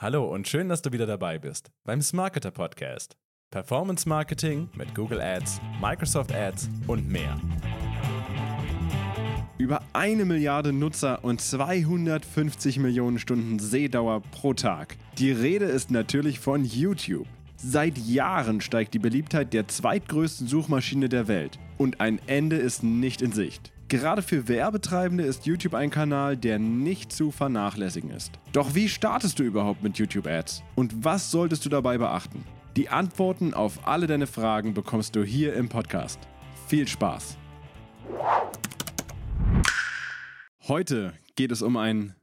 Hallo 0.00 0.32
und 0.32 0.46
schön, 0.46 0.68
dass 0.68 0.80
du 0.80 0.92
wieder 0.92 1.06
dabei 1.06 1.40
bist 1.40 1.72
beim 1.82 2.00
Smarketer 2.00 2.52
Podcast. 2.52 3.16
Performance 3.50 4.08
Marketing 4.08 4.70
mit 4.76 4.94
Google 4.94 5.20
Ads, 5.20 5.60
Microsoft 5.82 6.32
Ads 6.32 6.70
und 6.86 7.08
mehr. 7.08 7.36
Über 9.58 9.82
eine 9.92 10.24
Milliarde 10.24 10.72
Nutzer 10.72 11.24
und 11.24 11.40
250 11.40 12.78
Millionen 12.78 13.18
Stunden 13.18 13.58
Sehdauer 13.58 14.22
pro 14.30 14.54
Tag. 14.54 14.94
Die 15.18 15.32
Rede 15.32 15.64
ist 15.64 15.90
natürlich 15.90 16.38
von 16.38 16.64
YouTube. 16.64 17.26
Seit 17.56 17.98
Jahren 17.98 18.60
steigt 18.60 18.94
die 18.94 19.00
Beliebtheit 19.00 19.52
der 19.52 19.66
zweitgrößten 19.66 20.46
Suchmaschine 20.46 21.08
der 21.08 21.26
Welt 21.26 21.58
und 21.76 22.00
ein 22.00 22.20
Ende 22.28 22.54
ist 22.54 22.84
nicht 22.84 23.20
in 23.20 23.32
Sicht. 23.32 23.72
Gerade 23.90 24.20
für 24.20 24.48
Werbetreibende 24.48 25.24
ist 25.24 25.46
YouTube 25.46 25.72
ein 25.72 25.88
Kanal, 25.88 26.36
der 26.36 26.58
nicht 26.58 27.10
zu 27.10 27.30
vernachlässigen 27.30 28.10
ist. 28.10 28.32
Doch 28.52 28.74
wie 28.74 28.86
startest 28.86 29.38
du 29.38 29.44
überhaupt 29.44 29.82
mit 29.82 29.96
YouTube 29.96 30.26
Ads? 30.26 30.62
Und 30.74 31.06
was 31.06 31.30
solltest 31.30 31.64
du 31.64 31.70
dabei 31.70 31.96
beachten? 31.96 32.44
Die 32.76 32.90
Antworten 32.90 33.54
auf 33.54 33.88
alle 33.88 34.06
deine 34.06 34.26
Fragen 34.26 34.74
bekommst 34.74 35.16
du 35.16 35.24
hier 35.24 35.54
im 35.54 35.70
Podcast. 35.70 36.20
Viel 36.66 36.86
Spaß! 36.86 37.38
Heute 40.64 41.14
geht 41.34 41.50
es 41.50 41.62
um 41.62 41.78
ein 41.78 42.14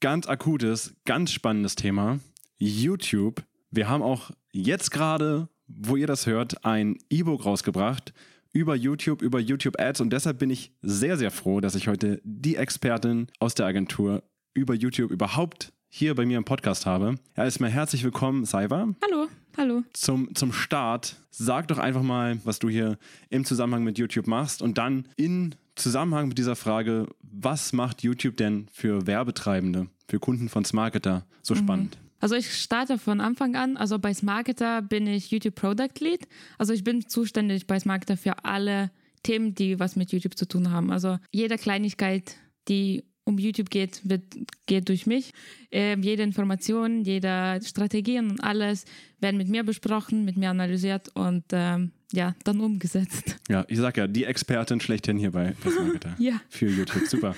ganz 0.00 0.26
akutes, 0.26 0.94
ganz 1.04 1.32
spannendes 1.32 1.74
Thema. 1.74 2.20
YouTube. 2.56 3.42
Wir 3.70 3.90
haben 3.90 4.02
auch 4.02 4.30
jetzt 4.52 4.90
gerade, 4.90 5.50
wo 5.66 5.96
ihr 5.96 6.06
das 6.06 6.24
hört, 6.24 6.64
ein 6.64 6.96
E-Book 7.10 7.44
rausgebracht 7.44 8.14
über 8.52 8.74
YouTube, 8.74 9.22
über 9.22 9.38
YouTube 9.38 9.78
Ads 9.78 10.00
und 10.00 10.10
deshalb 10.10 10.38
bin 10.38 10.50
ich 10.50 10.72
sehr, 10.82 11.16
sehr 11.16 11.30
froh, 11.30 11.60
dass 11.60 11.74
ich 11.74 11.88
heute 11.88 12.20
die 12.24 12.56
Expertin 12.56 13.28
aus 13.38 13.54
der 13.54 13.66
Agentur 13.66 14.22
über 14.54 14.74
YouTube 14.74 15.10
überhaupt 15.10 15.72
hier 15.88 16.14
bei 16.14 16.26
mir 16.26 16.38
im 16.38 16.44
Podcast 16.44 16.86
habe. 16.86 17.16
Ja, 17.36 17.44
erstmal 17.44 17.70
herzlich 17.70 18.04
willkommen, 18.04 18.44
Saiva. 18.44 18.88
Hallo, 19.04 19.28
hallo. 19.56 19.82
Zum, 19.92 20.34
zum 20.34 20.52
Start, 20.52 21.16
sag 21.30 21.68
doch 21.68 21.78
einfach 21.78 22.02
mal, 22.02 22.38
was 22.44 22.58
du 22.58 22.68
hier 22.68 22.98
im 23.28 23.44
Zusammenhang 23.44 23.84
mit 23.84 23.98
YouTube 23.98 24.26
machst 24.26 24.62
und 24.62 24.78
dann 24.78 25.06
in 25.16 25.54
Zusammenhang 25.76 26.28
mit 26.28 26.38
dieser 26.38 26.56
Frage, 26.56 27.06
was 27.22 27.72
macht 27.72 28.02
YouTube 28.02 28.36
denn 28.36 28.66
für 28.72 29.06
Werbetreibende, 29.06 29.86
für 30.08 30.18
Kunden 30.18 30.48
von 30.48 30.64
Smarketer 30.64 31.24
so 31.42 31.54
mhm. 31.54 31.58
spannend? 31.58 31.98
Also 32.20 32.34
ich 32.34 32.54
starte 32.54 32.98
von 32.98 33.20
Anfang 33.20 33.56
an. 33.56 33.76
Also 33.76 33.98
bei 33.98 34.14
Smarketer 34.14 34.82
bin 34.82 35.06
ich 35.06 35.30
YouTube 35.30 35.54
Product 35.54 35.98
Lead. 36.00 36.28
Also 36.58 36.72
ich 36.72 36.84
bin 36.84 37.08
zuständig 37.08 37.66
bei 37.66 37.80
Smarketer 37.80 38.16
für 38.16 38.44
alle 38.44 38.90
Themen, 39.22 39.54
die 39.54 39.80
was 39.80 39.96
mit 39.96 40.12
YouTube 40.12 40.36
zu 40.36 40.46
tun 40.46 40.70
haben. 40.70 40.90
Also 40.90 41.18
jede 41.32 41.58
Kleinigkeit, 41.58 42.36
die 42.68 43.04
um 43.24 43.38
YouTube 43.38 43.70
geht, 43.70 44.00
wird, 44.08 44.22
geht 44.66 44.88
durch 44.88 45.06
mich. 45.06 45.32
Ähm, 45.70 46.02
jede 46.02 46.22
Information, 46.22 47.04
jede 47.04 47.60
Strategien 47.64 48.30
und 48.30 48.40
alles 48.40 48.84
werden 49.20 49.36
mit 49.36 49.48
mir 49.48 49.64
besprochen, 49.64 50.24
mit 50.24 50.36
mir 50.36 50.50
analysiert 50.50 51.08
und 51.14 51.44
ähm, 51.52 51.92
ja, 52.12 52.34
dann 52.44 52.60
umgesetzt. 52.60 53.36
Ja, 53.48 53.64
ich 53.68 53.78
sag 53.78 53.96
ja, 53.96 54.06
die 54.06 54.24
Expertin 54.24 54.80
schlechthin 54.80 55.16
hier 55.16 55.30
bei, 55.30 55.54
Smarketer. 55.62 56.16
ja. 56.18 56.40
Für 56.48 56.68
YouTube. 56.68 57.06
Super. 57.06 57.36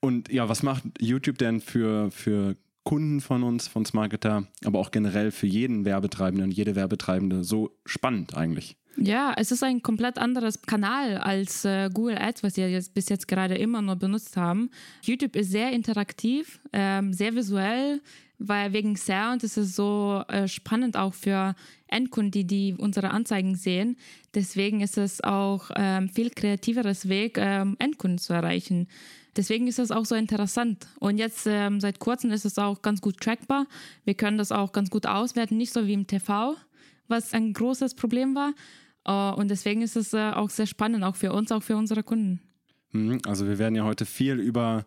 Und 0.00 0.30
ja, 0.30 0.48
was 0.48 0.62
macht 0.62 0.84
YouTube 1.00 1.38
denn 1.38 1.60
für, 1.60 2.10
für 2.10 2.56
Kunden 2.88 3.20
von 3.20 3.42
uns, 3.42 3.68
von 3.68 3.84
Smarketer, 3.84 4.46
aber 4.64 4.78
auch 4.78 4.90
generell 4.90 5.30
für 5.30 5.46
jeden 5.46 5.84
Werbetreibenden, 5.84 6.50
jede 6.50 6.74
Werbetreibende 6.74 7.44
so 7.44 7.76
spannend 7.84 8.34
eigentlich? 8.34 8.78
Ja, 8.96 9.34
es 9.36 9.52
ist 9.52 9.62
ein 9.62 9.82
komplett 9.82 10.16
anderes 10.16 10.62
Kanal 10.62 11.18
als 11.18 11.66
äh, 11.66 11.90
Google 11.92 12.16
Ads, 12.16 12.42
was 12.44 12.56
wir 12.56 12.70
jetzt 12.70 12.94
bis 12.94 13.10
jetzt 13.10 13.28
gerade 13.28 13.56
immer 13.56 13.82
nur 13.82 13.96
benutzt 13.96 14.38
haben. 14.38 14.70
YouTube 15.02 15.36
ist 15.36 15.50
sehr 15.50 15.70
interaktiv, 15.72 16.60
ähm, 16.72 17.12
sehr 17.12 17.34
visuell, 17.34 18.00
weil 18.38 18.72
wegen 18.72 18.96
Sound 18.96 19.44
ist 19.44 19.58
es 19.58 19.76
so 19.76 20.22
äh, 20.28 20.48
spannend 20.48 20.96
auch 20.96 21.12
für 21.12 21.54
Endkunden, 21.88 22.30
die, 22.30 22.46
die 22.46 22.74
unsere 22.78 23.10
Anzeigen 23.10 23.54
sehen. 23.54 23.98
Deswegen 24.34 24.80
ist 24.80 24.96
es 24.96 25.22
auch 25.22 25.70
ähm, 25.76 26.08
viel 26.08 26.30
kreativeres 26.30 27.10
Weg, 27.10 27.36
ähm, 27.36 27.76
Endkunden 27.78 28.16
zu 28.16 28.32
erreichen. 28.32 28.88
Deswegen 29.36 29.66
ist 29.66 29.78
das 29.78 29.90
auch 29.90 30.04
so 30.04 30.14
interessant. 30.14 30.86
Und 30.98 31.18
jetzt 31.18 31.46
ähm, 31.46 31.80
seit 31.80 31.98
kurzem 31.98 32.30
ist 32.30 32.44
es 32.44 32.58
auch 32.58 32.82
ganz 32.82 33.00
gut 33.00 33.18
trackbar. 33.20 33.66
Wir 34.04 34.14
können 34.14 34.38
das 34.38 34.52
auch 34.52 34.72
ganz 34.72 34.90
gut 34.90 35.06
auswerten, 35.06 35.56
nicht 35.56 35.72
so 35.72 35.86
wie 35.86 35.92
im 35.92 36.06
TV, 36.06 36.56
was 37.06 37.34
ein 37.34 37.52
großes 37.52 37.94
Problem 37.94 38.34
war. 38.34 38.52
Uh, 39.08 39.34
und 39.40 39.48
deswegen 39.48 39.80
ist 39.80 39.96
es 39.96 40.12
äh, 40.12 40.32
auch 40.32 40.50
sehr 40.50 40.66
spannend, 40.66 41.02
auch 41.02 41.16
für 41.16 41.32
uns, 41.32 41.50
auch 41.50 41.62
für 41.62 41.76
unsere 41.76 42.02
Kunden. 42.02 42.40
Mhm, 42.92 43.20
also 43.26 43.46
wir 43.46 43.58
werden 43.58 43.74
ja 43.74 43.84
heute 43.84 44.04
viel 44.04 44.38
über 44.38 44.84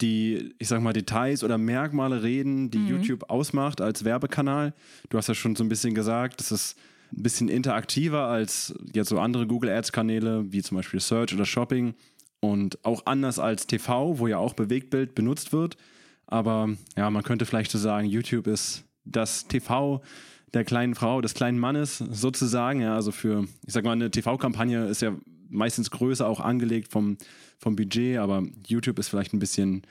die, 0.00 0.54
ich 0.58 0.68
sag 0.68 0.80
mal, 0.80 0.92
Details 0.92 1.42
oder 1.42 1.58
Merkmale 1.58 2.22
reden, 2.22 2.70
die 2.70 2.78
mhm. 2.78 2.88
YouTube 2.88 3.28
ausmacht 3.28 3.80
als 3.80 4.04
Werbekanal. 4.04 4.74
Du 5.10 5.18
hast 5.18 5.28
ja 5.28 5.34
schon 5.34 5.56
so 5.56 5.64
ein 5.64 5.68
bisschen 5.68 5.94
gesagt, 5.94 6.40
das 6.40 6.52
ist 6.52 6.78
ein 7.12 7.22
bisschen 7.22 7.48
interaktiver 7.48 8.26
als 8.26 8.74
jetzt 8.94 9.08
so 9.08 9.18
andere 9.18 9.46
Google 9.46 9.70
Ads 9.70 9.92
Kanäle, 9.92 10.50
wie 10.52 10.62
zum 10.62 10.76
Beispiel 10.76 11.00
Search 11.00 11.34
oder 11.34 11.44
Shopping. 11.44 11.94
Und 12.40 12.84
auch 12.84 13.06
anders 13.06 13.38
als 13.38 13.66
TV, 13.66 14.18
wo 14.18 14.26
ja 14.26 14.38
auch 14.38 14.54
Bewegtbild 14.54 15.14
benutzt 15.14 15.52
wird. 15.52 15.76
Aber 16.26 16.68
ja, 16.96 17.10
man 17.10 17.22
könnte 17.22 17.46
vielleicht 17.46 17.70
so 17.70 17.78
sagen, 17.78 18.06
YouTube 18.06 18.46
ist 18.46 18.84
das 19.04 19.48
TV 19.48 20.02
der 20.54 20.64
kleinen 20.64 20.94
Frau, 20.94 21.20
des 21.20 21.34
kleinen 21.34 21.58
Mannes 21.58 21.98
sozusagen. 21.98 22.80
Ja, 22.80 22.94
also 22.94 23.12
für, 23.12 23.44
ich 23.66 23.72
sag 23.72 23.84
mal, 23.84 23.92
eine 23.92 24.10
TV-Kampagne 24.10 24.86
ist 24.86 25.02
ja 25.02 25.14
meistens 25.48 25.90
größer 25.90 26.26
auch 26.26 26.40
angelegt 26.40 26.92
vom, 26.92 27.16
vom 27.58 27.76
Budget, 27.76 28.18
aber 28.18 28.44
YouTube 28.66 28.98
ist 28.98 29.08
vielleicht 29.08 29.32
ein 29.32 29.38
bisschen 29.38 29.82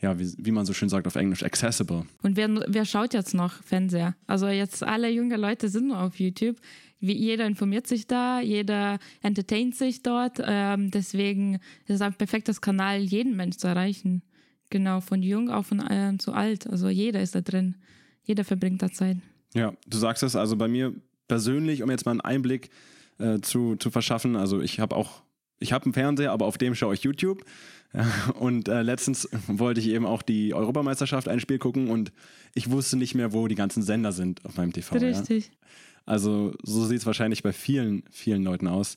ja, 0.00 0.18
wie, 0.18 0.32
wie 0.38 0.50
man 0.50 0.66
so 0.66 0.72
schön 0.72 0.88
sagt 0.88 1.06
auf 1.06 1.16
Englisch, 1.16 1.42
accessible. 1.42 2.06
Und 2.22 2.36
wer, 2.36 2.48
wer 2.68 2.84
schaut 2.84 3.14
jetzt 3.14 3.34
noch 3.34 3.62
Fernseher? 3.62 4.14
Also 4.26 4.48
jetzt 4.48 4.82
alle 4.82 5.10
junge 5.10 5.36
Leute 5.36 5.68
sind 5.68 5.88
nur 5.88 6.00
auf 6.00 6.18
YouTube. 6.20 6.56
Wie, 7.00 7.16
jeder 7.16 7.46
informiert 7.46 7.86
sich 7.86 8.06
da, 8.06 8.40
jeder 8.40 8.98
entertaint 9.22 9.74
sich 9.74 10.02
dort. 10.02 10.40
Ähm, 10.44 10.90
deswegen 10.90 11.54
ist 11.86 11.96
es 11.96 12.00
ein 12.00 12.14
perfektes 12.14 12.60
Kanal, 12.60 13.00
jeden 13.00 13.36
Mensch 13.36 13.56
zu 13.56 13.68
erreichen. 13.68 14.22
Genau, 14.70 15.00
von 15.00 15.22
jung 15.22 15.50
auf 15.50 15.68
von 15.68 15.80
äh, 15.80 16.16
zu 16.18 16.32
alt. 16.32 16.66
Also 16.66 16.88
jeder 16.88 17.20
ist 17.20 17.34
da 17.34 17.40
drin. 17.40 17.76
Jeder 18.24 18.44
verbringt 18.44 18.82
da 18.82 18.90
Zeit. 18.90 19.18
Ja, 19.54 19.72
du 19.86 19.98
sagst 19.98 20.22
es 20.22 20.36
also 20.36 20.56
bei 20.56 20.68
mir 20.68 20.92
persönlich, 21.28 21.82
um 21.82 21.90
jetzt 21.90 22.04
mal 22.04 22.12
einen 22.12 22.20
Einblick 22.20 22.70
äh, 23.18 23.40
zu, 23.40 23.76
zu 23.76 23.90
verschaffen. 23.90 24.36
Also 24.36 24.60
ich 24.60 24.80
habe 24.80 24.96
auch, 24.96 25.22
ich 25.58 25.72
habe 25.72 25.84
einen 25.84 25.94
Fernseher, 25.94 26.32
aber 26.32 26.46
auf 26.46 26.58
dem 26.58 26.74
schaue 26.74 26.94
ich 26.94 27.02
YouTube. 27.02 27.44
Und 28.38 28.68
äh, 28.68 28.82
letztens 28.82 29.28
wollte 29.46 29.80
ich 29.80 29.88
eben 29.88 30.06
auch 30.06 30.22
die 30.22 30.54
Europameisterschaft 30.54 31.28
ein 31.28 31.40
Spiel 31.40 31.58
gucken 31.58 31.88
und 31.88 32.12
ich 32.54 32.70
wusste 32.70 32.96
nicht 32.96 33.14
mehr, 33.14 33.32
wo 33.32 33.48
die 33.48 33.54
ganzen 33.54 33.82
Sender 33.82 34.12
sind 34.12 34.44
auf 34.44 34.56
meinem 34.56 34.72
TV. 34.72 34.96
Richtig. 34.96 35.46
Ja? 35.46 35.52
Also 36.04 36.54
so 36.62 36.84
sieht 36.86 36.98
es 36.98 37.06
wahrscheinlich 37.06 37.42
bei 37.42 37.52
vielen, 37.52 38.04
vielen 38.10 38.44
Leuten 38.44 38.68
aus. 38.68 38.96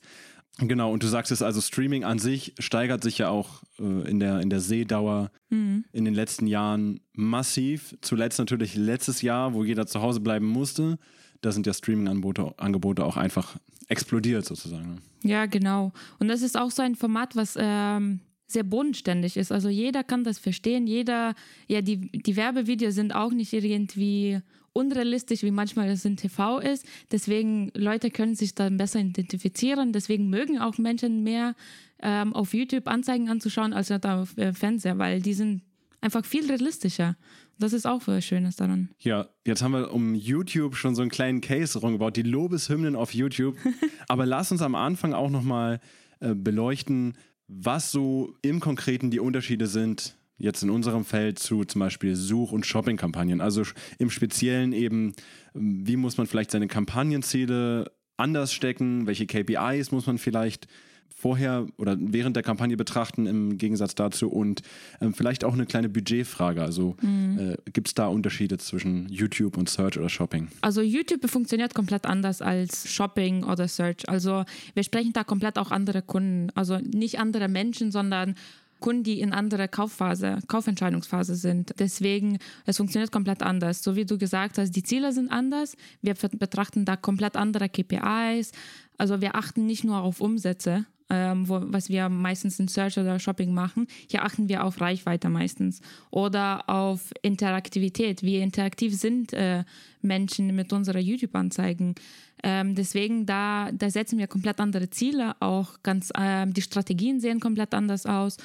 Genau, 0.57 0.91
und 0.91 1.03
du 1.03 1.07
sagst 1.07 1.31
es 1.31 1.41
also, 1.41 1.61
Streaming 1.61 2.03
an 2.03 2.19
sich 2.19 2.53
steigert 2.59 3.01
sich 3.01 3.17
ja 3.17 3.29
auch 3.29 3.63
äh, 3.79 4.09
in, 4.09 4.19
der, 4.19 4.41
in 4.41 4.50
der 4.50 4.59
Sehdauer 4.59 5.31
mhm. 5.50 5.85
in 5.94 6.06
den 6.06 6.13
letzten 6.13 6.47
Jahren 6.47 7.00
massiv. 7.13 7.95
Zuletzt 8.01 8.39
natürlich 8.39 8.75
letztes 8.75 9.21
Jahr, 9.21 9.53
wo 9.53 9.63
jeder 9.63 9.88
zu 9.88 10.01
Hause 10.01 10.19
bleiben 10.19 10.45
musste. 10.45 11.00
Da 11.41 11.53
sind 11.53 11.66
ja 11.66 11.73
Streaming-Angebote 11.73 12.53
Angebote 12.57 13.06
auch 13.06 13.16
einfach 13.16 13.56
explodiert 13.88 14.45
sozusagen. 14.45 15.01
Ja, 15.23 15.45
genau. 15.45 15.94
Und 16.19 16.27
das 16.27 16.41
ist 16.41 16.57
auch 16.57 16.71
so 16.71 16.81
ein 16.81 16.95
Format, 16.95 17.38
was 17.38 17.57
ähm, 17.57 18.19
sehr 18.51 18.63
bodenständig 18.63 19.37
ist. 19.37 19.51
Also 19.51 19.69
jeder 19.69 20.03
kann 20.03 20.23
das 20.23 20.39
verstehen. 20.39 20.87
Jeder, 20.87 21.35
ja, 21.67 21.81
die, 21.81 22.11
die 22.11 22.35
Werbevideos 22.35 22.95
sind 22.95 23.13
auch 23.13 23.31
nicht 23.31 23.53
irgendwie 23.53 24.39
unrealistisch, 24.73 25.43
wie 25.43 25.51
manchmal 25.51 25.89
es 25.89 26.05
in 26.05 26.17
TV 26.17 26.59
ist. 26.59 26.85
Deswegen, 27.11 27.71
Leute 27.75 28.11
können 28.11 28.35
sich 28.35 28.55
dann 28.55 28.77
besser 28.77 28.99
identifizieren. 28.99 29.93
Deswegen 29.93 30.29
mögen 30.29 30.59
auch 30.59 30.77
Menschen 30.77 31.23
mehr 31.23 31.55
ähm, 32.01 32.33
auf 32.33 32.53
YouTube 32.53 32.88
Anzeigen 32.88 33.29
anzuschauen 33.29 33.73
als 33.73 33.91
auf 33.91 34.38
äh, 34.38 34.53
Fernseher, 34.53 34.97
weil 34.97 35.21
die 35.21 35.33
sind 35.33 35.61
einfach 36.01 36.25
viel 36.25 36.47
realistischer. 36.47 37.17
Das 37.59 37.73
ist 37.73 37.85
auch 37.85 38.01
was 38.05 38.23
Schönes 38.23 38.55
daran. 38.55 38.89
Ja, 38.99 39.27
jetzt 39.45 39.61
haben 39.61 39.73
wir 39.73 39.93
um 39.93 40.15
YouTube 40.15 40.75
schon 40.75 40.95
so 40.95 41.01
einen 41.01 41.12
kleinen 41.12 41.41
Case 41.41 41.77
rumgebaut, 41.77 42.15
die 42.15 42.24
Lobeshymnen 42.24 42.95
auf 42.95 43.13
YouTube. 43.13 43.57
Aber 44.07 44.25
lass 44.25 44.51
uns 44.51 44.62
am 44.62 44.75
Anfang 44.75 45.13
auch 45.13 45.29
nochmal 45.29 45.81
äh, 46.21 46.33
beleuchten, 46.35 47.15
was 47.50 47.92
so 47.92 48.36
im 48.44 48.60
Konkreten 48.60 49.10
die 49.10 49.19
Unterschiede 49.19 49.68
sind, 49.68 50.16
jetzt 50.38 50.63
in 50.63 50.69
unserem 50.69 51.04
Feld 51.04 51.40
zu 51.40 51.66
zum 51.66 51.80
Beispiel 51.80 52.16
Such- 52.16 52.51
und 52.51 52.66
Shopping-Kampagnen. 52.66 53.42
Also 53.42 53.63
im 53.98 54.10
Speziellen 54.10 54.72
eben, 54.72 55.13
wie 55.54 55.98
muss 55.98 56.18
man 56.18 56.28
vielleicht 56.28 56.51
seine 56.51 56.68
Kampagnenziele 56.68 57.92
anders 58.18 58.54
stecken, 58.54 59.07
welche 59.07 59.25
KPIs 59.25 59.92
muss 59.92 60.06
man 60.06 60.19
vielleicht 60.19 60.68
vorher 61.15 61.67
oder 61.77 61.97
während 62.00 62.35
der 62.35 62.44
Kampagne 62.44 62.77
betrachten 62.77 63.25
im 63.25 63.57
Gegensatz 63.57 63.95
dazu 63.95 64.29
und 64.29 64.61
ähm, 65.01 65.13
vielleicht 65.13 65.44
auch 65.44 65.53
eine 65.53 65.65
kleine 65.65 65.89
Budgetfrage. 65.89 66.61
Also 66.61 66.95
mhm. 67.01 67.38
äh, 67.39 67.71
gibt 67.71 67.88
es 67.89 67.94
da 67.94 68.07
Unterschiede 68.07 68.57
zwischen 68.57 69.09
YouTube 69.09 69.57
und 69.57 69.69
Search 69.69 69.97
oder 69.97 70.09
Shopping? 70.09 70.47
Also 70.61 70.81
YouTube 70.81 71.29
funktioniert 71.29 71.75
komplett 71.75 72.06
anders 72.06 72.41
als 72.41 72.91
Shopping 72.91 73.44
oder 73.44 73.67
Search. 73.67 74.07
Also 74.07 74.45
wir 74.73 74.83
sprechen 74.83 75.13
da 75.13 75.23
komplett 75.23 75.57
auch 75.57 75.71
andere 75.71 76.01
Kunden. 76.01 76.50
Also 76.56 76.77
nicht 76.77 77.19
andere 77.19 77.50
Menschen, 77.50 77.91
sondern 77.91 78.35
Kunden, 78.79 79.03
die 79.03 79.19
in 79.19 79.33
anderer 79.33 79.67
Kaufphase, 79.67 80.39
Kaufentscheidungsphase 80.47 81.35
sind. 81.35 81.73
Deswegen, 81.79 82.39
es 82.65 82.77
funktioniert 82.77 83.12
komplett 83.12 83.44
anders. 83.44 83.83
So 83.83 83.95
wie 83.95 84.05
du 84.05 84.17
gesagt 84.17 84.57
hast, 84.57 84.71
die 84.71 84.83
Ziele 84.83 85.12
sind 85.12 85.29
anders. 85.29 85.75
Wir 86.01 86.13
betrachten 86.13 86.85
da 86.85 86.95
komplett 86.95 87.35
andere 87.35 87.69
KPIs. 87.69 88.51
Also 88.97 89.21
wir 89.21 89.35
achten 89.35 89.65
nicht 89.65 89.83
nur 89.83 90.01
auf 90.01 90.21
Umsätze, 90.21 90.85
ähm, 91.09 91.47
wo, 91.47 91.61
was 91.63 91.89
wir 91.89 92.09
meistens 92.09 92.59
in 92.59 92.67
Search 92.67 92.97
oder 92.97 93.19
Shopping 93.19 93.53
machen. 93.53 93.88
Hier 94.09 94.23
achten 94.23 94.50
wir 94.50 94.63
auf 94.63 94.79
Reichweite 94.81 95.29
meistens 95.29 95.81
oder 96.11 96.69
auf 96.69 97.11
Interaktivität. 97.21 98.23
Wie 98.23 98.38
interaktiv 98.38 98.95
sind 98.95 99.33
äh, 99.33 99.63
Menschen 100.01 100.56
mit 100.56 100.71
unseren 100.73 101.01
YouTube-Anzeigen? 101.01 101.95
Ähm, 102.44 102.75
deswegen 102.75 103.25
da, 103.25 103.69
da 103.73 103.89
setzen 103.89 104.17
wir 104.17 104.27
komplett 104.27 104.59
andere 104.59 104.89
Ziele, 104.89 105.35
auch 105.41 105.83
ganz 105.83 106.11
äh, 106.17 106.47
die 106.47 106.61
Strategien 106.61 107.19
sehen 107.19 107.39
komplett 107.39 107.73
anders 107.73 108.05
aus 108.05 108.38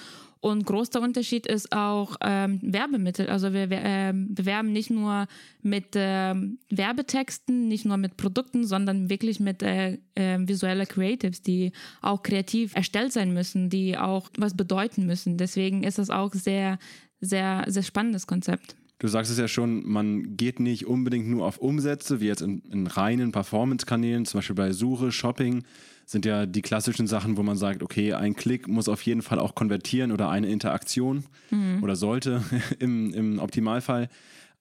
und 0.44 0.66
großer 0.66 1.00
Unterschied 1.00 1.46
ist 1.46 1.72
auch 1.72 2.16
ähm, 2.20 2.60
Werbemittel. 2.62 3.30
Also 3.30 3.54
wir 3.54 3.72
äh, 3.72 4.12
bewerben 4.12 4.74
nicht 4.74 4.90
nur 4.90 5.26
mit 5.62 5.96
äh, 5.96 6.34
Werbetexten, 6.68 7.66
nicht 7.66 7.86
nur 7.86 7.96
mit 7.96 8.18
Produkten, 8.18 8.66
sondern 8.66 9.08
wirklich 9.08 9.40
mit 9.40 9.62
äh, 9.62 9.96
äh, 10.14 10.38
visuelle 10.40 10.84
Creatives, 10.84 11.40
die 11.40 11.72
auch 12.02 12.22
kreativ 12.22 12.76
erstellt 12.76 13.14
sein 13.14 13.32
müssen, 13.32 13.70
die 13.70 13.96
auch 13.96 14.28
was 14.36 14.54
bedeuten 14.54 15.06
müssen. 15.06 15.38
Deswegen 15.38 15.82
ist 15.82 15.96
das 15.96 16.10
auch 16.10 16.34
sehr, 16.34 16.78
sehr, 17.22 17.64
sehr 17.66 17.82
spannendes 17.82 18.26
Konzept. 18.26 18.76
Du 18.98 19.08
sagst 19.08 19.30
es 19.30 19.38
ja 19.38 19.48
schon, 19.48 19.88
man 19.88 20.36
geht 20.36 20.60
nicht 20.60 20.84
unbedingt 20.84 21.26
nur 21.26 21.46
auf 21.46 21.56
Umsätze, 21.56 22.20
wie 22.20 22.26
jetzt 22.26 22.42
in, 22.42 22.60
in 22.70 22.86
reinen 22.86 23.32
Performance-Kanälen, 23.32 24.26
zum 24.26 24.38
Beispiel 24.38 24.56
bei 24.56 24.72
Suche, 24.72 25.10
Shopping, 25.10 25.64
sind 26.06 26.26
ja 26.26 26.46
die 26.46 26.62
klassischen 26.62 27.06
Sachen, 27.06 27.36
wo 27.36 27.42
man 27.42 27.56
sagt, 27.56 27.82
okay, 27.82 28.12
ein 28.12 28.34
Klick 28.34 28.68
muss 28.68 28.88
auf 28.88 29.02
jeden 29.02 29.22
Fall 29.22 29.38
auch 29.38 29.54
konvertieren 29.54 30.12
oder 30.12 30.28
eine 30.28 30.48
Interaktion 30.48 31.24
mhm. 31.50 31.82
oder 31.82 31.96
sollte 31.96 32.42
im, 32.78 33.12
im 33.14 33.38
Optimalfall. 33.38 34.08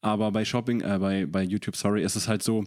Aber 0.01 0.31
bei 0.31 0.45
Shopping, 0.45 0.81
äh, 0.81 0.98
bei, 1.00 1.25
bei 1.25 1.44
YouTube, 1.44 1.75
sorry, 1.75 2.04
ist 2.04 2.16
es 2.16 2.28
halt 2.28 2.44
so, 2.44 2.66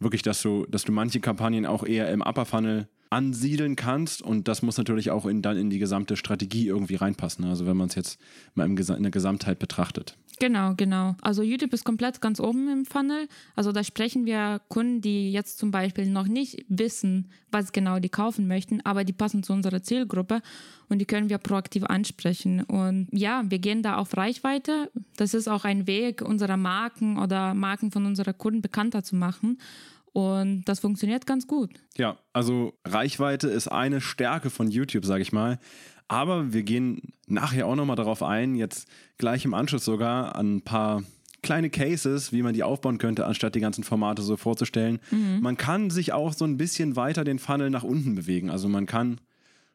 wirklich, 0.00 0.22
dass 0.22 0.42
du, 0.42 0.66
dass 0.66 0.84
du 0.84 0.92
manche 0.92 1.20
Kampagnen 1.20 1.66
auch 1.66 1.84
eher 1.84 2.10
im 2.10 2.22
Upper 2.22 2.44
Funnel 2.44 2.88
ansiedeln 3.10 3.76
kannst 3.76 4.22
und 4.22 4.48
das 4.48 4.62
muss 4.62 4.78
natürlich 4.78 5.10
auch 5.10 5.26
in, 5.26 5.42
dann 5.42 5.56
in 5.56 5.70
die 5.70 5.78
gesamte 5.78 6.16
Strategie 6.16 6.66
irgendwie 6.66 6.96
reinpassen. 6.96 7.44
Also 7.44 7.66
wenn 7.66 7.76
man 7.76 7.88
es 7.88 7.94
jetzt 7.94 8.20
mal 8.54 8.66
in 8.66 9.02
der 9.02 9.10
Gesamtheit 9.10 9.58
betrachtet. 9.58 10.16
Genau, 10.40 10.74
genau. 10.76 11.16
Also 11.20 11.42
YouTube 11.42 11.72
ist 11.72 11.84
komplett 11.84 12.20
ganz 12.20 12.38
oben 12.38 12.68
im 12.70 12.84
Funnel. 12.84 13.28
Also 13.56 13.72
da 13.72 13.82
sprechen 13.82 14.24
wir 14.24 14.60
Kunden, 14.68 15.00
die 15.00 15.32
jetzt 15.32 15.58
zum 15.58 15.70
Beispiel 15.70 16.06
noch 16.06 16.28
nicht 16.28 16.64
wissen, 16.68 17.28
was 17.50 17.72
genau 17.72 17.98
die 17.98 18.08
kaufen 18.08 18.46
möchten, 18.46 18.80
aber 18.84 19.04
die 19.04 19.12
passen 19.12 19.42
zu 19.42 19.52
unserer 19.52 19.82
Zielgruppe 19.82 20.40
und 20.88 21.00
die 21.00 21.06
können 21.06 21.28
wir 21.28 21.38
proaktiv 21.38 21.84
ansprechen. 21.84 22.62
Und 22.62 23.08
ja, 23.10 23.42
wir 23.48 23.58
gehen 23.58 23.82
da 23.82 23.96
auf 23.96 24.16
Reichweite. 24.16 24.90
Das 25.16 25.34
ist 25.34 25.48
auch 25.48 25.64
ein 25.64 25.86
Weg, 25.86 26.22
unserer 26.22 26.56
Marken 26.56 27.18
oder 27.18 27.54
Marken 27.54 27.90
von 27.90 28.06
unseren 28.06 28.36
Kunden 28.38 28.62
bekannter 28.62 29.02
zu 29.02 29.16
machen. 29.16 29.58
Und 30.12 30.64
das 30.64 30.80
funktioniert 30.80 31.26
ganz 31.26 31.46
gut. 31.46 31.70
Ja, 31.96 32.18
also 32.32 32.74
Reichweite 32.84 33.48
ist 33.48 33.68
eine 33.68 34.00
Stärke 34.00 34.50
von 34.50 34.70
YouTube, 34.70 35.04
sage 35.04 35.22
ich 35.22 35.32
mal. 35.32 35.58
Aber 36.08 36.52
wir 36.52 36.62
gehen 36.62 37.12
nachher 37.26 37.66
auch 37.66 37.76
nochmal 37.76 37.96
darauf 37.96 38.22
ein, 38.22 38.54
jetzt 38.54 38.88
gleich 39.18 39.44
im 39.44 39.54
Anschluss 39.54 39.84
sogar 39.84 40.36
an 40.36 40.56
ein 40.56 40.62
paar 40.62 41.02
kleine 41.42 41.70
Cases, 41.70 42.32
wie 42.32 42.42
man 42.42 42.54
die 42.54 42.62
aufbauen 42.62 42.98
könnte, 42.98 43.26
anstatt 43.26 43.54
die 43.54 43.60
ganzen 43.60 43.84
Formate 43.84 44.22
so 44.22 44.36
vorzustellen. 44.36 45.00
Mhm. 45.10 45.40
Man 45.40 45.56
kann 45.56 45.90
sich 45.90 46.12
auch 46.12 46.32
so 46.32 46.44
ein 46.44 46.56
bisschen 46.56 46.96
weiter 46.96 47.24
den 47.24 47.38
Funnel 47.38 47.70
nach 47.70 47.84
unten 47.84 48.14
bewegen. 48.14 48.50
Also 48.50 48.68
man 48.68 48.86
kann 48.86 49.20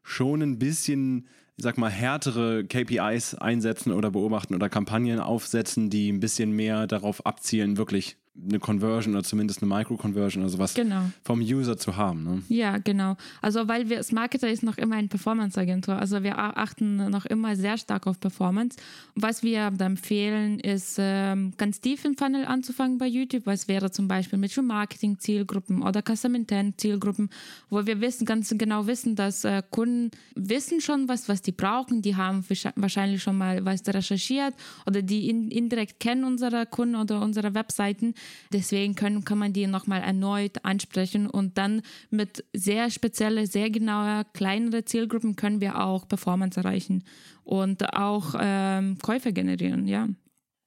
schon 0.02 0.42
ein 0.42 0.60
bisschen, 0.60 1.28
ich 1.56 1.64
sag 1.64 1.78
mal, 1.78 1.90
härtere 1.90 2.66
KPIs 2.66 3.36
einsetzen 3.36 3.94
oder 3.94 4.12
beobachten 4.12 4.56
oder 4.56 4.70
Kampagnen 4.70 5.20
aufsetzen, 5.20 5.90
die 5.90 6.12
ein 6.12 6.20
bisschen 6.20 6.52
mehr 6.52 6.88
darauf 6.88 7.26
abzielen, 7.26 7.78
wirklich 7.78 8.18
eine 8.36 8.60
Conversion 8.60 9.14
oder 9.14 9.24
zumindest 9.24 9.62
eine 9.62 9.74
Micro-Conversion 9.74 10.44
oder 10.44 10.50
sowas 10.50 10.74
genau. 10.74 11.04
vom 11.24 11.40
User 11.40 11.78
zu 11.78 11.96
haben. 11.96 12.24
Ne? 12.24 12.42
Ja, 12.50 12.80
genau. 12.80 13.16
Also 13.42 13.68
weil 13.68 13.90
wir, 13.90 14.04
Marketer 14.12 14.50
ist 14.50 14.64
noch 14.64 14.78
immer 14.78 14.96
eine 14.96 15.08
Performance-Agentur. 15.08 15.96
Also 15.96 16.24
wir 16.24 16.38
achten 16.38 17.10
noch 17.12 17.26
immer 17.28 17.56
sehr 17.56 17.78
stark 17.78 18.08
auf 18.08 18.20
Performance. 18.20 18.78
Was 19.14 19.44
wir 19.44 19.72
empfehlen, 19.80 20.60
ist 20.60 20.96
ähm, 20.98 21.54
ganz 21.58 21.80
tief 21.80 22.06
im 22.06 22.18
Funnel 22.18 22.46
anzufangen 22.46 22.98
bei 22.98 23.06
YouTube. 23.06 23.46
Was 23.46 23.68
wäre 23.68 23.92
zum 23.92 24.08
Beispiel 24.08 24.40
mit 24.40 24.54
Marketing-Zielgruppen 24.60 25.84
oder 25.84 26.02
Custom 26.02 26.36
Intent-Zielgruppen, 26.36 27.30
wo 27.70 27.86
wir 27.86 28.02
wissen, 28.02 28.26
ganz 28.26 28.54
genau 28.58 28.88
wissen, 28.88 29.16
dass 29.16 29.44
äh, 29.44 29.62
Kunden 29.70 30.10
wissen 30.36 30.82
schon 30.82 31.08
was, 31.08 31.30
was 31.30 31.44
die 31.44 31.52
brauchen. 31.52 32.02
Die 32.02 32.16
haben 32.16 32.44
wahrscheinlich 32.76 33.22
schon 33.22 33.38
mal 33.38 33.64
was 33.64 33.84
recherchiert 33.88 34.56
oder 34.88 35.04
die 35.04 35.30
in, 35.30 35.52
indirekt 35.52 36.00
kennen 36.00 36.24
unsere 36.24 36.66
Kunden 36.66 36.96
oder 36.96 37.22
unsere 37.22 37.54
Webseiten 37.54 38.16
Deswegen 38.52 38.96
können, 38.96 39.24
kann 39.24 39.38
man 39.38 39.54
die 39.54 39.68
nochmal 39.68 40.02
erneut 40.02 40.64
ansprechen 40.64 41.30
und 41.30 41.58
dann 41.58 41.82
mit 42.10 42.44
sehr 42.54 42.90
spezielle, 42.90 43.48
sehr 43.48 43.70
genauer, 43.70 44.26
kleinere 44.34 44.86
Zielgruppen 44.86 45.36
können 45.36 45.62
wir 45.62 45.80
auch 45.80 46.08
Performance 46.08 46.60
erreichen 46.60 47.04
und 47.44 47.94
auch 47.94 48.36
ähm, 48.40 48.98
Käufe 49.02 49.34
generieren, 49.34 49.88
ja. 49.88 50.08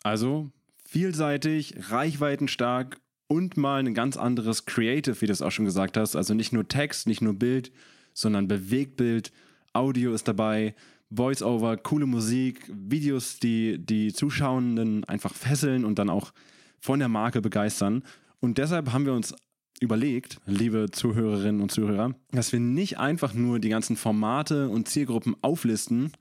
Also 0.03 0.50
vielseitig, 0.87 1.75
reichweitenstark 1.91 3.00
und 3.29 3.56
mal 3.56 3.81
ein 3.81 3.94
ganz 3.94 4.17
anderes 4.17 4.67
Creative, 4.67 5.20
wie 5.20 5.26
du 5.26 5.32
es 5.32 5.43
auch 5.43 5.50
schon 5.50 5.64
gesagt 5.64 5.97
hast. 5.97 6.17
Also 6.17 6.35
nicht 6.35 6.52
nur 6.52 6.69
Text, 6.69 7.06
nicht 7.06 7.23
nur 7.23 7.35
Bild, 7.35 7.73
sondern 8.14 8.49
Bewegtbild, 8.49 9.32
Audio 9.73 10.14
ist 10.14 10.29
dabei, 10.29 10.75
Voice-Over, 11.11 11.76
coole 11.79 12.06
Musik, 12.06 12.70
Videos, 12.73 13.38
die 13.38 13.79
die 13.79 14.12
Zuschauenden 14.12 15.05
einfach 15.05 15.35
fesseln 15.35 15.85
und 15.85 15.99
dann 15.99 16.11
auch 16.11 16.32
von 16.81 16.99
der 16.99 17.08
Marke 17.08 17.40
begeistern. 17.40 18.02
Und 18.40 18.58
deshalb 18.58 18.93
haben 18.93 19.06
wir 19.06 19.12
uns 19.12 19.34
überlegt, 19.81 20.38
liebe 20.46 20.90
Zuhörerinnen 20.90 21.61
und 21.61 21.70
Zuhörer, 21.70 22.14
dass 22.32 22.52
wir 22.52 22.61
nicht 22.61 22.99
einfach 22.99 23.34
nur 23.34 23.58
die 23.58 23.69
ganzen 23.69 23.96
Formate 23.96 24.69
und 24.69 24.88
Zielgruppen 24.88 25.37
auflisten, 25.43 26.12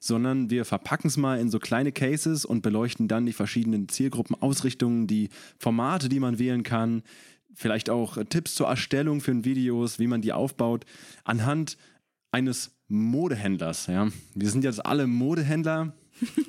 sondern 0.00 0.50
wir 0.50 0.64
verpacken 0.64 1.06
es 1.06 1.16
mal 1.16 1.40
in 1.40 1.48
so 1.48 1.58
kleine 1.58 1.92
Cases 1.92 2.44
und 2.44 2.62
beleuchten 2.62 3.08
dann 3.08 3.26
die 3.26 3.32
verschiedenen 3.32 3.88
Zielgruppenausrichtungen, 3.88 5.06
die 5.06 5.30
Formate, 5.58 6.08
die 6.08 6.20
man 6.20 6.38
wählen 6.38 6.62
kann, 6.62 7.02
vielleicht 7.54 7.88
auch 7.88 8.18
Tipps 8.28 8.54
zur 8.54 8.68
Erstellung 8.68 9.20
für 9.20 9.44
Videos, 9.44 9.98
wie 9.98 10.08
man 10.08 10.20
die 10.20 10.32
aufbaut, 10.32 10.84
anhand 11.24 11.78
eines 12.32 12.72
Modehändlers. 12.88 13.86
Ja. 13.86 14.08
Wir 14.34 14.50
sind 14.50 14.64
jetzt 14.64 14.84
alle 14.84 15.06
Modehändler 15.06 15.94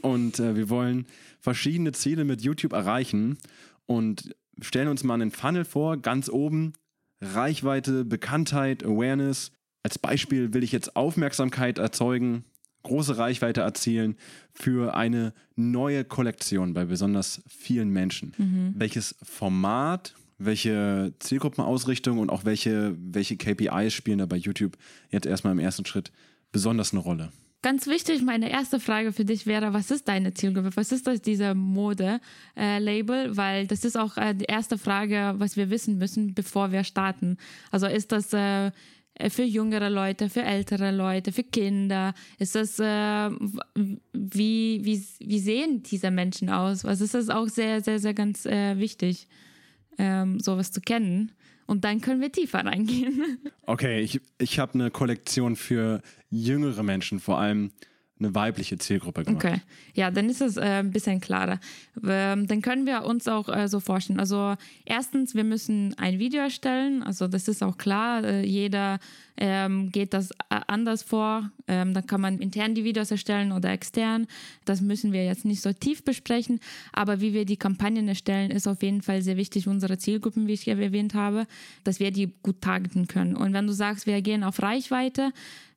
und 0.01 0.39
äh, 0.39 0.56
wir 0.56 0.69
wollen 0.69 1.06
verschiedene 1.39 1.91
Ziele 1.91 2.25
mit 2.25 2.41
YouTube 2.41 2.73
erreichen 2.73 3.38
und 3.85 4.35
stellen 4.62 4.88
uns 4.88 5.03
mal 5.03 5.15
einen 5.15 5.31
Funnel 5.31 5.65
vor, 5.65 5.97
ganz 5.97 6.29
oben 6.29 6.74
Reichweite, 7.22 8.05
Bekanntheit, 8.05 8.84
Awareness. 8.84 9.51
Als 9.84 10.00
Beispiel 10.00 10.53
will 10.53 10.63
ich 10.63 10.72
jetzt 10.72 10.95
Aufmerksamkeit 10.95 11.77
erzeugen, 11.77 12.45
große 12.84 13.17
Reichweite 13.17 13.62
erzielen 13.62 14.15
für 14.53 14.95
eine 14.95 15.34
neue 15.55 16.05
Kollektion 16.05 16.74
bei 16.74 16.86
besonders 16.86 17.41
vielen 17.48 17.89
Menschen. 17.89 18.34
Mhm. 18.38 18.74
Welches 18.75 19.15
Format, 19.24 20.13
welche 20.38 21.13
Zielgruppenausrichtung 21.19 22.19
und 22.19 22.29
auch 22.29 22.45
welche, 22.45 22.95
welche 22.98 23.38
KPIs 23.38 23.93
spielen 23.93 24.19
da 24.19 24.25
bei 24.25 24.38
YouTube 24.38 24.77
jetzt 25.10 25.25
erstmal 25.25 25.53
im 25.53 25.60
ersten 25.60 25.86
Schritt 25.86 26.12
besonders 26.51 26.93
eine 26.93 27.01
Rolle? 27.01 27.31
Ganz 27.65 27.88
wichtig, 27.88 28.22
meine 28.22 28.51
erste 28.51 28.79
Frage 28.79 29.12
für 29.12 29.25
dich 29.25 29.48
wäre, 29.48 29.74
was 29.74 29.89
ist 29.89 30.07
deine 30.07 30.36
Zielgruppe? 30.36 30.69
Was 30.75 30.91
ist 30.91 31.07
das, 31.07 31.19
dieser 31.19 31.55
Mode-Label? 31.55 33.25
Äh, 33.31 33.38
Weil 33.38 33.65
das 33.65 33.84
ist 33.84 33.98
auch 33.98 34.17
äh, 34.17 34.36
die 34.36 34.45
erste 34.45 34.77
Frage, 34.77 35.34
was 35.39 35.57
wir 35.57 35.72
wissen 35.72 35.98
müssen, 35.98 36.36
bevor 36.36 36.72
wir 36.72 36.84
starten. 36.84 37.38
Also 37.72 37.88
ist 37.88 38.12
das 38.12 38.31
äh, 38.34 38.69
für 39.29 39.41
jüngere 39.41 39.89
Leute, 39.89 40.29
für 40.29 40.43
ältere 40.43 40.91
Leute, 40.91 41.31
für 41.31 41.41
Kinder? 41.41 42.13
Ist 42.38 42.53
das, 42.53 42.77
äh, 42.77 43.31
wie, 44.13 44.81
wie, 44.84 45.03
wie 45.22 45.39
sehen 45.39 45.81
diese 45.81 46.12
Menschen 46.12 46.51
aus? 46.51 46.86
Also 46.86 47.03
ist 47.03 47.15
das 47.15 47.29
auch 47.29 47.48
sehr, 47.48 47.81
sehr, 47.81 47.98
sehr 47.98 48.13
ganz 48.13 48.45
äh, 48.45 48.77
wichtig, 48.77 49.27
ähm, 49.98 50.39
sowas 50.39 50.72
zu 50.72 50.81
kennen. 50.81 51.31
Und 51.67 51.84
dann 51.84 52.01
können 52.01 52.22
wir 52.22 52.31
tiefer 52.31 52.65
reingehen. 52.65 53.39
Okay, 53.67 54.00
ich, 54.01 54.22
ich 54.38 54.60
habe 54.60 54.75
eine 54.75 54.91
Kollektion 54.91 55.55
für 55.55 56.01
jüngere 56.29 56.84
Menschen, 56.84 57.19
vor 57.19 57.39
allem 57.39 57.72
eine 58.17 58.34
weibliche 58.34 58.77
Zielgruppe 58.77 59.25
gemacht. 59.25 59.43
Okay, 59.43 59.62
ja, 59.93 60.10
dann 60.10 60.29
ist 60.29 60.41
es 60.41 60.55
äh, 60.55 60.62
ein 60.62 60.91
bisschen 60.91 61.19
klarer. 61.19 61.60
Ähm, 62.01 62.48
dann 62.48 62.62
können 62.62 62.86
wir 62.86 63.03
uns 63.03 63.27
auch 63.27 63.50
äh, 63.50 63.67
so 63.67 63.81
vorstellen. 63.81 64.22
Also 64.22 64.55
erstens, 64.86 65.36
wir 65.36 65.43
müssen 65.43 65.93
ein 65.98 66.17
Video 66.17 66.41
erstellen. 66.41 67.03
Also 67.03 67.27
das 67.27 67.50
ist 67.50 67.62
auch 67.62 67.77
klar. 67.77 68.24
Äh, 68.24 68.45
jeder 68.45 69.00
ähm, 69.36 69.91
geht 69.91 70.13
das 70.13 70.31
äh, 70.31 70.62
anders 70.67 71.03
vor. 71.03 71.51
Ähm, 71.67 71.93
dann 71.93 72.07
kann 72.07 72.22
man 72.22 72.39
intern 72.39 72.74
die 72.74 72.86
Videos 72.86 73.12
erstellen 73.12 73.51
oder 73.51 73.72
extern. 73.72 74.27
Das 74.63 74.79
müssen 74.79 75.12
wir 75.12 75.25
jetzt 75.25 75.43
nicht 75.43 75.62
so 75.62 75.74
tief 75.74 76.05
besprechen. 76.05 76.62
Aber 76.93 77.19
wie 77.19 77.34
wir 77.34 77.43
die 77.43 77.57
Kampagnen 77.57 78.07
erstellen, 78.07 78.50
ist 78.50 78.65
auf 78.65 78.81
jeden 78.81 79.01
Fall 79.01 79.24
sehr 79.24 79.36
wichtig. 79.36 79.67
Unsere 79.67 79.98
Zielgruppen, 79.98 80.48
wie 80.48 80.53
ich 80.53 80.65
erwähnt 80.69 81.15
habe, 81.15 81.48
dass 81.84 82.00
wir 82.00 82.12
die 82.12 82.34
gut 82.43 82.62
targeten 82.62 83.07
können. 83.07 83.36
Und 83.36 83.51
wenn 83.51 83.67
du 83.67 83.74
sagst, 83.74 84.07
wir 84.07 84.22
gehen 84.22 84.45
auf 84.45 84.62
Reichweite, 84.62 85.34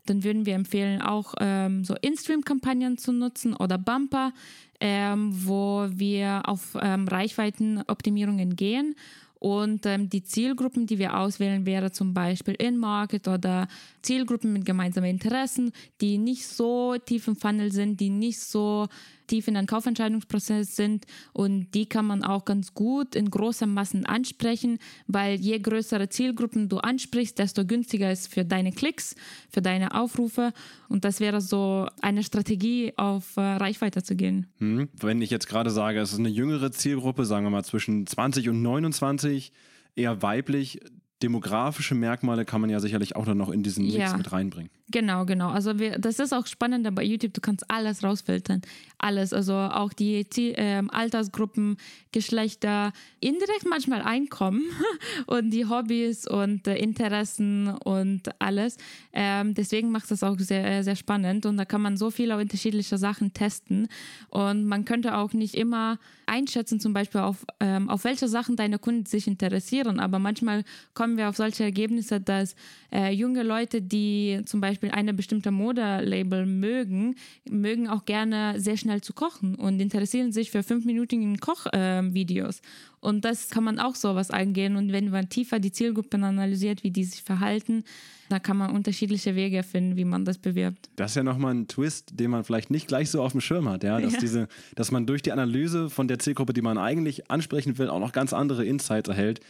dann 0.08 0.24
würden 0.24 0.46
wir 0.46 0.54
empfehlen, 0.54 1.02
auch 1.02 1.34
ähm, 1.40 1.84
so 1.84 1.94
In-Stream-Kampagnen 2.00 2.98
zu 2.98 3.12
nutzen 3.12 3.54
oder 3.54 3.78
Bumper, 3.78 4.32
ähm, 4.80 5.30
wo 5.32 5.86
wir 5.90 6.42
auf 6.44 6.76
ähm, 6.80 7.08
Reichweitenoptimierungen 7.08 8.56
gehen. 8.56 8.94
Und 9.40 9.86
ähm, 9.86 10.08
die 10.10 10.24
Zielgruppen, 10.24 10.86
die 10.86 10.98
wir 10.98 11.16
auswählen, 11.16 11.64
wäre 11.64 11.92
zum 11.92 12.12
Beispiel 12.12 12.54
In-Market 12.54 13.28
oder 13.28 13.68
Zielgruppen 14.02 14.52
mit 14.52 14.64
gemeinsamen 14.64 15.10
Interessen, 15.10 15.72
die 16.00 16.18
nicht 16.18 16.46
so 16.46 16.96
tief 16.98 17.28
im 17.28 17.36
Funnel 17.36 17.70
sind, 17.70 18.00
die 18.00 18.10
nicht 18.10 18.40
so 18.40 18.88
tief 19.28 19.46
in 19.46 19.56
einem 19.56 19.66
Kaufentscheidungsprozess 19.66 20.74
sind 20.74 21.06
und 21.32 21.72
die 21.74 21.86
kann 21.86 22.06
man 22.06 22.24
auch 22.24 22.44
ganz 22.44 22.74
gut 22.74 23.14
in 23.14 23.30
großen 23.30 23.72
Massen 23.72 24.06
ansprechen, 24.06 24.78
weil 25.06 25.38
je 25.38 25.58
größere 25.58 26.08
Zielgruppen 26.08 26.68
du 26.68 26.78
ansprichst, 26.78 27.38
desto 27.38 27.64
günstiger 27.64 28.10
ist 28.10 28.32
für 28.32 28.44
deine 28.44 28.72
Klicks, 28.72 29.14
für 29.48 29.62
deine 29.62 29.94
Aufrufe 29.94 30.52
und 30.88 31.04
das 31.04 31.20
wäre 31.20 31.40
so 31.40 31.86
eine 32.00 32.24
Strategie, 32.24 32.92
auf 32.96 33.36
äh, 33.36 33.40
Reichweite 33.40 34.02
zu 34.02 34.16
gehen. 34.16 34.46
Hm. 34.58 34.88
Wenn 35.00 35.22
ich 35.22 35.30
jetzt 35.30 35.48
gerade 35.48 35.70
sage, 35.70 36.00
es 36.00 36.12
ist 36.12 36.18
eine 36.18 36.28
jüngere 36.28 36.72
Zielgruppe, 36.72 37.24
sagen 37.24 37.46
wir 37.46 37.50
mal 37.50 37.64
zwischen 37.64 38.06
20 38.06 38.48
und 38.48 38.62
29, 38.62 39.52
eher 39.94 40.22
weiblich, 40.22 40.80
demografische 41.22 41.94
Merkmale 41.94 42.44
kann 42.44 42.60
man 42.60 42.70
ja 42.70 42.80
sicherlich 42.80 43.16
auch 43.16 43.24
dann 43.24 43.38
noch 43.38 43.50
in 43.50 43.62
diesen 43.62 43.84
Mix 43.84 43.96
ja. 43.96 44.16
mit 44.16 44.32
reinbringen. 44.32 44.70
Genau, 44.90 45.26
genau. 45.26 45.50
Also 45.50 45.78
wir, 45.78 45.98
das 45.98 46.18
ist 46.18 46.32
auch 46.32 46.46
spannend 46.46 46.88
bei 46.94 47.02
YouTube. 47.02 47.34
Du 47.34 47.42
kannst 47.42 47.70
alles 47.70 48.02
rausfiltern. 48.02 48.62
Alles. 48.96 49.34
Also 49.34 49.52
auch 49.52 49.92
die 49.92 50.24
äh, 50.54 50.82
Altersgruppen, 50.88 51.76
Geschlechter, 52.10 52.92
indirekt 53.20 53.66
manchmal 53.68 54.00
Einkommen 54.00 54.62
und 55.26 55.50
die 55.50 55.66
Hobbys 55.66 56.26
und 56.26 56.66
äh, 56.66 56.76
Interessen 56.76 57.68
und 57.68 58.22
alles. 58.40 58.78
Ähm, 59.12 59.52
deswegen 59.52 59.90
macht 59.90 60.10
das 60.10 60.22
auch 60.22 60.38
sehr, 60.38 60.82
sehr 60.82 60.96
spannend. 60.96 61.44
Und 61.44 61.58
da 61.58 61.66
kann 61.66 61.82
man 61.82 61.98
so 61.98 62.10
viele 62.10 62.38
unterschiedliche 62.38 62.96
Sachen 62.96 63.34
testen. 63.34 63.88
Und 64.30 64.64
man 64.64 64.86
könnte 64.86 65.16
auch 65.18 65.34
nicht 65.34 65.54
immer 65.54 65.98
einschätzen, 66.24 66.80
zum 66.80 66.94
Beispiel 66.94 67.20
auf, 67.20 67.44
ähm, 67.60 67.90
auf 67.90 68.04
welche 68.04 68.28
Sachen 68.28 68.56
deine 68.56 68.78
Kunden 68.78 69.04
sich 69.04 69.26
interessieren. 69.26 70.00
Aber 70.00 70.18
manchmal 70.18 70.64
kommen 70.94 71.18
wir 71.18 71.28
auf 71.28 71.36
solche 71.36 71.64
Ergebnisse, 71.64 72.20
dass 72.20 72.54
äh, 72.90 73.12
junge 73.12 73.42
Leute, 73.42 73.82
die 73.82 74.40
zum 74.46 74.60
Beispiel 74.60 74.77
Beispiel 74.78 74.90
eine 74.98 75.12
bestimmte 75.12 75.50
Modelabel 75.50 76.46
mögen, 76.46 77.16
mögen 77.48 77.88
auch 77.88 78.04
gerne 78.04 78.60
sehr 78.60 78.76
schnell 78.76 79.00
zu 79.00 79.12
kochen 79.12 79.54
und 79.56 79.80
interessieren 79.80 80.32
sich 80.32 80.50
für 80.50 80.62
fünfminütigen 80.62 81.38
Kochvideos. 81.38 82.58
Äh, 82.58 82.62
und 83.00 83.24
das 83.24 83.50
kann 83.50 83.64
man 83.64 83.78
auch 83.78 83.94
sowas 83.94 84.30
eingehen. 84.30 84.76
Und 84.76 84.92
wenn 84.92 85.10
man 85.10 85.28
tiefer 85.28 85.58
die 85.58 85.72
Zielgruppen 85.72 86.24
analysiert, 86.24 86.84
wie 86.84 86.90
die 86.90 87.04
sich 87.04 87.22
verhalten, 87.22 87.84
da 88.28 88.38
kann 88.38 88.56
man 88.56 88.70
unterschiedliche 88.70 89.34
Wege 89.34 89.62
finden, 89.62 89.96
wie 89.96 90.04
man 90.04 90.24
das 90.24 90.38
bewirbt. 90.38 90.90
Das 90.96 91.12
ist 91.12 91.16
ja 91.16 91.22
nochmal 91.22 91.54
ein 91.54 91.66
Twist, 91.68 92.18
den 92.20 92.30
man 92.30 92.44
vielleicht 92.44 92.70
nicht 92.70 92.88
gleich 92.88 93.10
so 93.10 93.22
auf 93.22 93.32
dem 93.32 93.40
Schirm 93.40 93.68
hat, 93.68 93.84
ja? 93.84 94.00
Dass, 94.00 94.12
ja. 94.14 94.20
Diese, 94.20 94.48
dass 94.74 94.90
man 94.90 95.06
durch 95.06 95.22
die 95.22 95.32
Analyse 95.32 95.90
von 95.90 96.08
der 96.08 96.18
Zielgruppe, 96.18 96.52
die 96.52 96.62
man 96.62 96.78
eigentlich 96.78 97.30
ansprechen 97.30 97.78
will, 97.78 97.88
auch 97.88 98.00
noch 98.00 98.12
ganz 98.12 98.32
andere 98.32 98.64
Insights 98.64 99.08
erhält, 99.08 99.40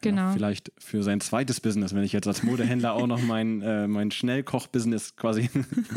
Genau. 0.00 0.22
Ja, 0.22 0.32
vielleicht 0.32 0.72
für 0.78 1.02
sein 1.02 1.20
zweites 1.20 1.60
Business, 1.60 1.94
wenn 1.94 2.02
ich 2.02 2.12
jetzt 2.12 2.26
als 2.26 2.42
Modehändler 2.42 2.94
auch 2.94 3.06
noch 3.06 3.22
mein, 3.22 3.60
äh, 3.60 3.86
mein 3.86 4.10
Schnellkoch-Business 4.10 5.16
quasi 5.16 5.50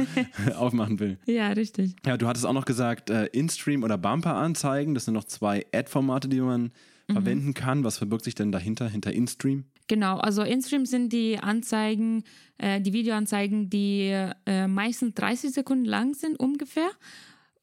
aufmachen 0.56 1.00
will. 1.00 1.18
Ja, 1.26 1.50
richtig. 1.50 1.96
Ja, 2.06 2.18
du 2.18 2.28
hattest 2.28 2.46
auch 2.46 2.54
noch 2.54 2.66
gesagt, 2.66 3.10
äh, 3.10 3.26
In-Stream 3.28 3.84
oder 3.84 3.98
Bumper-Anzeigen. 3.98 4.94
Das 4.94 5.06
sind 5.06 5.14
noch 5.14 5.24
zwei 5.24 5.66
Ad-Formate, 5.74 6.28
die 6.28 6.42
man 6.42 6.72
mhm. 7.08 7.14
verwenden 7.14 7.54
kann. 7.54 7.84
Was 7.84 7.98
verbirgt 7.98 8.26
sich 8.26 8.36
denn 8.36 8.52
dahinter, 8.52 8.90
hinter 8.90 9.14
In-Stream? 9.14 9.66
Genau, 9.88 10.18
also 10.18 10.44
In-Stream 10.44 10.86
sind 10.86 11.12
die 11.14 11.38
Anzeigen, 11.40 12.24
äh, 12.58 12.82
die 12.82 12.94
Videoanzeigen, 12.94 13.70
die 13.70 14.10
äh, 14.46 14.68
meistens 14.68 15.14
30 15.16 15.52
Sekunden 15.52 15.86
lang 15.86 16.14
sind 16.14 16.40
ungefähr 16.40 16.90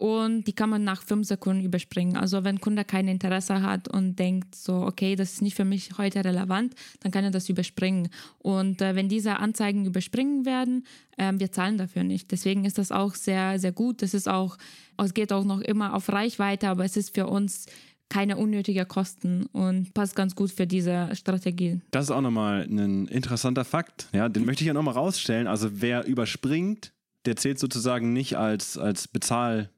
und 0.00 0.44
die 0.44 0.54
kann 0.54 0.70
man 0.70 0.82
nach 0.82 1.02
fünf 1.02 1.26
Sekunden 1.26 1.62
überspringen. 1.62 2.16
Also 2.16 2.42
wenn 2.42 2.58
Kunde 2.58 2.86
kein 2.86 3.06
Interesse 3.06 3.60
hat 3.60 3.86
und 3.86 4.18
denkt 4.18 4.54
so, 4.54 4.76
okay, 4.76 5.14
das 5.14 5.32
ist 5.32 5.42
nicht 5.42 5.54
für 5.54 5.66
mich 5.66 5.98
heute 5.98 6.24
relevant, 6.24 6.74
dann 7.00 7.12
kann 7.12 7.22
er 7.22 7.30
das 7.30 7.50
überspringen. 7.50 8.08
Und 8.38 8.80
äh, 8.80 8.96
wenn 8.96 9.10
diese 9.10 9.36
Anzeigen 9.36 9.84
überspringen 9.84 10.46
werden, 10.46 10.86
äh, 11.18 11.34
wir 11.36 11.52
zahlen 11.52 11.76
dafür 11.76 12.02
nicht. 12.02 12.32
Deswegen 12.32 12.64
ist 12.64 12.78
das 12.78 12.92
auch 12.92 13.14
sehr, 13.14 13.58
sehr 13.58 13.72
gut. 13.72 14.00
Das 14.00 14.14
ist 14.14 14.26
auch, 14.26 14.56
es 14.96 15.12
geht 15.12 15.34
auch 15.34 15.44
noch 15.44 15.60
immer 15.60 15.94
auf 15.94 16.08
Reichweite, 16.08 16.70
aber 16.70 16.86
es 16.86 16.96
ist 16.96 17.14
für 17.14 17.26
uns 17.26 17.66
keine 18.08 18.38
unnötigen 18.38 18.88
Kosten 18.88 19.44
und 19.52 19.92
passt 19.92 20.16
ganz 20.16 20.34
gut 20.34 20.50
für 20.50 20.66
diese 20.66 21.10
Strategie. 21.12 21.82
Das 21.90 22.04
ist 22.06 22.10
auch 22.10 22.22
nochmal 22.22 22.62
ein 22.62 23.06
interessanter 23.06 23.66
Fakt. 23.66 24.08
Ja, 24.14 24.30
den 24.30 24.46
möchte 24.46 24.64
ich 24.64 24.68
ja 24.68 24.72
nochmal 24.72 24.94
rausstellen. 24.94 25.46
Also 25.46 25.68
wer 25.82 26.06
überspringt, 26.06 26.94
der 27.26 27.36
zählt 27.36 27.58
sozusagen 27.58 28.14
nicht 28.14 28.38
als, 28.38 28.78
als 28.78 29.06
Bezahl- 29.06 29.68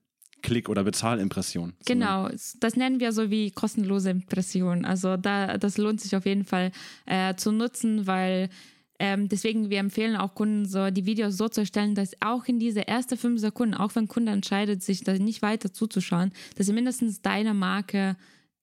Klick- 0.42 0.68
oder 0.68 0.84
Bezahlimpression. 0.84 1.72
Genau, 1.86 2.28
das 2.60 2.76
nennen 2.76 3.00
wir 3.00 3.12
so 3.12 3.30
wie 3.30 3.50
kostenlose 3.50 4.10
Impression. 4.10 4.84
Also 4.84 5.16
da, 5.16 5.58
das 5.58 5.78
lohnt 5.78 6.00
sich 6.00 6.14
auf 6.16 6.26
jeden 6.26 6.44
Fall 6.44 6.72
äh, 7.06 7.34
zu 7.34 7.52
nutzen, 7.52 8.06
weil 8.06 8.48
ähm, 8.98 9.28
deswegen 9.28 9.68
wir 9.68 9.78
empfehlen 9.78 10.14
auch 10.14 10.34
Kunden 10.34 10.64
so 10.64 10.90
die 10.90 11.06
Videos 11.06 11.36
so 11.36 11.48
zu 11.48 11.62
erstellen, 11.62 11.94
dass 11.94 12.12
auch 12.20 12.44
in 12.44 12.60
diese 12.60 12.86
ersten 12.86 13.16
fünf 13.16 13.40
Sekunden, 13.40 13.74
auch 13.74 13.94
wenn 13.96 14.06
Kunde 14.06 14.30
entscheidet, 14.30 14.82
sich 14.82 15.02
da 15.02 15.14
nicht 15.14 15.42
weiter 15.42 15.72
zuzuschauen, 15.72 16.30
dass 16.56 16.68
er 16.68 16.74
mindestens 16.74 17.20
deine 17.20 17.52
Marke 17.52 18.16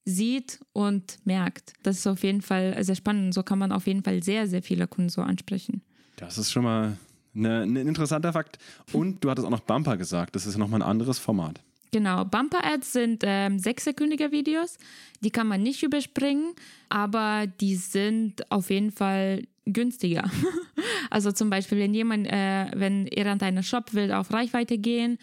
sieht 0.05 0.59
und 0.71 1.17
merkt. 1.25 1.73
Das 1.83 1.97
ist 1.97 2.07
auf 2.07 2.23
jeden 2.23 2.41
Fall 2.41 2.81
sehr 2.83 2.95
spannend. 2.95 3.33
So 3.33 3.43
kann 3.43 3.59
man 3.59 3.71
auf 3.71 3.85
jeden 3.85 4.03
Fall 4.03 4.23
sehr, 4.23 4.47
sehr 4.47 4.63
viele 4.63 4.87
Kunden 4.87 5.09
so 5.09 5.21
ansprechen. 5.21 5.81
Das 6.15 6.37
ist 6.37 6.51
schon 6.51 6.63
mal 6.63 6.97
ein 7.35 7.73
ne 7.73 7.81
interessanter 7.81 8.33
Fakt. 8.33 8.57
Und 8.91 9.23
du 9.23 9.29
hattest 9.29 9.45
auch 9.45 9.51
noch 9.51 9.59
Bumper 9.61 9.97
gesagt. 9.97 10.35
Das 10.35 10.45
ist 10.45 10.57
nochmal 10.57 10.81
ein 10.81 10.87
anderes 10.87 11.19
Format. 11.19 11.61
Genau, 11.91 12.23
Bumper-Ads 12.23 12.93
sind 12.93 13.23
ähm, 13.25 13.57
sechssekündige 13.57 14.31
Videos. 14.31 14.77
Die 15.21 15.31
kann 15.31 15.47
man 15.47 15.63
nicht 15.63 15.81
überspringen, 15.81 16.53
aber 16.87 17.47
die 17.47 17.75
sind 17.75 18.51
auf 18.51 18.69
jeden 18.69 18.91
Fall 18.91 19.47
günstiger. 19.65 20.29
also 21.09 21.31
zum 21.31 21.49
Beispiel, 21.49 21.79
wenn 21.79 21.93
jemand, 21.93 22.27
äh, 22.27 22.67
wenn 22.75 23.05
deinen 23.39 23.63
Shop 23.63 23.93
will, 23.93 24.11
auf 24.11 24.31
Reichweite 24.31 24.77
gehen 24.77 25.17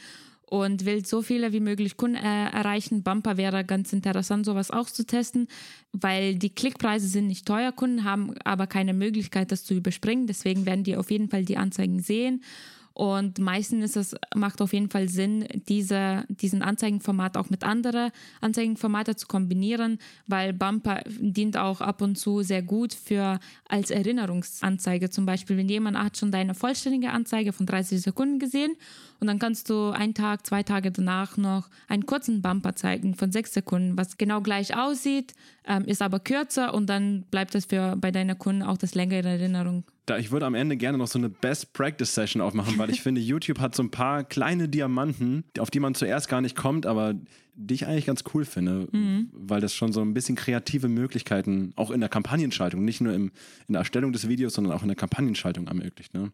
und 0.49 0.85
will 0.85 1.05
so 1.05 1.23
viele 1.23 1.53
wie 1.53 1.61
möglich 1.61 1.97
Kunden 1.97 2.17
äh, 2.17 2.51
erreichen, 2.51 3.03
Bumper 3.03 3.37
wäre 3.37 3.65
ganz 3.65 3.93
interessant, 3.93 4.45
sowas 4.45 4.71
auch 4.73 4.87
zu 4.87 5.07
testen, 5.07 5.49
weil 5.93 6.35
die 6.35 6.51
Klickpreise 6.51 7.07
sind 7.07 7.29
nicht 7.29 7.47
teuer, 7.47 7.73
Kunden 7.73 8.05
haben 8.05 8.35
aber 8.45 8.67
keine 8.67 8.93
Möglichkeit, 8.93 9.53
das 9.53 9.65
zu 9.65 9.75
überspringen. 9.75 10.27
Deswegen 10.27 10.67
werden 10.67 10.85
die 10.85 10.97
auf 10.97 11.11
jeden 11.11 11.29
Fall 11.29 11.45
die 11.45 11.57
Anzeigen 11.57 12.01
sehen 12.01 12.43
und 12.97 13.39
meistens 13.39 13.85
ist 13.85 13.97
es, 13.99 14.17
macht 14.35 14.63
auf 14.63 14.73
jeden 14.73 14.89
Fall 14.89 15.11
Sinn, 15.11 15.47
diese, 15.69 16.25
diesen 16.29 16.63
Anzeigenformat 16.63 17.37
auch 17.37 17.51
mit 17.51 17.63
anderen 17.63 18.11
Anzeigenformaten 18.41 19.19
zu 19.19 19.27
kombinieren, 19.27 19.99
weil 20.27 20.55
Bumper 20.55 21.03
dient 21.07 21.59
auch 21.59 21.83
ab 21.83 22.01
und 22.01 22.17
zu 22.17 22.41
sehr 22.41 22.63
gut 22.63 22.95
für 22.95 23.39
als 23.69 23.91
Erinnerungsanzeige. 23.91 25.11
Zum 25.11 25.27
Beispiel, 25.27 25.59
wenn 25.59 25.69
jemand 25.69 25.99
hat 25.99 26.17
schon 26.17 26.31
deine 26.31 26.55
vollständige 26.55 27.11
Anzeige 27.11 27.53
von 27.53 27.67
30 27.67 28.01
Sekunden 28.01 28.39
gesehen 28.39 28.75
und 29.21 29.27
dann 29.27 29.39
kannst 29.39 29.71
du 29.71 29.91
einen 29.91 30.15
Tag, 30.15 30.47
zwei 30.47 30.63
Tage 30.63 30.91
danach 30.91 31.37
noch 31.37 31.69
einen 31.89 32.07
kurzen 32.07 32.43
Bumper 32.43 32.75
zeigen 32.75 33.15
von 33.15 33.33
sechs 33.33 33.53
Sekunden, 33.53 33.97
was 33.97 34.19
genau 34.19 34.41
gleich 34.41 34.77
aussieht, 34.77 35.35
ähm, 35.67 35.85
ist 35.85 36.03
aber 36.03 36.21
kürzer 36.21 36.75
und 36.75 36.87
dann 36.87 37.23
bleibt 37.31 37.55
das 37.55 37.67
für 37.67 37.97
bei 37.97 38.11
deiner 38.11 38.35
Kunden 38.35 38.63
auch 38.63 38.79
das 38.79 38.95
längere 38.95 39.29
Erinnerung 39.29 39.85
da, 40.07 40.19
ich 40.19 40.31
würde 40.31 40.47
am 40.47 40.55
Ende 40.55 40.77
gerne 40.77 40.99
noch 40.99 41.09
so 41.09 41.19
eine 41.19 41.29
Best 41.29 41.73
Practice 41.73 42.15
Session 42.15 42.41
aufmachen, 42.41 42.79
weil 42.79 42.91
ich 42.91 43.01
finde, 43.03 43.21
YouTube 43.21 43.59
hat 43.59 43.75
so 43.75 43.83
ein 43.83 43.91
paar 43.91 44.25
kleine 44.25 44.69
Diamanten, 44.69 45.45
auf 45.59 45.71
die 45.71 45.81
man 45.81 45.95
zuerst 45.95 46.29
gar 46.29 46.41
nicht 46.41 46.57
kommt, 46.57 46.87
aber 46.87 47.15
die 47.55 47.75
ich 47.75 47.87
eigentlich 47.87 48.07
ganz 48.07 48.23
cool 48.33 48.45
finde, 48.45 48.87
mhm. 48.93 49.31
weil 49.33 49.61
das 49.61 49.75
schon 49.75 49.93
so 49.93 50.03
ein 50.03 50.15
bisschen 50.15 50.37
kreative 50.37 50.89
Möglichkeiten 50.89 51.73
auch 51.77 51.91
in 51.91 52.01
der 52.01 52.09
Kampagnenschaltung, 52.09 52.85
nicht 52.85 53.01
nur 53.01 53.15
im, 53.15 53.33
in 53.67 53.73
der 53.73 53.81
Erstellung 53.81 54.13
des 54.13 54.29
Videos, 54.29 54.55
sondern 54.55 54.75
auch 54.75 54.83
in 54.83 54.89
der 54.89 54.97
Kampagnenschaltung 54.97 55.67
ermöglicht. 55.67 56.15
Ne? 56.15 56.33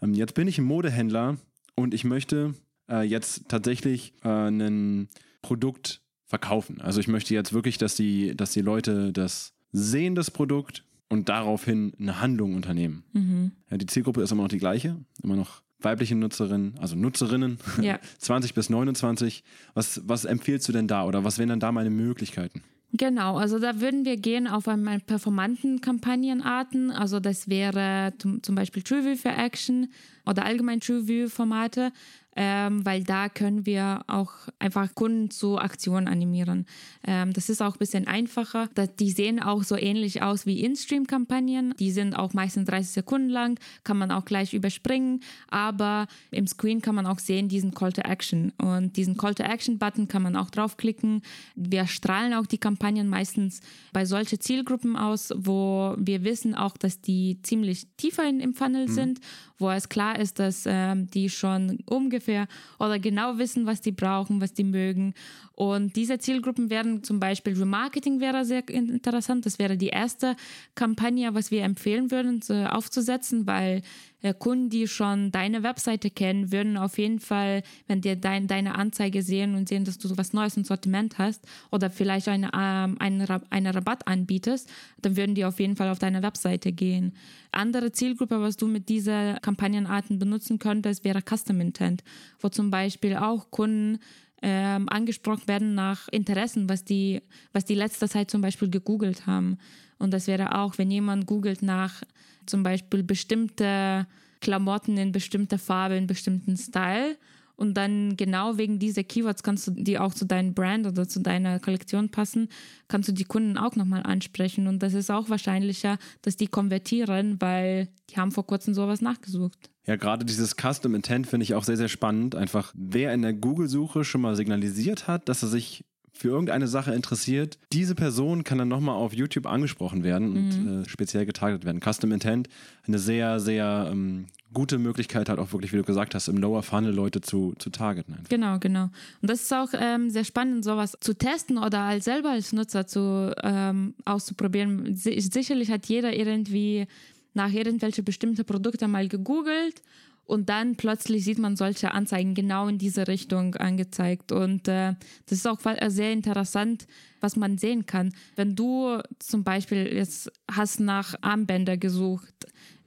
Ähm, 0.00 0.14
jetzt 0.14 0.34
bin 0.34 0.48
ich 0.48 0.58
ein 0.58 0.64
Modehändler 0.64 1.36
und 1.74 1.94
ich 1.94 2.04
möchte 2.04 2.54
äh, 2.90 3.02
jetzt 3.02 3.48
tatsächlich 3.48 4.14
äh, 4.24 4.48
ein 4.48 5.08
Produkt 5.42 6.02
verkaufen. 6.26 6.80
Also 6.80 7.00
ich 7.00 7.08
möchte 7.08 7.34
jetzt 7.34 7.52
wirklich, 7.52 7.78
dass 7.78 7.94
die, 7.94 8.36
dass 8.36 8.52
die 8.52 8.62
Leute 8.62 9.12
das 9.12 9.54
sehen, 9.72 10.14
das 10.14 10.30
Produkt, 10.30 10.84
und 11.12 11.28
daraufhin 11.28 11.92
eine 12.00 12.22
Handlung 12.22 12.54
unternehmen. 12.54 13.04
Mhm. 13.12 13.52
Ja, 13.70 13.76
die 13.76 13.84
Zielgruppe 13.84 14.22
ist 14.22 14.32
immer 14.32 14.44
noch 14.44 14.48
die 14.48 14.58
gleiche, 14.58 14.96
immer 15.22 15.36
noch 15.36 15.62
weibliche 15.78 16.14
Nutzerinnen, 16.14 16.78
also 16.78 16.96
Nutzerinnen, 16.96 17.58
ja. 17.82 17.98
20 18.18 18.54
bis 18.54 18.70
29. 18.70 19.44
Was, 19.74 20.00
was 20.06 20.24
empfiehlst 20.24 20.66
du 20.68 20.72
denn 20.72 20.88
da 20.88 21.04
oder 21.04 21.22
was 21.22 21.36
wären 21.36 21.50
dann 21.50 21.60
da 21.60 21.70
meine 21.70 21.90
Möglichkeiten? 21.90 22.62
Genau, 22.94 23.38
also 23.38 23.58
da 23.58 23.80
würden 23.80 24.04
wir 24.04 24.18
gehen 24.18 24.46
auf 24.46 24.68
einmal 24.68 25.00
performanten 25.00 25.80
Kampagnenarten. 25.80 26.90
Also 26.90 27.20
das 27.20 27.48
wäre 27.48 28.12
zum 28.18 28.54
Beispiel 28.54 28.82
TrueView 28.82 29.16
für 29.16 29.30
Action 29.30 29.88
oder 30.26 30.44
allgemein 30.44 30.80
TrueView-Formate. 30.80 31.90
Ähm, 32.34 32.84
weil 32.84 33.04
da 33.04 33.28
können 33.28 33.66
wir 33.66 34.02
auch 34.06 34.32
einfach 34.58 34.94
Kunden 34.94 35.30
zu 35.30 35.58
Aktionen 35.58 36.08
animieren. 36.08 36.66
Ähm, 37.06 37.32
das 37.32 37.48
ist 37.48 37.60
auch 37.60 37.74
ein 37.74 37.78
bisschen 37.78 38.06
einfacher. 38.06 38.68
Die 38.98 39.10
sehen 39.10 39.42
auch 39.42 39.62
so 39.62 39.76
ähnlich 39.76 40.22
aus 40.22 40.46
wie 40.46 40.60
In-Stream-Kampagnen. 40.60 41.74
Die 41.78 41.90
sind 41.90 42.14
auch 42.14 42.32
meistens 42.32 42.68
30 42.68 42.92
Sekunden 42.92 43.28
lang, 43.28 43.58
kann 43.84 43.98
man 43.98 44.10
auch 44.10 44.24
gleich 44.24 44.54
überspringen, 44.54 45.20
aber 45.48 46.06
im 46.30 46.46
Screen 46.46 46.80
kann 46.80 46.94
man 46.94 47.06
auch 47.06 47.18
sehen 47.18 47.48
diesen 47.48 47.74
Call 47.74 47.92
to 47.92 48.02
Action. 48.02 48.52
Und 48.58 48.96
diesen 48.96 49.16
Call 49.16 49.34
to 49.34 49.42
Action-Button 49.42 50.08
kann 50.08 50.22
man 50.22 50.36
auch 50.36 50.50
draufklicken. 50.50 51.22
Wir 51.54 51.86
strahlen 51.86 52.34
auch 52.34 52.46
die 52.46 52.58
Kampagnen 52.58 53.08
meistens 53.08 53.60
bei 53.92 54.04
solchen 54.04 54.40
Zielgruppen 54.40 54.96
aus, 54.96 55.32
wo 55.36 55.94
wir 55.98 56.24
wissen 56.24 56.54
auch, 56.54 56.76
dass 56.76 57.00
die 57.00 57.40
ziemlich 57.42 57.86
tiefer 57.96 58.28
in, 58.28 58.40
im 58.40 58.54
Funnel 58.54 58.88
mhm. 58.88 58.92
sind, 58.92 59.20
wo 59.62 59.70
es 59.70 59.88
klar 59.88 60.18
ist, 60.18 60.38
dass 60.38 60.64
ähm, 60.66 61.06
die 61.06 61.30
schon 61.30 61.78
ungefähr 61.86 62.46
oder 62.78 62.98
genau 62.98 63.38
wissen, 63.38 63.64
was 63.64 63.80
die 63.80 63.92
brauchen, 63.92 64.42
was 64.42 64.52
die 64.52 64.64
mögen. 64.64 65.14
Und 65.54 65.96
diese 65.96 66.18
Zielgruppen 66.18 66.70
werden 66.70 67.04
zum 67.04 67.20
Beispiel 67.20 67.58
Remarketing 67.58 68.20
wäre 68.20 68.44
sehr 68.44 68.68
interessant. 68.68 69.46
Das 69.46 69.58
wäre 69.58 69.76
die 69.76 69.88
erste 69.88 70.36
Kampagne, 70.74 71.34
was 71.34 71.50
wir 71.50 71.62
empfehlen 71.62 72.10
würden, 72.10 72.42
aufzusetzen, 72.66 73.46
weil 73.46 73.82
äh, 74.22 74.34
Kunden, 74.34 74.70
die 74.70 74.86
schon 74.88 75.30
deine 75.32 75.62
Webseite 75.62 76.10
kennen, 76.10 76.52
würden 76.52 76.76
auf 76.76 76.96
jeden 76.96 77.18
Fall, 77.18 77.62
wenn 77.88 78.00
dir 78.00 78.16
dein, 78.16 78.46
deine 78.46 78.76
Anzeige 78.76 79.22
sehen 79.22 79.54
und 79.54 79.68
sehen, 79.68 79.84
dass 79.84 79.98
du 79.98 80.16
was 80.16 80.32
Neues 80.32 80.56
im 80.56 80.64
Sortiment 80.64 81.18
hast 81.18 81.44
oder 81.70 81.90
vielleicht 81.90 82.28
eine, 82.28 82.50
ähm, 82.54 82.96
einen, 82.98 83.26
einen 83.50 83.74
Rabatt 83.74 84.06
anbietest, 84.06 84.70
dann 85.02 85.16
würden 85.16 85.34
die 85.34 85.44
auf 85.44 85.58
jeden 85.60 85.76
Fall 85.76 85.90
auf 85.90 85.98
deine 85.98 86.22
Webseite 86.22 86.72
gehen. 86.72 87.14
Andere 87.50 87.92
Zielgruppe, 87.92 88.40
was 88.40 88.56
du 88.56 88.66
mit 88.66 88.88
dieser 88.88 89.34
Kampagnenarten 89.40 90.18
benutzen 90.18 90.58
könntest, 90.58 91.04
wäre 91.04 91.20
Custom 91.20 91.60
Intent, 91.60 92.02
wo 92.40 92.48
zum 92.48 92.70
Beispiel 92.70 93.16
auch 93.16 93.50
Kunden 93.50 93.98
ähm, 94.42 94.88
angesprochen 94.88 95.46
werden 95.46 95.74
nach 95.74 96.08
Interessen, 96.08 96.68
was 96.68 96.84
die, 96.84 97.22
was 97.52 97.64
die 97.64 97.76
letzte 97.76 98.08
Zeit 98.08 98.30
zum 98.30 98.40
Beispiel 98.40 98.68
gegoogelt 98.68 99.26
haben. 99.26 99.58
Und 99.98 100.12
das 100.12 100.26
wäre 100.26 100.58
auch, 100.58 100.78
wenn 100.78 100.90
jemand 100.90 101.26
googelt 101.26 101.62
nach 101.62 102.02
zum 102.44 102.64
Beispiel 102.64 103.04
bestimmte 103.04 104.06
Klamotten 104.40 104.98
in 104.98 105.12
bestimmter 105.12 105.58
Farbe, 105.58 105.94
in 105.94 106.08
bestimmten 106.08 106.56
Style. 106.56 107.16
Und 107.62 107.74
dann 107.74 108.16
genau 108.16 108.58
wegen 108.58 108.80
dieser 108.80 109.04
Keywords 109.04 109.44
kannst 109.44 109.68
du 109.68 109.70
die 109.70 109.96
auch 109.96 110.14
zu 110.14 110.26
deinem 110.26 110.52
Brand 110.52 110.84
oder 110.84 111.06
zu 111.06 111.20
deiner 111.20 111.60
Kollektion 111.60 112.08
passen, 112.08 112.48
kannst 112.88 113.08
du 113.08 113.12
die 113.12 113.22
Kunden 113.22 113.56
auch 113.56 113.76
nochmal 113.76 114.02
ansprechen. 114.02 114.66
Und 114.66 114.82
das 114.82 114.94
ist 114.94 115.12
auch 115.12 115.30
wahrscheinlicher, 115.30 115.98
dass 116.22 116.36
die 116.36 116.48
konvertieren, 116.48 117.40
weil 117.40 117.86
die 118.10 118.16
haben 118.16 118.32
vor 118.32 118.48
kurzem 118.48 118.74
sowas 118.74 119.00
nachgesucht. 119.00 119.70
Ja, 119.86 119.94
gerade 119.94 120.24
dieses 120.24 120.56
Custom 120.56 120.96
Intent 120.96 121.28
finde 121.28 121.44
ich 121.44 121.54
auch 121.54 121.62
sehr, 121.62 121.76
sehr 121.76 121.86
spannend. 121.86 122.34
Einfach, 122.34 122.72
wer 122.76 123.14
in 123.14 123.22
der 123.22 123.32
Google-Suche 123.32 124.02
schon 124.02 124.22
mal 124.22 124.34
signalisiert 124.34 125.06
hat, 125.06 125.28
dass 125.28 125.44
er 125.44 125.48
sich 125.48 125.84
für 126.22 126.28
irgendeine 126.28 126.68
Sache 126.68 126.94
interessiert, 126.94 127.58
diese 127.72 127.96
Person 127.96 128.44
kann 128.44 128.56
dann 128.56 128.68
nochmal 128.68 128.94
auf 128.94 129.12
YouTube 129.12 129.44
angesprochen 129.44 130.04
werden 130.04 130.36
und 130.36 130.50
mhm. 130.50 130.82
äh, 130.82 130.88
speziell 130.88 131.26
getargetet 131.26 131.64
werden. 131.64 131.80
Custom 131.80 132.12
Intent, 132.12 132.48
eine 132.86 133.00
sehr, 133.00 133.40
sehr 133.40 133.88
ähm, 133.90 134.26
gute 134.52 134.78
Möglichkeit 134.78 135.28
halt 135.28 135.40
auch 135.40 135.52
wirklich, 135.52 135.72
wie 135.72 135.78
du 135.78 135.82
gesagt 135.82 136.14
hast, 136.14 136.28
im 136.28 136.36
Lower 136.36 136.62
Funnel 136.62 136.94
Leute 136.94 137.22
zu, 137.22 137.54
zu 137.58 137.70
targeten. 137.70 138.14
Einfach. 138.14 138.28
Genau, 138.28 138.60
genau. 138.60 138.84
Und 139.20 139.30
das 139.30 139.42
ist 139.42 139.52
auch 139.52 139.70
ähm, 139.74 140.10
sehr 140.10 140.22
spannend, 140.22 140.64
sowas 140.64 140.96
zu 141.00 141.12
testen 141.12 141.58
oder 141.58 141.80
als 141.80 142.04
selber 142.04 142.30
als 142.30 142.52
Nutzer 142.52 142.86
zu 142.86 143.34
ähm, 143.42 143.94
auszuprobieren. 144.04 144.94
Sicherlich 144.94 145.72
hat 145.72 145.86
jeder 145.86 146.14
irgendwie 146.14 146.86
nach 147.34 147.52
irgendwelche 147.52 148.04
bestimmte 148.04 148.44
Produkte 148.44 148.86
mal 148.86 149.08
gegoogelt 149.08 149.82
und 150.24 150.48
dann 150.48 150.76
plötzlich 150.76 151.24
sieht 151.24 151.38
man 151.38 151.56
solche 151.56 151.92
Anzeigen 151.92 152.34
genau 152.34 152.68
in 152.68 152.78
diese 152.78 153.08
Richtung 153.08 153.54
angezeigt. 153.56 154.32
Und 154.32 154.68
äh, 154.68 154.94
das 155.26 155.38
ist 155.38 155.46
auch 155.46 155.60
sehr 155.88 156.12
interessant, 156.12 156.86
was 157.20 157.36
man 157.36 157.58
sehen 157.58 157.86
kann. 157.86 158.14
Wenn 158.36 158.54
du 158.54 158.98
zum 159.18 159.44
Beispiel 159.44 159.86
jetzt 159.92 160.30
hast 160.50 160.80
nach 160.80 161.14
Armbänder 161.20 161.76
gesucht 161.76 162.34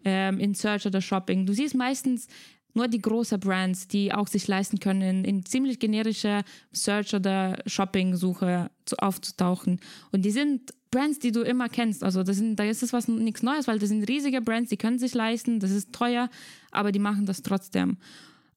ähm, 0.04 0.39
in 0.39 0.56
Search 0.56 0.86
oder 0.88 1.01
Shopping, 1.01 1.46
du 1.46 1.54
siehst 1.54 1.75
meistens 1.75 2.27
nur 2.74 2.88
die 2.88 3.01
großen 3.01 3.39
Brands, 3.39 3.88
die 3.88 4.13
auch 4.13 4.27
sich 4.27 4.48
leisten 4.48 4.80
können, 4.80 5.24
in, 5.24 5.46
ziemlich 5.46 5.80
generische 5.80 6.44
Search- 6.74 7.13
oder 7.13 7.62
Shopping-Suche 7.65 8.70
aufzutauchen. 8.98 9.80
Und 10.12 10.25
die 10.25 10.32
sind 10.32 10.74
Brands, 10.96 11.20
die 11.20 11.34
du 11.34 11.42
immer 11.42 11.68
kennst. 11.68 12.06
Also 12.06 12.24
das 12.24 12.38
sind, 12.38 12.56
da 12.56 12.64
ist 12.64 12.82
es 12.82 12.94
was 12.94 13.10
nichts 13.10 13.44
Neues, 13.44 13.68
weil 13.68 13.80
das 13.80 13.90
sind 13.90 14.08
riesige 14.08 14.40
Brands, 14.40 14.70
die 14.70 14.78
können 14.78 14.98
sich 14.98 15.14
leisten, 15.14 15.60
das 15.60 15.72
ist 15.72 15.92
teuer, 15.92 16.29
aber 16.72 16.94
die 16.94 17.00
machen 17.00 17.25
das 17.25 17.42
trotzdem. 17.42 17.98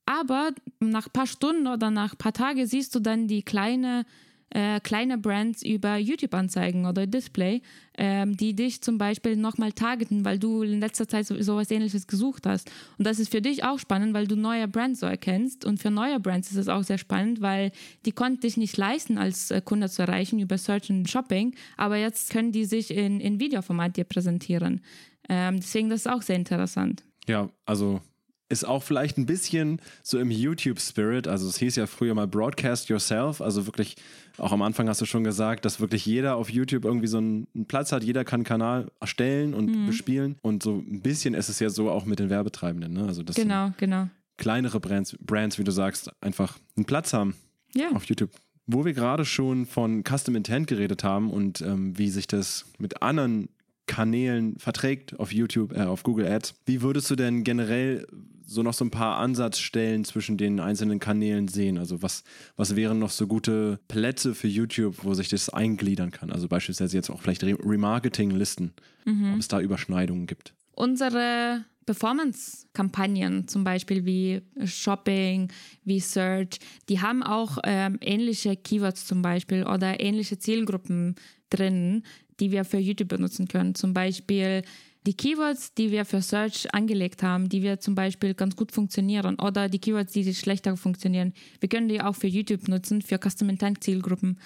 Aber 0.07 0.51
nach 0.79 1.07
ein 1.07 1.12
paar 1.12 1.27
Stunden 1.27 1.66
oder 1.66 1.90
nach 1.90 2.12
ein 2.12 2.16
paar 2.16 2.33
Tagen 2.33 2.64
siehst 2.64 2.94
du 2.94 3.01
dann 3.01 3.27
die 3.27 3.42
kleine 3.42 4.07
äh, 4.50 4.80
kleine 4.80 5.18
Brands 5.18 5.62
über 5.62 5.96
YouTube-Anzeigen 5.96 6.87
oder 6.87 7.06
Display, 7.06 7.62
ähm, 7.96 8.37
die 8.37 8.54
dich 8.54 8.80
zum 8.80 8.96
Beispiel 8.96 9.37
nochmal 9.37 9.72
targeten, 9.72 10.24
weil 10.24 10.38
du 10.38 10.62
in 10.62 10.80
letzter 10.80 11.06
Zeit 11.06 11.26
so, 11.26 11.40
sowas 11.42 11.70
ähnliches 11.70 12.06
gesucht 12.06 12.46
hast. 12.46 12.70
Und 12.96 13.06
das 13.06 13.18
ist 13.18 13.30
für 13.30 13.42
dich 13.42 13.64
auch 13.64 13.78
spannend, 13.78 14.14
weil 14.14 14.26
du 14.26 14.37
neue 14.37 14.68
Brands 14.68 15.00
so 15.00 15.06
erkennst. 15.06 15.64
Und 15.64 15.80
für 15.80 15.90
neue 15.90 16.18
Brands 16.20 16.50
ist 16.50 16.56
es 16.56 16.68
auch 16.68 16.82
sehr 16.82 16.98
spannend, 16.98 17.40
weil 17.40 17.72
die 18.06 18.12
konnten 18.12 18.40
dich 18.40 18.56
nicht 18.56 18.76
leisten, 18.76 19.18
als 19.18 19.50
äh, 19.50 19.61
Kunde 19.62 19.88
zu 19.90 20.02
erreichen 20.02 20.38
über 20.38 20.56
Search 20.56 20.90
und 20.90 21.08
Shopping, 21.11 21.54
aber 21.76 21.96
jetzt 21.96 22.30
können 22.30 22.52
die 22.52 22.64
sich 22.64 22.90
in, 22.90 23.20
in 23.20 23.40
Videoformat 23.40 23.96
dir 23.96 24.04
präsentieren. 24.04 24.80
Ähm, 25.28 25.56
deswegen 25.56 25.90
das 25.90 26.00
ist 26.00 26.06
auch 26.11 26.22
sehr 26.22 26.37
interessant. 26.37 27.04
Ja, 27.26 27.50
also 27.66 28.00
ist 28.48 28.66
auch 28.66 28.82
vielleicht 28.82 29.18
ein 29.18 29.26
bisschen 29.26 29.80
so 30.02 30.18
im 30.18 30.30
YouTube-Spirit. 30.30 31.28
Also 31.28 31.48
es 31.48 31.58
hieß 31.58 31.76
ja 31.76 31.87
früher 31.87 32.14
mal 32.14 32.26
Broadcast 32.26 32.88
Yourself. 32.88 33.40
Also 33.40 33.66
wirklich, 33.66 33.96
auch 34.38 34.53
am 34.53 34.62
Anfang 34.62 34.88
hast 34.88 35.01
du 35.01 35.05
schon 35.05 35.24
gesagt, 35.24 35.64
dass 35.64 35.81
wirklich 35.81 36.07
jeder 36.07 36.37
auf 36.37 36.51
YouTube 36.51 36.85
irgendwie 36.85 37.07
so 37.07 37.18
einen, 37.18 37.46
Platz 37.66 37.92
hat. 37.92 38.05
Jeder 38.05 38.24
kann 38.24 38.38
einen 38.38 38.44
Kanal 38.44 38.90
erstellen 39.01 39.55
und 39.55 39.66
mhm. 39.66 39.87
bespielen. 39.87 40.37
Und 40.42 40.62
so 40.62 40.77
ein 40.77 41.01
bisschen 41.01 41.35
ist 41.35 41.48
es 41.48 41.59
ja 41.59 41.70
so 41.70 41.90
auch 41.90 42.05
mit 42.05 42.18
den 42.18 42.31
Werbetreibenden. 42.31 42.92
Ne? 42.92 43.05
Also 43.05 43.22
dass 43.22 43.37
genau, 43.37 43.72
genau. 43.77 44.09
kleinere 44.37 44.81
Brands, 44.81 45.16
Brands, 45.20 45.59
wie 45.59 45.64
du 45.64 45.72
sagst, 45.72 46.11
einfach 46.22 46.59
einen 46.77 46.87
Platz 46.87 47.12
haben 47.12 47.35
ja. 47.74 47.90
auf 47.92 48.05
YouTube. 48.05 48.31
Wo 48.66 48.85
wir 48.85 48.92
gerade 48.92 49.24
schon 49.24 49.66
von 49.66 50.05
Custom 50.05 50.37
Intent 50.37 50.66
geredet 50.66 51.03
haben 51.03 51.31
und 51.31 51.62
ähm, 51.62 51.96
wie 51.98 52.11
sich 52.11 52.27
das 52.27 52.66
mit 52.79 53.03
anderen 53.03 53.48
Kanälen 53.87 54.59
verträgt 54.59 55.18
auf 55.18 55.33
YouTube, 55.33 55.74
äh, 55.74 55.83
auf 55.83 56.03
Google 56.03 56.27
Ads. 56.27 56.55
Wie 56.66 56.83
würdest 56.83 57.11
du 57.11 57.16
denn 57.16 57.42
generell 57.42 58.07
so 58.48 58.62
noch 58.62 58.72
so 58.72 58.84
ein 58.84 58.90
paar 58.90 59.18
Ansatzstellen 59.18 60.04
zwischen 60.04 60.38
den 60.38 60.58
einzelnen 60.58 60.98
Kanälen 60.98 61.48
sehen? 61.48 61.76
Also 61.76 62.02
was, 62.02 62.24
was 62.56 62.74
wären 62.76 62.98
noch 62.98 63.11
so 63.11 63.26
gute 63.26 63.78
Plätze 63.88 64.34
für 64.34 64.48
YouTube, 64.48 64.96
wo 65.02 65.12
sich 65.14 65.28
das 65.28 65.50
eingliedern 65.50 66.11
kann? 66.11 66.32
Also 66.32 66.48
beispielsweise 66.48 66.96
jetzt 66.96 67.11
auch 67.11 67.20
vielleicht 67.20 67.44
Remarketing-Listen, 67.44 68.72
mhm. 69.04 69.34
ob 69.34 69.38
es 69.38 69.48
da 69.48 69.61
Überschneidungen 69.61 70.26
gibt. 70.26 70.54
Unsere 70.72 71.64
Performance-Kampagnen, 71.84 73.48
zum 73.48 73.64
Beispiel 73.64 74.06
wie 74.06 74.40
Shopping, 74.64 75.52
wie 75.84 76.00
Search, 76.00 76.58
die 76.88 77.00
haben 77.00 77.22
auch 77.22 77.58
ähm, 77.64 77.98
ähnliche 78.00 78.56
Keywords 78.56 79.06
zum 79.06 79.20
Beispiel 79.20 79.64
oder 79.64 80.00
ähnliche 80.00 80.38
Zielgruppen 80.38 81.16
drin, 81.50 82.02
die 82.40 82.50
wir 82.50 82.64
für 82.64 82.78
YouTube 82.78 83.08
benutzen 83.08 83.48
können. 83.48 83.74
Zum 83.74 83.92
Beispiel 83.92 84.62
die 85.06 85.14
Keywords, 85.14 85.74
die 85.74 85.90
wir 85.90 86.04
für 86.04 86.20
Search 86.20 86.72
angelegt 86.74 87.22
haben, 87.22 87.48
die 87.48 87.62
wir 87.62 87.80
zum 87.80 87.94
Beispiel 87.94 88.34
ganz 88.34 88.56
gut 88.56 88.72
funktionieren 88.72 89.38
oder 89.38 89.68
die 89.68 89.78
Keywords, 89.78 90.12
die 90.12 90.34
schlechter 90.34 90.76
funktionieren, 90.76 91.32
wir 91.61 91.68
können 91.68 91.88
die 91.88 92.00
auch 92.00 92.14
für 92.14 92.26
YouTube 92.26 92.68
nutzen, 92.68 93.02
für 93.02 93.18
Custom 93.18 93.48
Intent 93.48 93.82
Zielgruppen. 93.82 94.38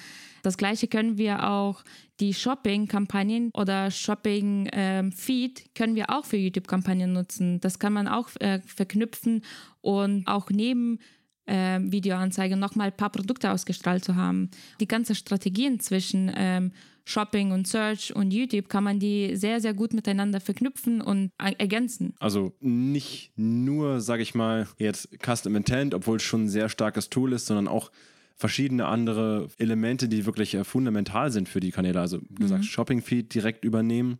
Das 0.42 0.56
gleiche 0.56 0.88
können 0.88 1.18
wir 1.18 1.48
auch 1.48 1.84
die 2.20 2.34
Shopping-Kampagnen 2.34 3.50
oder 3.54 3.90
Shopping-Feed 3.90 5.60
ähm, 5.60 5.66
können 5.74 5.94
wir 5.94 6.10
auch 6.10 6.24
für 6.24 6.36
YouTube-Kampagnen 6.36 7.12
nutzen. 7.12 7.60
Das 7.60 7.78
kann 7.78 7.92
man 7.92 8.08
auch 8.08 8.28
äh, 8.40 8.60
verknüpfen 8.66 9.42
und 9.80 10.26
auch 10.26 10.50
neben 10.50 10.98
äh, 11.46 11.80
Videoanzeige 11.80 12.56
nochmal 12.56 12.88
ein 12.88 12.96
paar 12.96 13.10
Produkte 13.10 13.50
ausgestrahlt 13.50 14.04
zu 14.04 14.16
haben. 14.16 14.50
Die 14.80 14.88
ganzen 14.88 15.14
Strategien 15.14 15.80
zwischen 15.80 16.30
ähm, 16.34 16.72
Shopping 17.04 17.52
und 17.52 17.66
Search 17.66 18.14
und 18.14 18.32
YouTube 18.32 18.68
kann 18.68 18.84
man 18.84 18.98
die 18.98 19.36
sehr, 19.36 19.60
sehr 19.60 19.74
gut 19.74 19.92
miteinander 19.92 20.40
verknüpfen 20.40 21.00
und 21.00 21.30
ergänzen. 21.38 22.14
Also 22.20 22.52
nicht 22.60 23.32
nur, 23.36 24.00
sage 24.00 24.22
ich 24.22 24.34
mal, 24.34 24.68
jetzt 24.78 25.08
Custom 25.24 25.56
Intent, 25.56 25.94
obwohl 25.94 26.16
es 26.16 26.22
schon 26.22 26.44
ein 26.44 26.48
sehr 26.48 26.68
starkes 26.68 27.10
Tool 27.10 27.32
ist, 27.32 27.46
sondern 27.46 27.68
auch 27.68 27.90
verschiedene 28.36 28.86
andere 28.86 29.48
Elemente, 29.58 30.08
die 30.08 30.26
wirklich 30.26 30.54
äh, 30.54 30.64
fundamental 30.64 31.30
sind 31.30 31.48
für 31.48 31.60
die 31.60 31.70
Kanäle. 31.70 32.00
Also, 32.00 32.18
du 32.18 32.44
mhm. 32.44 32.48
sagst, 32.48 32.68
Shopping 32.68 33.02
Feed 33.02 33.34
direkt 33.34 33.64
übernehmen 33.64 34.18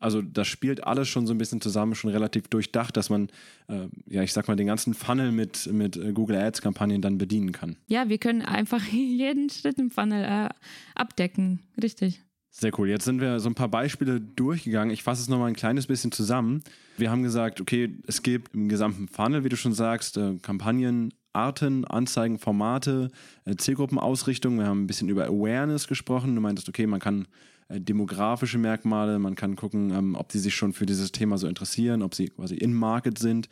also 0.00 0.22
das 0.22 0.48
spielt 0.48 0.84
alles 0.84 1.08
schon 1.08 1.26
so 1.26 1.34
ein 1.34 1.38
bisschen 1.38 1.60
zusammen, 1.60 1.94
schon 1.94 2.10
relativ 2.10 2.48
durchdacht, 2.48 2.96
dass 2.96 3.10
man, 3.10 3.28
äh, 3.68 3.86
ja, 4.06 4.22
ich 4.22 4.32
sag 4.32 4.48
mal, 4.48 4.56
den 4.56 4.66
ganzen 4.66 4.94
Funnel 4.94 5.30
mit, 5.30 5.70
mit 5.72 5.96
äh, 5.96 6.12
Google 6.12 6.36
Ads-Kampagnen 6.36 7.02
dann 7.02 7.18
bedienen 7.18 7.52
kann. 7.52 7.76
Ja, 7.86 8.08
wir 8.08 8.18
können 8.18 8.42
einfach 8.42 8.82
jeden 8.90 9.50
Schritt 9.50 9.78
im 9.78 9.90
Funnel 9.90 10.24
äh, 10.24 10.48
abdecken. 10.94 11.60
Richtig. 11.80 12.22
Sehr 12.52 12.76
cool. 12.78 12.88
Jetzt 12.88 13.04
sind 13.04 13.20
wir 13.20 13.38
so 13.38 13.48
ein 13.48 13.54
paar 13.54 13.68
Beispiele 13.68 14.20
durchgegangen. 14.20 14.92
Ich 14.92 15.04
fasse 15.04 15.22
es 15.22 15.28
nochmal 15.28 15.48
ein 15.48 15.54
kleines 15.54 15.86
bisschen 15.86 16.10
zusammen. 16.10 16.64
Wir 16.96 17.10
haben 17.10 17.22
gesagt, 17.22 17.60
okay, 17.60 17.96
es 18.08 18.22
gibt 18.22 18.54
im 18.54 18.68
gesamten 18.68 19.06
Funnel, 19.06 19.44
wie 19.44 19.48
du 19.50 19.56
schon 19.56 19.72
sagst, 19.72 20.16
äh, 20.16 20.34
Kampagnen, 20.42 21.14
Arten, 21.32 21.84
Anzeigen, 21.84 22.38
Formate, 22.38 23.10
äh, 23.44 23.54
Zielgruppenausrichtung. 23.54 24.58
Wir 24.58 24.66
haben 24.66 24.82
ein 24.82 24.86
bisschen 24.88 25.08
über 25.08 25.26
Awareness 25.26 25.86
gesprochen. 25.86 26.34
Du 26.34 26.40
meintest, 26.40 26.68
okay, 26.68 26.86
man 26.88 26.98
kann 27.00 27.28
äh, 27.70 27.80
demografische 27.80 28.58
Merkmale, 28.58 29.18
man 29.18 29.36
kann 29.36 29.56
gucken, 29.56 29.90
ähm, 29.90 30.14
ob 30.16 30.32
sie 30.32 30.38
sich 30.38 30.54
schon 30.54 30.72
für 30.72 30.86
dieses 30.86 31.12
Thema 31.12 31.38
so 31.38 31.46
interessieren, 31.46 32.02
ob 32.02 32.14
sie 32.14 32.28
quasi 32.28 32.56
in 32.56 32.74
Market 32.74 33.18
sind. 33.18 33.48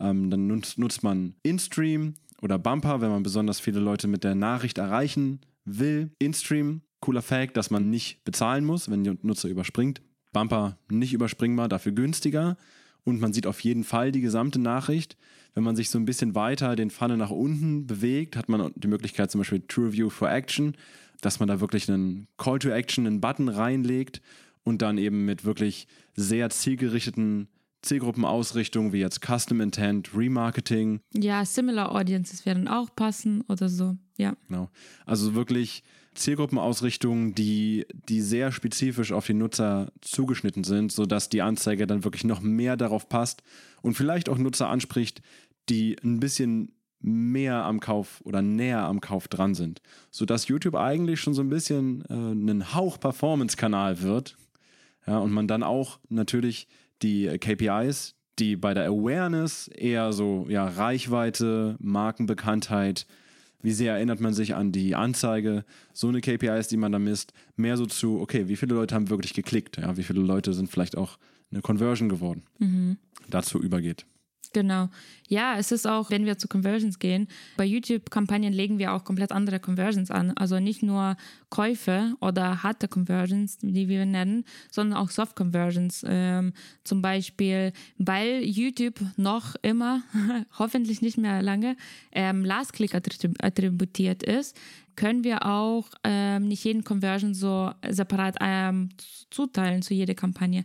Ähm, 0.00 0.30
dann 0.30 0.46
nutzt, 0.46 0.78
nutzt 0.78 1.02
man 1.02 1.34
InStream 1.42 2.14
oder 2.40 2.58
Bumper, 2.58 3.00
wenn 3.00 3.10
man 3.10 3.22
besonders 3.22 3.60
viele 3.60 3.80
Leute 3.80 4.08
mit 4.08 4.24
der 4.24 4.34
Nachricht 4.34 4.78
erreichen 4.78 5.40
will. 5.64 6.10
InStream, 6.18 6.82
cooler 7.00 7.22
Fact, 7.22 7.56
dass 7.56 7.70
man 7.70 7.90
nicht 7.90 8.24
bezahlen 8.24 8.64
muss, 8.64 8.90
wenn 8.90 9.04
der 9.04 9.16
Nutzer 9.22 9.48
überspringt. 9.48 10.00
Bumper 10.32 10.78
nicht 10.90 11.12
überspringbar, 11.12 11.68
dafür 11.68 11.92
günstiger. 11.92 12.56
Und 13.04 13.20
man 13.20 13.32
sieht 13.32 13.46
auf 13.46 13.60
jeden 13.60 13.84
Fall 13.84 14.12
die 14.12 14.20
gesamte 14.20 14.58
Nachricht. 14.58 15.16
Wenn 15.54 15.64
man 15.64 15.76
sich 15.76 15.90
so 15.90 15.98
ein 15.98 16.04
bisschen 16.04 16.34
weiter 16.34 16.76
den 16.76 16.90
Funnel 16.90 17.16
nach 17.16 17.30
unten 17.30 17.86
bewegt, 17.86 18.36
hat 18.36 18.48
man 18.48 18.70
die 18.76 18.88
Möglichkeit 18.88 19.30
zum 19.30 19.40
Beispiel 19.40 19.62
True 19.66 19.92
View 19.92 20.10
for 20.10 20.30
Action, 20.30 20.74
dass 21.20 21.40
man 21.40 21.48
da 21.48 21.60
wirklich 21.60 21.88
einen 21.90 22.28
Call 22.36 22.58
to 22.58 22.70
Action, 22.70 23.06
einen 23.06 23.20
Button 23.20 23.48
reinlegt 23.48 24.20
und 24.64 24.82
dann 24.82 24.98
eben 24.98 25.24
mit 25.24 25.44
wirklich 25.44 25.86
sehr 26.14 26.50
zielgerichteten 26.50 27.48
Zielgruppenausrichtungen 27.82 28.92
wie 28.92 28.98
jetzt 28.98 29.20
Custom 29.24 29.60
Intent, 29.60 30.10
Remarketing. 30.14 31.00
Ja, 31.14 31.44
Similar 31.44 31.94
Audiences 31.94 32.44
werden 32.44 32.66
auch 32.66 32.94
passen 32.94 33.42
oder 33.48 33.68
so. 33.68 33.96
Ja. 34.16 34.34
Genau. 34.48 34.68
Also 35.06 35.34
wirklich 35.34 35.84
Zielgruppenausrichtungen, 36.14 37.34
die, 37.34 37.86
die 38.08 38.20
sehr 38.20 38.50
spezifisch 38.50 39.12
auf 39.12 39.26
die 39.26 39.34
Nutzer 39.34 39.92
zugeschnitten 40.00 40.64
sind, 40.64 40.90
sodass 40.90 41.28
die 41.28 41.42
Anzeige 41.42 41.86
dann 41.86 42.04
wirklich 42.04 42.24
noch 42.24 42.40
mehr 42.40 42.76
darauf 42.76 43.08
passt 43.08 43.42
und 43.82 43.94
vielleicht 43.94 44.28
auch 44.28 44.38
Nutzer 44.38 44.68
anspricht, 44.68 45.22
die 45.68 45.96
ein 46.02 46.18
bisschen 46.18 46.72
mehr 47.00 47.64
am 47.64 47.80
Kauf 47.80 48.20
oder 48.24 48.42
näher 48.42 48.84
am 48.84 49.00
Kauf 49.00 49.28
dran 49.28 49.54
sind, 49.54 49.80
sodass 50.10 50.48
YouTube 50.48 50.74
eigentlich 50.74 51.20
schon 51.20 51.34
so 51.34 51.42
ein 51.42 51.48
bisschen 51.48 52.04
äh, 52.08 52.14
ein 52.14 52.74
Hauch-Performance-Kanal 52.74 54.02
wird. 54.02 54.36
Ja, 55.06 55.18
und 55.18 55.32
man 55.32 55.48
dann 55.48 55.62
auch 55.62 56.00
natürlich 56.08 56.66
die 57.02 57.38
KPIs, 57.38 58.14
die 58.38 58.56
bei 58.56 58.74
der 58.74 58.86
Awareness 58.86 59.68
eher 59.68 60.12
so 60.12 60.46
ja, 60.48 60.66
Reichweite, 60.66 61.76
Markenbekanntheit, 61.78 63.06
wie 63.60 63.72
sehr 63.72 63.94
erinnert 63.94 64.20
man 64.20 64.34
sich 64.34 64.54
an 64.54 64.70
die 64.70 64.94
Anzeige, 64.94 65.64
so 65.92 66.08
eine 66.08 66.20
KPIs, 66.20 66.68
die 66.68 66.76
man 66.76 66.92
da 66.92 66.98
misst, 66.98 67.32
mehr 67.56 67.76
so 67.76 67.86
zu, 67.86 68.20
okay, 68.20 68.48
wie 68.48 68.56
viele 68.56 68.74
Leute 68.74 68.94
haben 68.94 69.10
wirklich 69.10 69.34
geklickt, 69.34 69.78
ja, 69.78 69.96
wie 69.96 70.04
viele 70.04 70.20
Leute 70.20 70.52
sind 70.52 70.70
vielleicht 70.70 70.96
auch 70.96 71.18
eine 71.50 71.60
Conversion 71.62 72.08
geworden, 72.08 72.42
mhm. 72.58 72.98
dazu 73.28 73.60
übergeht. 73.60 74.06
Genau. 74.52 74.88
Ja, 75.28 75.58
es 75.58 75.72
ist 75.72 75.86
auch, 75.86 76.10
wenn 76.10 76.24
wir 76.24 76.38
zu 76.38 76.48
Conversions 76.48 76.98
gehen, 76.98 77.28
bei 77.56 77.64
YouTube-Kampagnen 77.64 78.52
legen 78.52 78.78
wir 78.78 78.94
auch 78.94 79.04
komplett 79.04 79.30
andere 79.30 79.60
Conversions 79.60 80.10
an. 80.10 80.32
Also 80.36 80.58
nicht 80.58 80.82
nur 80.82 81.16
Käufe 81.50 82.14
oder 82.20 82.62
harte 82.62 82.88
Conversions, 82.88 83.58
die 83.60 83.88
wir 83.88 84.06
nennen, 84.06 84.44
sondern 84.70 84.98
auch 84.98 85.10
Soft 85.10 85.36
Conversions. 85.36 86.04
Ähm, 86.08 86.54
zum 86.84 87.02
Beispiel, 87.02 87.72
weil 87.98 88.42
YouTube 88.42 89.00
noch 89.16 89.54
immer, 89.62 90.02
hoffentlich 90.58 91.02
nicht 91.02 91.18
mehr 91.18 91.42
lange, 91.42 91.76
ähm, 92.12 92.44
Last-Click 92.44 92.94
attributiert 92.94 94.22
ist, 94.22 94.56
können 94.98 95.22
wir 95.22 95.46
auch 95.46 95.86
ähm, 96.02 96.48
nicht 96.48 96.64
jeden 96.64 96.82
Conversion 96.82 97.32
so 97.32 97.70
separat 97.88 98.34
ähm, 98.40 98.88
zuteilen 99.30 99.80
zu 99.80 99.94
jeder 99.94 100.14
Kampagne. 100.14 100.64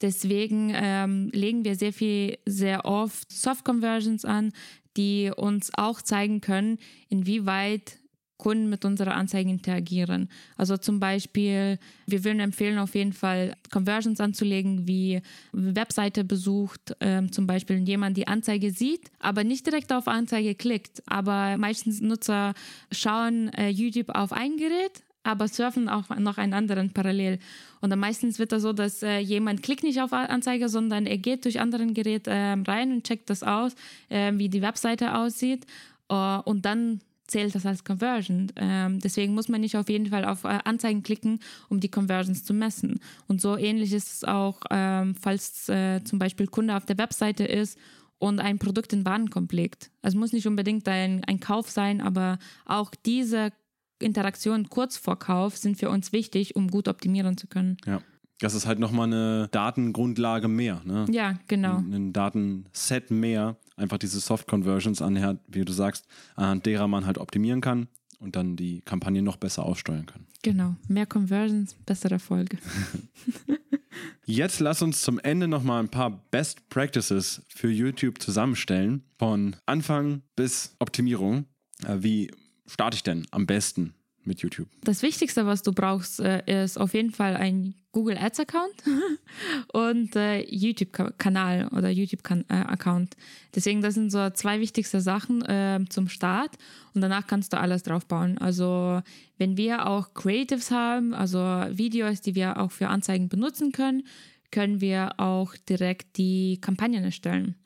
Deswegen 0.00 0.72
ähm, 0.74 1.28
legen 1.34 1.66
wir 1.66 1.76
sehr 1.76 1.92
viel, 1.92 2.38
sehr 2.46 2.86
oft 2.86 3.30
Soft 3.30 3.62
Conversions 3.62 4.24
an, 4.24 4.52
die 4.96 5.30
uns 5.36 5.70
auch 5.74 6.00
zeigen 6.00 6.40
können, 6.40 6.78
inwieweit 7.10 7.98
Kunden 8.44 8.68
mit 8.68 8.84
unserer 8.84 9.14
Anzeige 9.14 9.48
interagieren. 9.48 10.28
Also 10.58 10.76
zum 10.76 11.00
Beispiel, 11.00 11.78
wir 12.06 12.24
würden 12.24 12.40
empfehlen, 12.40 12.78
auf 12.78 12.94
jeden 12.94 13.14
Fall 13.14 13.56
Conversions 13.72 14.20
anzulegen, 14.20 14.86
wie 14.86 15.22
Webseite 15.52 16.24
besucht, 16.24 16.94
ähm, 17.00 17.32
zum 17.32 17.46
Beispiel 17.46 17.78
jemand 17.88 18.18
die 18.18 18.28
Anzeige 18.28 18.70
sieht, 18.70 19.10
aber 19.18 19.44
nicht 19.44 19.64
direkt 19.64 19.94
auf 19.94 20.08
Anzeige 20.08 20.54
klickt. 20.54 21.02
Aber 21.06 21.56
meistens 21.56 22.02
Nutzer 22.02 22.52
schauen 22.92 23.48
äh, 23.54 23.70
YouTube 23.70 24.10
auf 24.10 24.30
ein 24.34 24.58
Gerät, 24.58 25.02
aber 25.22 25.48
surfen 25.48 25.88
auch 25.88 26.10
noch 26.10 26.36
einen 26.36 26.52
anderen 26.52 26.90
parallel. 26.90 27.38
Und 27.80 27.88
dann 27.88 27.98
meistens 27.98 28.38
wird 28.38 28.52
das 28.52 28.60
so, 28.60 28.74
dass 28.74 29.02
äh, 29.02 29.20
jemand 29.20 29.62
klickt 29.62 29.84
nicht 29.84 30.02
auf 30.02 30.12
Anzeige, 30.12 30.68
sondern 30.68 31.06
er 31.06 31.16
geht 31.16 31.46
durch 31.46 31.60
anderen 31.60 31.94
Gerät 31.94 32.26
äh, 32.26 32.52
rein 32.52 32.92
und 32.92 33.04
checkt 33.04 33.30
das 33.30 33.42
aus, 33.42 33.72
äh, 34.10 34.32
wie 34.34 34.50
die 34.50 34.60
Webseite 34.60 35.14
aussieht. 35.14 35.64
Uh, 36.12 36.42
und 36.44 36.66
dann 36.66 37.00
zählt 37.26 37.54
das 37.54 37.66
als 37.66 37.84
Conversion. 37.84 38.52
Ähm, 38.56 39.00
deswegen 39.00 39.34
muss 39.34 39.48
man 39.48 39.60
nicht 39.60 39.76
auf 39.76 39.88
jeden 39.88 40.06
Fall 40.06 40.24
auf 40.24 40.44
äh, 40.44 40.58
Anzeigen 40.64 41.02
klicken, 41.02 41.40
um 41.68 41.80
die 41.80 41.90
Conversions 41.90 42.44
zu 42.44 42.54
messen. 42.54 43.00
Und 43.26 43.40
so 43.40 43.56
ähnlich 43.56 43.92
ist 43.92 44.12
es 44.12 44.24
auch, 44.24 44.60
ähm, 44.70 45.14
falls 45.14 45.68
äh, 45.68 46.02
zum 46.04 46.18
Beispiel 46.18 46.46
Kunde 46.46 46.76
auf 46.76 46.84
der 46.84 46.98
Webseite 46.98 47.44
ist 47.44 47.78
und 48.18 48.40
ein 48.40 48.58
Produkt 48.58 48.92
in 48.92 49.04
Warenkorb 49.04 49.52
legt. 49.52 49.90
Also 50.02 50.18
muss 50.18 50.32
nicht 50.32 50.46
unbedingt 50.46 50.88
ein, 50.88 51.24
ein 51.24 51.40
Kauf 51.40 51.70
sein, 51.70 52.00
aber 52.00 52.38
auch 52.64 52.92
diese 53.04 53.52
Interaktionen 54.00 54.68
kurz 54.68 54.96
vor 54.96 55.18
Kauf 55.18 55.56
sind 55.56 55.76
für 55.76 55.88
uns 55.88 56.12
wichtig, 56.12 56.56
um 56.56 56.68
gut 56.68 56.88
optimieren 56.88 57.36
zu 57.36 57.46
können. 57.46 57.76
Ja. 57.86 58.00
Das 58.40 58.54
ist 58.54 58.66
halt 58.66 58.78
nochmal 58.78 59.06
eine 59.06 59.48
Datengrundlage 59.52 60.48
mehr. 60.48 60.82
Ne? 60.84 61.06
Ja, 61.10 61.38
genau. 61.46 61.76
Ein, 61.78 61.92
ein 61.92 62.12
Datenset 62.12 63.10
mehr. 63.10 63.56
Einfach 63.76 63.98
diese 63.98 64.20
Soft-Conversions 64.20 65.02
anhand, 65.02 65.40
wie 65.48 65.64
du 65.64 65.72
sagst, 65.72 66.06
anhand 66.36 66.66
derer 66.66 66.88
man 66.88 67.06
halt 67.06 67.18
optimieren 67.18 67.60
kann 67.60 67.88
und 68.18 68.36
dann 68.36 68.56
die 68.56 68.80
Kampagne 68.82 69.22
noch 69.22 69.36
besser 69.36 69.64
aussteuern 69.64 70.06
kann. 70.06 70.26
Genau. 70.42 70.76
Mehr 70.88 71.06
Conversions, 71.06 71.74
bessere 71.86 72.14
Erfolge. 72.14 72.58
Jetzt 74.26 74.60
lass 74.60 74.82
uns 74.82 75.02
zum 75.02 75.18
Ende 75.18 75.48
nochmal 75.48 75.82
ein 75.82 75.88
paar 75.88 76.10
Best 76.30 76.68
Practices 76.68 77.42
für 77.48 77.70
YouTube 77.70 78.20
zusammenstellen. 78.20 79.04
Von 79.18 79.56
Anfang 79.66 80.22
bis 80.36 80.74
Optimierung. 80.78 81.44
Äh, 81.86 81.98
wie 82.00 82.30
starte 82.66 82.96
ich 82.96 83.02
denn 83.02 83.26
am 83.30 83.46
besten 83.46 83.94
mit 84.26 84.40
YouTube? 84.40 84.68
Das 84.82 85.02
Wichtigste, 85.02 85.46
was 85.46 85.62
du 85.62 85.72
brauchst, 85.72 86.20
äh, 86.20 86.64
ist 86.64 86.78
auf 86.78 86.94
jeden 86.94 87.10
Fall 87.10 87.36
ein 87.36 87.74
Google 87.92 88.18
Ads 88.18 88.40
Account 88.40 88.74
und 89.72 90.16
äh, 90.16 90.42
YouTube-Kanal 90.42 91.68
oder 91.68 91.88
YouTube-Account. 91.88 93.16
Deswegen, 93.54 93.82
das 93.82 93.94
sind 93.94 94.10
so 94.10 94.30
zwei 94.30 94.60
wichtigste 94.60 95.00
Sachen 95.00 95.42
äh, 95.42 95.80
zum 95.88 96.08
Start 96.08 96.56
und 96.92 97.00
danach 97.00 97.26
kannst 97.26 97.52
du 97.52 97.58
alles 97.58 97.84
drauf 97.84 98.06
bauen. 98.06 98.38
Also, 98.38 99.00
wenn 99.38 99.56
wir 99.56 99.86
auch 99.86 100.12
Creatives 100.14 100.70
haben, 100.70 101.14
also 101.14 101.38
Videos, 101.70 102.20
die 102.20 102.34
wir 102.34 102.58
auch 102.58 102.72
für 102.72 102.88
Anzeigen 102.88 103.28
benutzen 103.28 103.72
können, 103.72 104.04
können 104.50 104.80
wir 104.80 105.18
auch 105.18 105.54
direkt 105.68 106.16
die 106.16 106.58
Kampagnen 106.60 107.04
erstellen. 107.04 107.56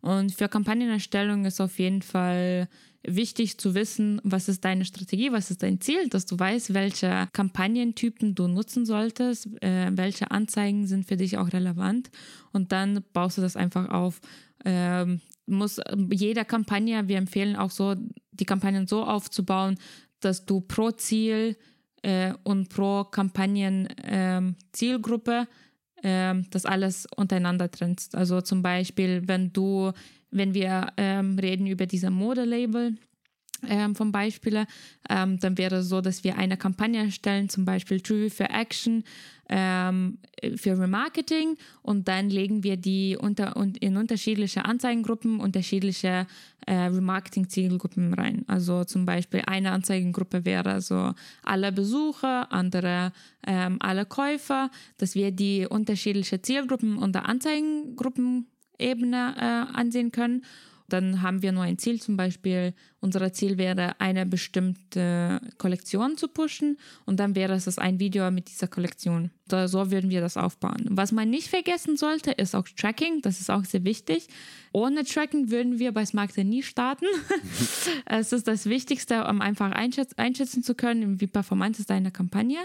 Und 0.00 0.34
für 0.34 0.48
Kampagnenerstellung 0.48 1.44
ist 1.44 1.60
auf 1.60 1.78
jeden 1.78 2.02
Fall 2.02 2.68
wichtig 3.04 3.58
zu 3.58 3.74
wissen, 3.74 4.20
was 4.22 4.48
ist 4.48 4.64
deine 4.64 4.84
Strategie, 4.84 5.32
was 5.32 5.50
ist 5.50 5.62
dein 5.62 5.80
Ziel, 5.80 6.08
dass 6.08 6.26
du 6.26 6.38
weißt, 6.38 6.74
welche 6.74 7.28
Kampagnentypen 7.32 8.34
du 8.34 8.48
nutzen 8.48 8.84
solltest, 8.86 9.48
äh, 9.62 9.90
welche 9.92 10.30
Anzeigen 10.30 10.86
sind 10.86 11.06
für 11.06 11.16
dich 11.16 11.38
auch 11.38 11.52
relevant 11.52 12.10
und 12.52 12.72
dann 12.72 13.02
baust 13.12 13.38
du 13.38 13.42
das 13.42 13.56
einfach 13.56 13.88
auf. 13.88 14.20
Ähm, 14.64 15.20
muss 15.46 15.80
jeder 16.10 16.44
Kampagne, 16.44 17.08
wir 17.08 17.18
empfehlen 17.18 17.56
auch 17.56 17.70
so, 17.70 17.94
die 18.30 18.44
Kampagnen 18.44 18.86
so 18.86 19.04
aufzubauen, 19.04 19.76
dass 20.20 20.46
du 20.46 20.60
pro 20.60 20.92
Ziel 20.92 21.56
äh, 22.02 22.34
und 22.44 22.68
pro 22.68 23.02
Kampagnen-Zielgruppe 23.04 25.48
ähm, 26.02 26.40
äh, 26.40 26.44
das 26.50 26.66
alles 26.66 27.06
untereinander 27.16 27.68
trennst. 27.70 28.14
Also 28.14 28.40
zum 28.40 28.62
Beispiel, 28.62 29.26
wenn 29.26 29.52
du 29.52 29.90
wenn 30.32 30.54
wir 30.54 30.88
ähm, 30.96 31.38
reden 31.38 31.66
über 31.66 31.86
diese 31.86 32.10
Modelabel 32.10 32.96
ähm, 33.68 33.94
vom 33.94 34.10
Beispiel, 34.10 34.66
ähm, 35.08 35.38
dann 35.38 35.56
wäre 35.56 35.76
es 35.76 35.88
so, 35.88 36.00
dass 36.00 36.24
wir 36.24 36.36
eine 36.36 36.56
Kampagne 36.56 37.04
erstellen, 37.04 37.48
zum 37.48 37.64
Beispiel 37.64 38.00
True 38.00 38.30
für 38.30 38.50
Action 38.50 39.04
ähm, 39.48 40.18
für 40.56 40.78
Remarketing 40.78 41.56
und 41.82 42.08
dann 42.08 42.30
legen 42.30 42.64
wir 42.64 42.76
die 42.76 43.16
unter, 43.20 43.54
in 43.80 43.96
unterschiedliche 43.96 44.64
Anzeigengruppen, 44.64 45.40
unterschiedliche 45.40 46.26
äh, 46.66 46.74
Remarketing-Zielgruppen 46.74 48.14
rein. 48.14 48.44
Also 48.46 48.84
zum 48.84 49.04
Beispiel 49.04 49.42
eine 49.46 49.72
Anzeigengruppe 49.72 50.44
wäre 50.44 50.80
so 50.80 51.12
alle 51.42 51.70
Besucher, 51.70 52.50
andere 52.50 53.12
ähm, 53.46 53.76
alle 53.80 54.06
Käufer, 54.06 54.70
dass 54.98 55.14
wir 55.14 55.32
die 55.32 55.66
unterschiedlichen 55.68 56.42
Zielgruppen 56.42 56.96
unter 56.96 57.28
Anzeigengruppen 57.28 58.46
Ebene 58.78 59.34
äh, 59.38 59.76
ansehen 59.76 60.12
können. 60.12 60.44
dann 60.88 61.22
haben 61.22 61.40
wir 61.40 61.52
nur 61.52 61.62
ein 61.62 61.78
Ziel, 61.78 62.02
zum 62.02 62.18
Beispiel 62.18 62.74
unser 63.00 63.32
Ziel 63.32 63.56
wäre, 63.56 63.98
eine 63.98 64.26
bestimmte 64.26 65.40
Kollektion 65.56 66.18
zu 66.18 66.28
pushen 66.28 66.76
und 67.06 67.18
dann 67.18 67.34
wäre 67.34 67.54
es 67.54 67.78
ein 67.78 67.98
Video 67.98 68.30
mit 68.30 68.48
dieser 68.48 68.68
Kollektion. 68.68 69.30
So 69.48 69.90
würden 69.90 70.10
wir 70.10 70.20
das 70.20 70.36
aufbauen. 70.36 70.86
Was 70.90 71.12
man 71.12 71.30
nicht 71.30 71.48
vergessen 71.48 71.96
sollte, 71.96 72.30
ist 72.32 72.54
auch 72.54 72.66
Tracking. 72.68 73.22
Das 73.22 73.40
ist 73.40 73.50
auch 73.50 73.64
sehr 73.64 73.84
wichtig. 73.84 74.28
Ohne 74.72 75.04
Tracking 75.04 75.50
würden 75.50 75.78
wir 75.78 75.92
bei 75.92 76.04
Smart 76.04 76.36
nie 76.36 76.62
starten. 76.62 77.06
es 78.06 78.32
ist 78.32 78.46
das 78.46 78.66
Wichtigste, 78.66 79.26
um 79.26 79.40
einfach 79.40 79.72
einschätzen, 79.72 80.18
einschätzen 80.18 80.62
zu 80.62 80.74
können, 80.74 81.20
wie 81.20 81.26
performant 81.26 81.78
ist 81.78 81.90
deine 81.90 82.10
Kampagne. 82.10 82.58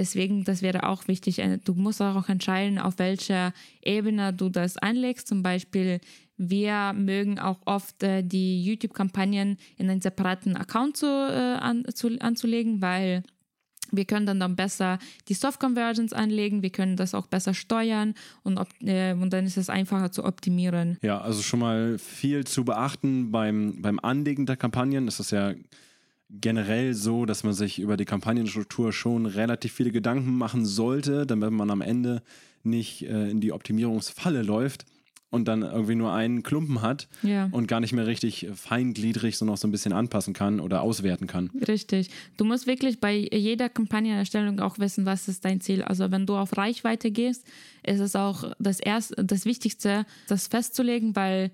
Deswegen, 0.00 0.44
das 0.44 0.62
wäre 0.62 0.88
auch 0.88 1.08
wichtig. 1.08 1.40
Äh, 1.40 1.58
du 1.62 1.74
musst 1.74 2.00
auch 2.00 2.30
entscheiden, 2.30 2.78
auf 2.78 2.98
welcher 2.98 3.52
Ebene 3.84 4.32
du 4.32 4.48
das 4.48 4.78
anlegst. 4.78 5.28
Zum 5.28 5.42
Beispiel, 5.42 6.00
wir 6.38 6.94
mögen 6.94 7.38
auch 7.38 7.58
oft 7.66 8.02
äh, 8.02 8.22
die 8.22 8.64
YouTube-Kampagnen 8.64 9.58
in 9.76 9.90
einen 9.90 10.00
separaten 10.00 10.56
Account 10.56 10.96
zu, 10.96 11.06
äh, 11.06 11.58
an, 11.60 11.84
zu, 11.94 12.18
anzulegen, 12.18 12.80
weil 12.80 13.22
wir 13.92 14.06
können 14.06 14.24
dann, 14.24 14.40
dann 14.40 14.56
besser 14.56 14.98
die 15.28 15.34
Soft-Conversions 15.34 16.14
anlegen, 16.14 16.62
wir 16.62 16.70
können 16.70 16.96
das 16.96 17.12
auch 17.12 17.26
besser 17.26 17.52
steuern 17.52 18.14
und, 18.42 18.58
äh, 18.80 19.12
und 19.12 19.34
dann 19.34 19.44
ist 19.44 19.58
es 19.58 19.68
einfacher 19.68 20.12
zu 20.12 20.24
optimieren. 20.24 20.96
Ja, 21.02 21.20
also 21.20 21.42
schon 21.42 21.60
mal 21.60 21.98
viel 21.98 22.46
zu 22.46 22.64
beachten 22.64 23.30
beim, 23.30 23.82
beim 23.82 23.98
Anlegen 23.98 24.46
der 24.46 24.56
Kampagnen. 24.56 25.08
ist 25.08 25.20
Das 25.20 25.30
ja 25.30 25.52
generell 26.40 26.94
so, 26.94 27.26
dass 27.26 27.44
man 27.44 27.52
sich 27.52 27.78
über 27.78 27.96
die 27.96 28.04
Kampagnenstruktur 28.04 28.92
schon 28.92 29.26
relativ 29.26 29.72
viele 29.72 29.90
Gedanken 29.90 30.36
machen 30.36 30.64
sollte, 30.64 31.26
damit 31.26 31.50
man 31.50 31.70
am 31.70 31.80
Ende 31.80 32.22
nicht 32.62 33.02
äh, 33.02 33.30
in 33.30 33.40
die 33.40 33.52
Optimierungsfalle 33.52 34.42
läuft 34.42 34.84
und 35.30 35.46
dann 35.46 35.62
irgendwie 35.62 35.94
nur 35.94 36.12
einen 36.12 36.42
Klumpen 36.42 36.82
hat 36.82 37.08
ja. 37.22 37.48
und 37.52 37.68
gar 37.68 37.80
nicht 37.80 37.92
mehr 37.92 38.06
richtig 38.06 38.48
feingliedrig 38.54 39.38
so 39.38 39.44
noch 39.44 39.56
so 39.56 39.66
ein 39.66 39.70
bisschen 39.70 39.92
anpassen 39.92 40.34
kann 40.34 40.60
oder 40.60 40.82
auswerten 40.82 41.26
kann. 41.26 41.50
Richtig. 41.66 42.10
Du 42.36 42.44
musst 42.44 42.66
wirklich 42.66 43.00
bei 43.00 43.16
jeder 43.16 43.68
Kampagnenerstellung 43.68 44.60
auch 44.60 44.78
wissen, 44.78 45.06
was 45.06 45.28
ist 45.28 45.44
dein 45.44 45.60
Ziel. 45.60 45.82
Also 45.82 46.10
wenn 46.10 46.26
du 46.26 46.36
auf 46.36 46.56
Reichweite 46.56 47.10
gehst, 47.10 47.46
ist 47.84 48.00
es 48.00 48.16
auch 48.16 48.52
das 48.58 48.80
erste, 48.80 49.24
das 49.24 49.44
Wichtigste, 49.44 50.04
das 50.26 50.48
festzulegen, 50.48 51.14
weil 51.16 51.50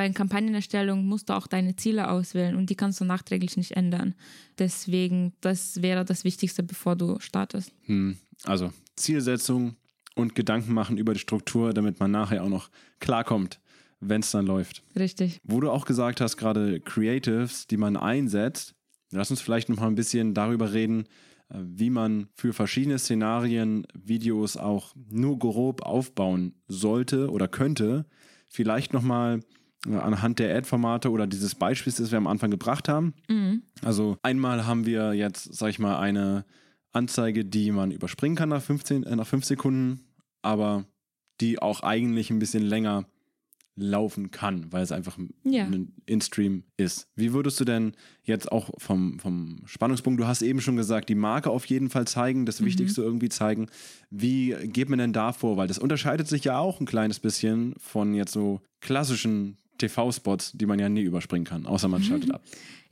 bei 0.00 0.08
Kampagnenerstellung 0.08 1.04
musst 1.04 1.28
du 1.28 1.34
auch 1.34 1.46
deine 1.46 1.76
Ziele 1.76 2.10
auswählen 2.10 2.56
und 2.56 2.70
die 2.70 2.74
kannst 2.74 3.02
du 3.02 3.04
nachträglich 3.04 3.58
nicht 3.58 3.72
ändern. 3.72 4.14
Deswegen, 4.58 5.34
das 5.42 5.82
wäre 5.82 6.06
das 6.06 6.24
Wichtigste, 6.24 6.62
bevor 6.62 6.96
du 6.96 7.20
startest. 7.20 7.70
Hm. 7.82 8.16
Also 8.44 8.72
Zielsetzung 8.96 9.76
und 10.14 10.34
Gedanken 10.34 10.72
machen 10.72 10.96
über 10.96 11.12
die 11.12 11.20
Struktur, 11.20 11.74
damit 11.74 12.00
man 12.00 12.10
nachher 12.12 12.42
auch 12.42 12.48
noch 12.48 12.70
klarkommt, 12.98 13.60
wenn 14.00 14.22
es 14.22 14.30
dann 14.30 14.46
läuft. 14.46 14.82
Richtig. 14.98 15.38
Wo 15.44 15.60
du 15.60 15.70
auch 15.70 15.84
gesagt 15.84 16.22
hast, 16.22 16.38
gerade 16.38 16.80
Creatives, 16.80 17.66
die 17.66 17.76
man 17.76 17.98
einsetzt, 17.98 18.74
lass 19.12 19.30
uns 19.30 19.42
vielleicht 19.42 19.68
noch 19.68 19.80
mal 19.80 19.88
ein 19.88 19.96
bisschen 19.96 20.32
darüber 20.32 20.72
reden, 20.72 21.04
äh, 21.50 21.56
wie 21.58 21.90
man 21.90 22.28
für 22.36 22.54
verschiedene 22.54 22.98
Szenarien 22.98 23.86
Videos 23.92 24.56
auch 24.56 24.94
nur 25.10 25.38
grob 25.38 25.82
aufbauen 25.82 26.54
sollte 26.68 27.30
oder 27.30 27.48
könnte. 27.48 28.06
Vielleicht 28.48 28.94
noch 28.94 29.02
mal 29.02 29.40
anhand 29.86 30.38
der 30.38 30.56
Ad-Formate 30.56 31.10
oder 31.10 31.26
dieses 31.26 31.54
Beispiels, 31.54 31.96
das 31.96 32.10
wir 32.10 32.18
am 32.18 32.26
Anfang 32.26 32.50
gebracht 32.50 32.88
haben. 32.88 33.14
Mhm. 33.28 33.62
Also 33.82 34.18
einmal 34.22 34.66
haben 34.66 34.86
wir 34.86 35.14
jetzt, 35.14 35.54
sag 35.54 35.70
ich 35.70 35.78
mal, 35.78 35.98
eine 35.98 36.44
Anzeige, 36.92 37.44
die 37.44 37.70
man 37.70 37.90
überspringen 37.90 38.36
kann 38.36 38.48
nach, 38.48 38.62
15, 38.62 39.04
äh, 39.04 39.16
nach 39.16 39.26
5 39.26 39.44
Sekunden, 39.44 40.00
aber 40.42 40.84
die 41.40 41.60
auch 41.60 41.82
eigentlich 41.82 42.30
ein 42.30 42.38
bisschen 42.38 42.62
länger 42.62 43.06
laufen 43.76 44.30
kann, 44.30 44.70
weil 44.72 44.82
es 44.82 44.92
einfach 44.92 45.16
ja. 45.44 45.64
ein 45.64 45.92
In-Stream 46.04 46.64
ist. 46.76 47.08
Wie 47.14 47.32
würdest 47.32 47.58
du 47.60 47.64
denn 47.64 47.92
jetzt 48.22 48.52
auch 48.52 48.70
vom, 48.78 49.18
vom 49.18 49.62
Spannungspunkt, 49.64 50.20
du 50.20 50.26
hast 50.26 50.42
eben 50.42 50.60
schon 50.60 50.76
gesagt, 50.76 51.08
die 51.08 51.14
Marke 51.14 51.50
auf 51.50 51.64
jeden 51.66 51.88
Fall 51.88 52.06
zeigen, 52.06 52.44
das 52.44 52.60
mhm. 52.60 52.66
Wichtigste 52.66 53.02
irgendwie 53.02 53.28
zeigen. 53.30 53.68
Wie 54.10 54.54
geht 54.64 54.90
man 54.90 54.98
denn 54.98 55.12
da 55.12 55.32
vor? 55.32 55.56
Weil 55.56 55.68
das 55.68 55.78
unterscheidet 55.78 56.28
sich 56.28 56.44
ja 56.44 56.58
auch 56.58 56.80
ein 56.80 56.86
kleines 56.86 57.20
bisschen 57.20 57.74
von 57.78 58.12
jetzt 58.12 58.32
so 58.32 58.60
klassischen 58.80 59.56
TV-Spots, 59.80 60.52
die 60.52 60.66
man 60.66 60.78
ja 60.78 60.88
nie 60.88 61.02
überspringen 61.02 61.44
kann, 61.44 61.66
außer 61.66 61.88
man 61.88 62.02
schaltet 62.02 62.30
ab. 62.34 62.42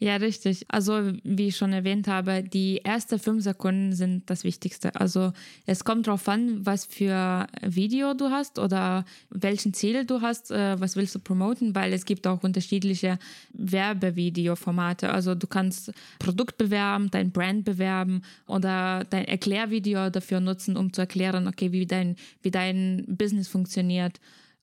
Ja, 0.01 0.15
richtig. 0.17 0.65
Also, 0.69 1.13
wie 1.25 1.49
ich 1.49 1.57
schon 1.57 1.73
erwähnt 1.73 2.07
habe, 2.07 2.45
die 2.45 2.85
ersten 2.85 3.19
fünf 3.19 3.43
Sekunden 3.43 3.93
sind 3.93 4.31
das 4.31 4.45
Wichtigste. 4.45 4.95
Also, 4.95 5.33
es 5.67 5.83
kommt 5.83 6.07
darauf 6.07 6.29
an, 6.29 6.65
was 6.65 6.85
für 6.85 7.49
Video 7.63 8.15
du 8.15 8.31
hast 8.31 8.61
oder 8.61 9.05
welchen 9.31 9.75
Ziel 9.75 10.07
du 10.07 10.21
hast, 10.21 10.53
äh, 10.53 10.81
was 10.81 10.95
willst 10.95 11.17
du 11.17 11.19
promoten, 11.19 11.75
weil 11.75 11.93
es 11.93 12.05
gibt 12.05 12.29
auch 12.29 12.45
unterschiedliche 12.45 13.19
Werbevideoformate. 13.55 15.11
Also, 15.11 15.35
du 15.35 15.49
kannst 15.49 15.93
Produkt 16.21 16.59
bewerben, 16.59 17.11
dein 17.11 17.33
Brand 17.33 17.65
bewerben 17.65 18.23
oder 18.47 19.05
dein 19.11 19.25
Erklärvideo 19.25 20.11
dafür 20.11 20.39
nutzen, 20.39 20.77
um 20.77 20.93
zu 20.93 21.01
erklären, 21.01 21.49
okay, 21.49 21.73
wie 21.73 21.87
dein, 21.87 22.15
wie 22.43 22.53
dein 22.53 23.05
Business 23.09 23.49
funktioniert 23.49 24.21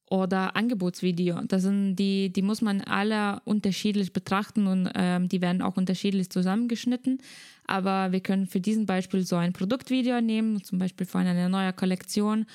oder 0.10 0.56
Angebotsvideo. 0.56 1.42
Das 1.48 1.64
sind 1.64 1.96
die, 1.96 2.32
die 2.32 2.42
muss 2.42 2.62
man 2.62 2.82
alle 2.82 3.42
unterschiedlich 3.46 4.14
betrachten 4.14 4.68
und 4.68 4.90
ähm, 4.96 5.28
die 5.30 5.42
werden 5.42 5.62
auch 5.62 5.78
unterschiedlich 5.78 6.30
zusammengeschnitten. 6.30 7.20
Aber 7.66 8.12
wir 8.12 8.20
können 8.20 8.46
für 8.46 8.60
diesen 8.60 8.86
Beispiel 8.86 9.26
so 9.26 9.36
ein 9.36 9.54
Produktvideo 9.54 10.22
nehmen, 10.22 10.64
zum 10.64 10.78
Beispiel 10.78 11.08
von 11.08 11.26
einer 11.26 11.50
neuen 11.50 11.76
Kollektion. 11.76 12.46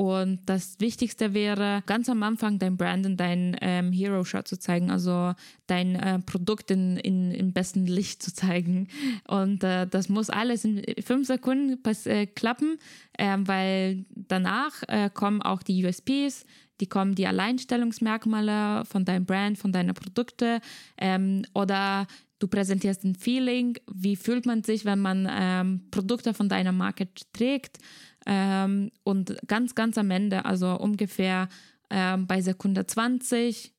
Und 0.00 0.38
das 0.46 0.78
Wichtigste 0.78 1.34
wäre, 1.34 1.82
ganz 1.86 2.08
am 2.08 2.22
Anfang 2.22 2.60
dein 2.60 2.76
Brand 2.76 3.04
und 3.04 3.16
dein 3.16 3.56
ähm, 3.60 3.90
Hero-Shot 3.90 4.46
zu 4.46 4.56
zeigen, 4.56 4.92
also 4.92 5.34
dein 5.66 5.96
äh, 5.96 6.20
Produkt 6.20 6.70
in, 6.70 6.98
in, 6.98 7.32
im 7.32 7.52
besten 7.52 7.84
Licht 7.84 8.22
zu 8.22 8.32
zeigen. 8.32 8.86
Und 9.26 9.64
äh, 9.64 9.88
das 9.88 10.08
muss 10.08 10.30
alles 10.30 10.64
in 10.64 10.84
fünf 11.04 11.26
Sekunden 11.26 11.80
äh, 12.04 12.26
klappen, 12.26 12.78
ähm, 13.18 13.48
weil 13.48 14.04
danach 14.14 14.84
äh, 14.86 15.10
kommen 15.12 15.42
auch 15.42 15.64
die 15.64 15.84
USPs, 15.84 16.46
die 16.80 16.86
kommen 16.86 17.14
die 17.14 17.26
Alleinstellungsmerkmale 17.26 18.84
von 18.84 19.04
deinem 19.04 19.26
Brand, 19.26 19.58
von 19.58 19.72
deinen 19.72 19.94
Produkten 19.94 20.60
ähm, 20.96 21.44
oder 21.54 22.06
du 22.38 22.46
präsentierst 22.48 23.04
ein 23.04 23.14
Feeling, 23.14 23.78
wie 23.92 24.16
fühlt 24.16 24.46
man 24.46 24.62
sich, 24.62 24.84
wenn 24.84 25.00
man 25.00 25.28
ähm, 25.30 25.82
Produkte 25.90 26.34
von 26.34 26.48
deiner 26.48 26.72
Marke 26.72 27.08
trägt? 27.32 27.78
Ähm, 28.26 28.90
und 29.04 29.36
ganz, 29.46 29.74
ganz 29.74 29.98
am 29.98 30.10
Ende, 30.10 30.44
also 30.44 30.78
ungefähr 30.78 31.48
ähm, 31.90 32.26
bei 32.26 32.40
Sekunde 32.40 32.86
20 32.86 33.72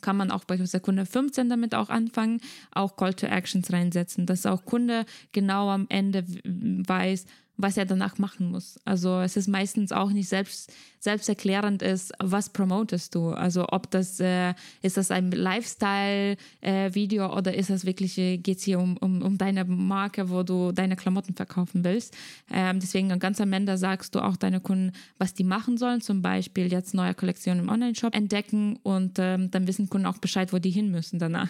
kann 0.00 0.16
man 0.16 0.30
auch 0.30 0.44
bei 0.44 0.56
Sekunde 0.56 1.04
15 1.04 1.48
damit 1.48 1.74
auch 1.74 1.88
anfangen, 1.88 2.40
auch 2.70 2.96
Call 2.96 3.14
to 3.14 3.26
Actions 3.26 3.72
reinsetzen, 3.72 4.26
dass 4.26 4.46
auch 4.46 4.64
Kunde 4.64 5.04
genau 5.32 5.68
am 5.70 5.86
Ende 5.88 6.24
weiß, 6.44 7.26
was 7.56 7.76
er 7.76 7.86
danach 7.86 8.18
machen 8.18 8.50
muss. 8.50 8.78
Also 8.84 9.20
es 9.20 9.36
ist 9.36 9.48
meistens 9.48 9.92
auch 9.92 10.10
nicht 10.10 10.28
selbst, 10.28 10.72
selbsterklärend 11.00 11.82
ist, 11.82 12.12
was 12.18 12.50
promotest 12.50 13.14
du? 13.14 13.30
Also 13.30 13.66
ob 13.68 13.90
das, 13.90 14.20
äh, 14.20 14.54
ist 14.82 14.96
das 14.96 15.10
ein 15.10 15.30
Lifestyle-Video 15.30 17.24
äh, 17.24 17.32
oder 17.36 17.54
ist 17.54 17.70
das 17.70 17.86
wirklich, 17.86 18.18
äh, 18.18 18.38
geht 18.38 18.58
es 18.58 18.64
hier 18.64 18.78
um, 18.78 18.96
um, 18.98 19.22
um 19.22 19.38
deine 19.38 19.64
Marke, 19.64 20.28
wo 20.30 20.42
du 20.42 20.72
deine 20.72 20.96
Klamotten 20.96 21.34
verkaufen 21.34 21.84
willst? 21.84 22.16
Ähm, 22.50 22.80
deswegen 22.80 23.16
ganz 23.18 23.40
am 23.40 23.52
Ende 23.52 23.78
sagst 23.78 24.14
du 24.14 24.20
auch 24.20 24.36
deine 24.36 24.60
Kunden, 24.60 24.92
was 25.18 25.34
die 25.34 25.44
machen 25.44 25.78
sollen, 25.78 26.00
zum 26.00 26.22
Beispiel 26.22 26.70
jetzt 26.70 26.94
neue 26.94 27.14
Kollektionen 27.14 27.64
im 27.64 27.70
Online-Shop 27.70 28.14
entdecken 28.14 28.78
und 28.82 29.18
ähm, 29.18 29.50
dann 29.50 29.66
wissen 29.66 29.88
Kunden 29.88 30.06
auch 30.06 30.18
Bescheid, 30.18 30.52
wo 30.52 30.58
die 30.58 30.70
hin 30.70 30.90
müssen 30.90 31.18
danach. 31.18 31.48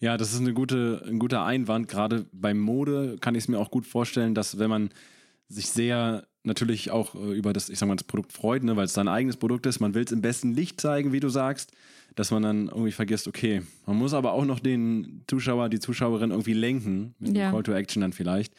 Ja, 0.00 0.16
das 0.16 0.34
ist 0.34 0.40
eine 0.40 0.52
gute, 0.52 1.02
ein 1.06 1.18
guter 1.18 1.44
Einwand. 1.44 1.88
Gerade 1.88 2.26
bei 2.32 2.52
Mode 2.52 3.16
kann 3.20 3.34
ich 3.34 3.44
es 3.44 3.48
mir 3.48 3.58
auch 3.58 3.70
gut 3.70 3.86
vorstellen, 3.86 4.34
dass 4.34 4.58
wenn 4.58 4.68
man 4.68 4.90
sich 5.48 5.68
sehr 5.68 6.26
natürlich 6.46 6.90
auch 6.90 7.14
äh, 7.14 7.36
über 7.36 7.52
das, 7.52 7.68
ich 7.68 7.78
sag 7.78 7.88
mal, 7.88 7.96
das 7.96 8.04
Produkt 8.04 8.32
freut, 8.32 8.62
ne, 8.62 8.76
weil 8.76 8.86
es 8.86 8.94
sein 8.94 9.08
eigenes 9.08 9.36
Produkt 9.36 9.66
ist. 9.66 9.80
Man 9.80 9.94
will 9.94 10.04
es 10.04 10.12
im 10.12 10.22
besten 10.22 10.54
Licht 10.54 10.80
zeigen, 10.80 11.12
wie 11.12 11.20
du 11.20 11.28
sagst, 11.28 11.72
dass 12.14 12.30
man 12.30 12.42
dann 12.42 12.68
irgendwie 12.68 12.92
vergisst, 12.92 13.28
okay, 13.28 13.62
man 13.84 13.96
muss 13.96 14.14
aber 14.14 14.32
auch 14.32 14.44
noch 14.44 14.60
den 14.60 15.22
Zuschauer, 15.28 15.68
die 15.68 15.80
Zuschauerin 15.80 16.30
irgendwie 16.30 16.54
lenken, 16.54 17.14
mit 17.18 17.36
ja. 17.36 17.50
Call 17.50 17.62
to 17.62 17.72
Action 17.72 18.00
dann 18.00 18.12
vielleicht. 18.12 18.54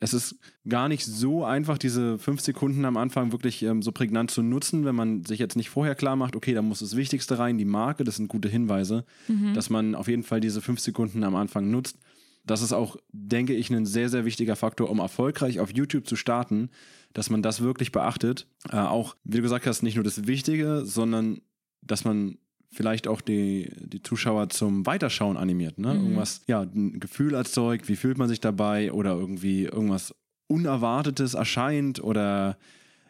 Es 0.00 0.12
ist 0.12 0.36
gar 0.68 0.88
nicht 0.88 1.04
so 1.04 1.44
einfach, 1.44 1.78
diese 1.78 2.18
fünf 2.18 2.40
Sekunden 2.40 2.84
am 2.84 2.96
Anfang 2.96 3.32
wirklich 3.32 3.62
ähm, 3.62 3.80
so 3.80 3.92
prägnant 3.92 4.30
zu 4.30 4.42
nutzen, 4.42 4.84
wenn 4.84 4.94
man 4.94 5.24
sich 5.24 5.38
jetzt 5.38 5.56
nicht 5.56 5.70
vorher 5.70 5.94
klar 5.94 6.16
macht, 6.16 6.36
okay, 6.36 6.52
da 6.52 6.62
muss 6.62 6.80
das 6.80 6.96
Wichtigste 6.96 7.38
rein, 7.38 7.58
die 7.58 7.64
Marke, 7.64 8.04
das 8.04 8.16
sind 8.16 8.28
gute 8.28 8.48
Hinweise, 8.48 9.04
mhm. 9.28 9.54
dass 9.54 9.70
man 9.70 9.94
auf 9.94 10.08
jeden 10.08 10.22
Fall 10.22 10.40
diese 10.40 10.60
fünf 10.60 10.80
Sekunden 10.80 11.24
am 11.24 11.36
Anfang 11.36 11.70
nutzt 11.70 11.98
das 12.44 12.62
ist 12.62 12.72
auch, 12.72 12.96
denke 13.12 13.54
ich, 13.54 13.70
ein 13.70 13.86
sehr, 13.86 14.08
sehr 14.08 14.24
wichtiger 14.24 14.56
Faktor, 14.56 14.90
um 14.90 14.98
erfolgreich 14.98 15.60
auf 15.60 15.72
YouTube 15.72 16.06
zu 16.06 16.16
starten, 16.16 16.70
dass 17.12 17.30
man 17.30 17.42
das 17.42 17.60
wirklich 17.60 17.92
beachtet. 17.92 18.46
Äh, 18.70 18.76
auch, 18.76 19.16
wie 19.24 19.38
du 19.38 19.42
gesagt 19.42 19.66
hast, 19.66 19.82
nicht 19.82 19.94
nur 19.94 20.04
das 20.04 20.26
Wichtige, 20.26 20.84
sondern 20.84 21.40
dass 21.80 22.04
man 22.04 22.38
vielleicht 22.70 23.08
auch 23.08 23.20
die, 23.20 23.70
die 23.78 24.02
Zuschauer 24.02 24.50
zum 24.50 24.84
Weiterschauen 24.84 25.36
animiert. 25.36 25.78
Ne? 25.78 25.94
Mhm. 25.94 26.00
Irgendwas, 26.00 26.42
ja, 26.46 26.62
ein 26.62 27.00
Gefühl 27.00 27.34
erzeugt, 27.34 27.88
wie 27.88 27.96
fühlt 27.96 28.18
man 28.18 28.28
sich 28.28 28.40
dabei 28.40 28.92
oder 28.92 29.12
irgendwie 29.12 29.64
irgendwas 29.64 30.14
Unerwartetes 30.48 31.34
erscheint 31.34 32.02
oder 32.02 32.58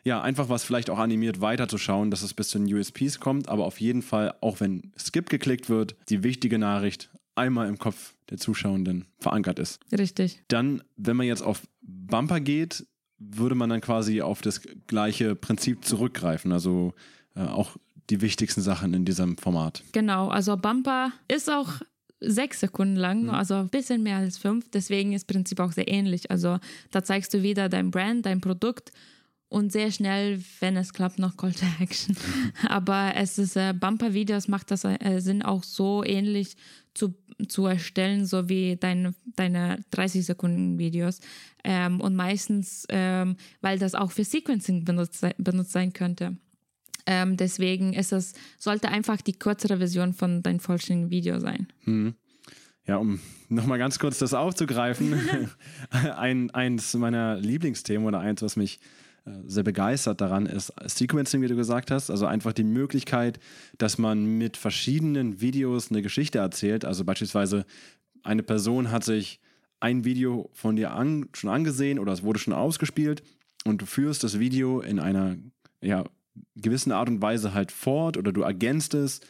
ja, 0.05 0.21
einfach 0.21 0.51
was 0.51 0.65
vielleicht 0.65 0.91
auch 0.91 0.99
animiert 0.99 1.41
weiterzuschauen, 1.41 2.11
dass 2.11 2.23
es 2.23 2.35
bis 2.35 2.51
zu 2.51 2.59
den 2.59 2.73
USPs 2.73 3.21
kommt, 3.21 3.49
aber 3.49 3.65
auf 3.65 3.81
jeden 3.81 4.03
Fall, 4.03 4.35
auch 4.43 4.61
wenn 4.61 4.93
Skip 4.99 5.31
geklickt 5.31 5.71
wird, 5.71 5.97
die 6.11 6.23
wichtige 6.23 6.59
Nachricht 6.59 7.11
einmal 7.35 7.69
im 7.69 7.79
Kopf 7.79 8.15
der 8.31 8.39
Zuschauenden 8.39 9.07
verankert 9.19 9.59
ist. 9.59 9.81
Richtig. 9.93 10.43
Dann, 10.49 10.83
wenn 10.97 11.17
man 11.17 11.27
jetzt 11.27 11.43
auf 11.43 11.63
Bumper 11.83 12.41
geht, 12.41 12.87
würde 13.19 13.55
man 13.55 13.71
dann 13.71 13.81
quasi 13.81 14.23
auf 14.23 14.43
das 14.43 14.61
gleiche 14.87 15.35
Prinzip 15.35 15.85
zurückgreifen, 15.85 16.53
also 16.53 16.95
äh, 17.35 17.41
auch 17.41 17.77
die 18.11 18.21
wichtigsten 18.21 18.61
Sachen 18.61 18.93
in 18.95 19.05
diesem 19.05 19.39
Format. 19.39 19.83
Genau, 19.93 20.29
also 20.29 20.57
Bumper 20.57 21.13
ist 21.29 21.51
auch 21.51 21.81
sechs 22.21 22.61
Sekunden 22.61 22.97
lang, 22.97 23.31
also 23.31 23.55
ein 23.55 23.69
bisschen 23.69 24.03
mehr 24.03 24.17
als 24.17 24.39
fünf. 24.39 24.71
Deswegen 24.71 25.13
ist 25.13 25.29
das 25.29 25.35
Prinzip 25.35 25.61
auch 25.61 25.73
sehr 25.73 25.89
ähnlich. 25.89 26.31
Also 26.31 26.59
da 26.91 27.03
zeigst 27.05 27.35
du 27.35 27.43
wieder 27.43 27.69
dein 27.69 27.91
Brand, 27.91 28.27
dein 28.27 28.41
Produkt 28.41 28.93
und 29.49 29.73
sehr 29.73 29.91
schnell, 29.91 30.43
wenn 30.61 30.77
es 30.77 30.93
klappt, 30.93 31.19
noch 31.19 31.37
Call 31.37 31.53
to 31.53 31.67
Action. 31.81 32.17
Aber 32.69 33.13
es 33.17 33.39
ist 33.39 33.57
äh, 33.57 33.73
Bumper-Videos 33.73 34.49
macht 34.49 34.71
das 34.71 34.85
äh, 34.85 35.21
Sinn 35.21 35.43
auch 35.43 35.63
so 35.63 36.03
ähnlich 36.05 36.57
zu, 36.95 37.15
zu 37.49 37.67
erstellen, 37.67 38.27
so 38.27 38.49
wie 38.49 38.77
deine, 38.77 39.15
deine 39.37 39.85
30 39.91 40.25
Sekunden 40.25 40.79
Videos. 40.79 41.21
Ähm, 41.63 42.01
und 42.01 42.15
meistens, 42.15 42.87
ähm, 42.89 43.37
weil 43.61 43.79
das 43.79 43.95
auch 43.95 44.13
für 44.13 44.25
Sequencing 44.25 44.85
benutzt, 44.85 45.27
benutzt 45.39 45.73
sein 45.73 45.93
könnte. 45.93 46.37
Ähm, 47.07 47.37
deswegen 47.37 47.93
ist 47.93 48.13
es, 48.13 48.35
sollte 48.59 48.89
einfach 48.89 49.21
die 49.21 49.35
kürzere 49.35 49.79
Version 49.79 50.15
von 50.15 50.43
deinem 50.43 50.61
vollständigen 50.61 51.11
Video 51.11 51.39
sein. 51.39 51.69
Ja, 52.87 52.97
um 52.97 53.21
nochmal 53.49 53.79
ganz 53.79 53.99
kurz 53.99 54.19
das 54.19 54.35
aufzugreifen, 54.35 55.19
ein, 55.91 56.51
eins 56.51 56.95
meiner 56.95 57.37
Lieblingsthemen 57.37 58.07
oder 58.07 58.21
eins, 58.21 58.43
was 58.43 58.57
mich 58.57 58.81
sehr 59.47 59.63
begeistert 59.63 60.21
daran 60.21 60.47
ist 60.47 60.73
Sequencing, 60.85 61.41
wie 61.41 61.49
du 61.49 61.57
gesagt 61.57 61.91
hast. 61.91 62.11
Also 62.11 62.27
einfach 62.27 62.53
die 62.53 62.65
Möglichkeit, 62.65 63.41
dass 63.79 63.97
man 63.97 64.25
mit 64.39 64.57
verschiedenen 64.57 65.41
Videos 65.41 65.91
eine 65.91 66.03
Geschichte 66.03 66.39
erzählt. 66.39 66.85
Also 66.85 67.05
beispielsweise 67.05 67.65
eine 68.23 68.43
Person 68.43 68.91
hat 68.91 69.05
sich 69.05 69.41
ein 69.81 70.05
Video 70.05 70.51
von 70.53 70.77
dir 70.77 70.93
an, 70.93 71.29
schon 71.33 71.51
angesehen 71.51 71.99
oder 71.99 72.13
es 72.13 72.23
wurde 72.23 72.39
schon 72.39 72.53
ausgespielt 72.53 73.23
und 73.65 73.83
du 73.83 73.87
führst 73.87 74.25
das 74.25 74.39
Video 74.39 74.81
in 74.81 74.99
einer 74.99 75.37
ja, 75.81 76.05
gewissen 76.57 76.93
Art 76.93 77.09
und 77.09 77.23
Weise 77.23 77.55
halt 77.55 77.73
fort 77.73 78.17
oder 78.17 78.33
du 78.33 78.43
ergänzt 78.43 78.95
es 78.95 79.21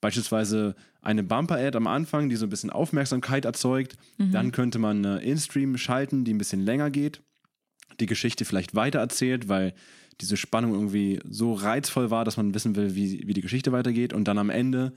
beispielsweise 0.00 0.74
eine 1.00 1.22
Bumper-Ad 1.22 1.76
am 1.76 1.86
Anfang, 1.86 2.28
die 2.28 2.36
so 2.36 2.46
ein 2.46 2.50
bisschen 2.50 2.70
Aufmerksamkeit 2.70 3.44
erzeugt. 3.44 3.96
Dann 4.18 4.52
könnte 4.52 4.78
man 4.78 5.04
eine 5.04 5.22
In-Stream 5.22 5.76
schalten, 5.76 6.24
die 6.24 6.34
ein 6.34 6.38
bisschen 6.38 6.60
länger 6.60 6.90
geht, 6.90 7.22
die 8.00 8.06
Geschichte 8.06 8.44
vielleicht 8.44 8.74
weiter 8.74 8.98
erzählt, 8.98 9.48
weil 9.48 9.74
diese 10.20 10.36
Spannung 10.36 10.74
irgendwie 10.74 11.20
so 11.28 11.54
reizvoll 11.54 12.10
war, 12.10 12.24
dass 12.24 12.36
man 12.36 12.54
wissen 12.54 12.76
will, 12.76 12.94
wie, 12.94 13.26
wie 13.26 13.34
die 13.34 13.40
Geschichte 13.40 13.72
weitergeht. 13.72 14.12
Und 14.12 14.28
dann 14.28 14.38
am 14.38 14.50
Ende 14.50 14.92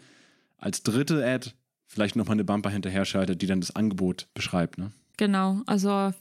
als 0.57 0.83
dritte 0.83 1.25
Ad 1.25 1.51
vielleicht 1.87 2.15
nochmal 2.15 2.35
eine 2.35 2.43
Bumper 2.43 2.69
hinterher 2.69 3.05
schaltet, 3.05 3.41
die 3.41 3.47
dann 3.47 3.61
das 3.61 3.75
Angebot 3.75 4.27
beschreibt. 4.33 4.77
Ne? 4.77 4.91
Genau, 5.17 5.61
also 5.65 6.13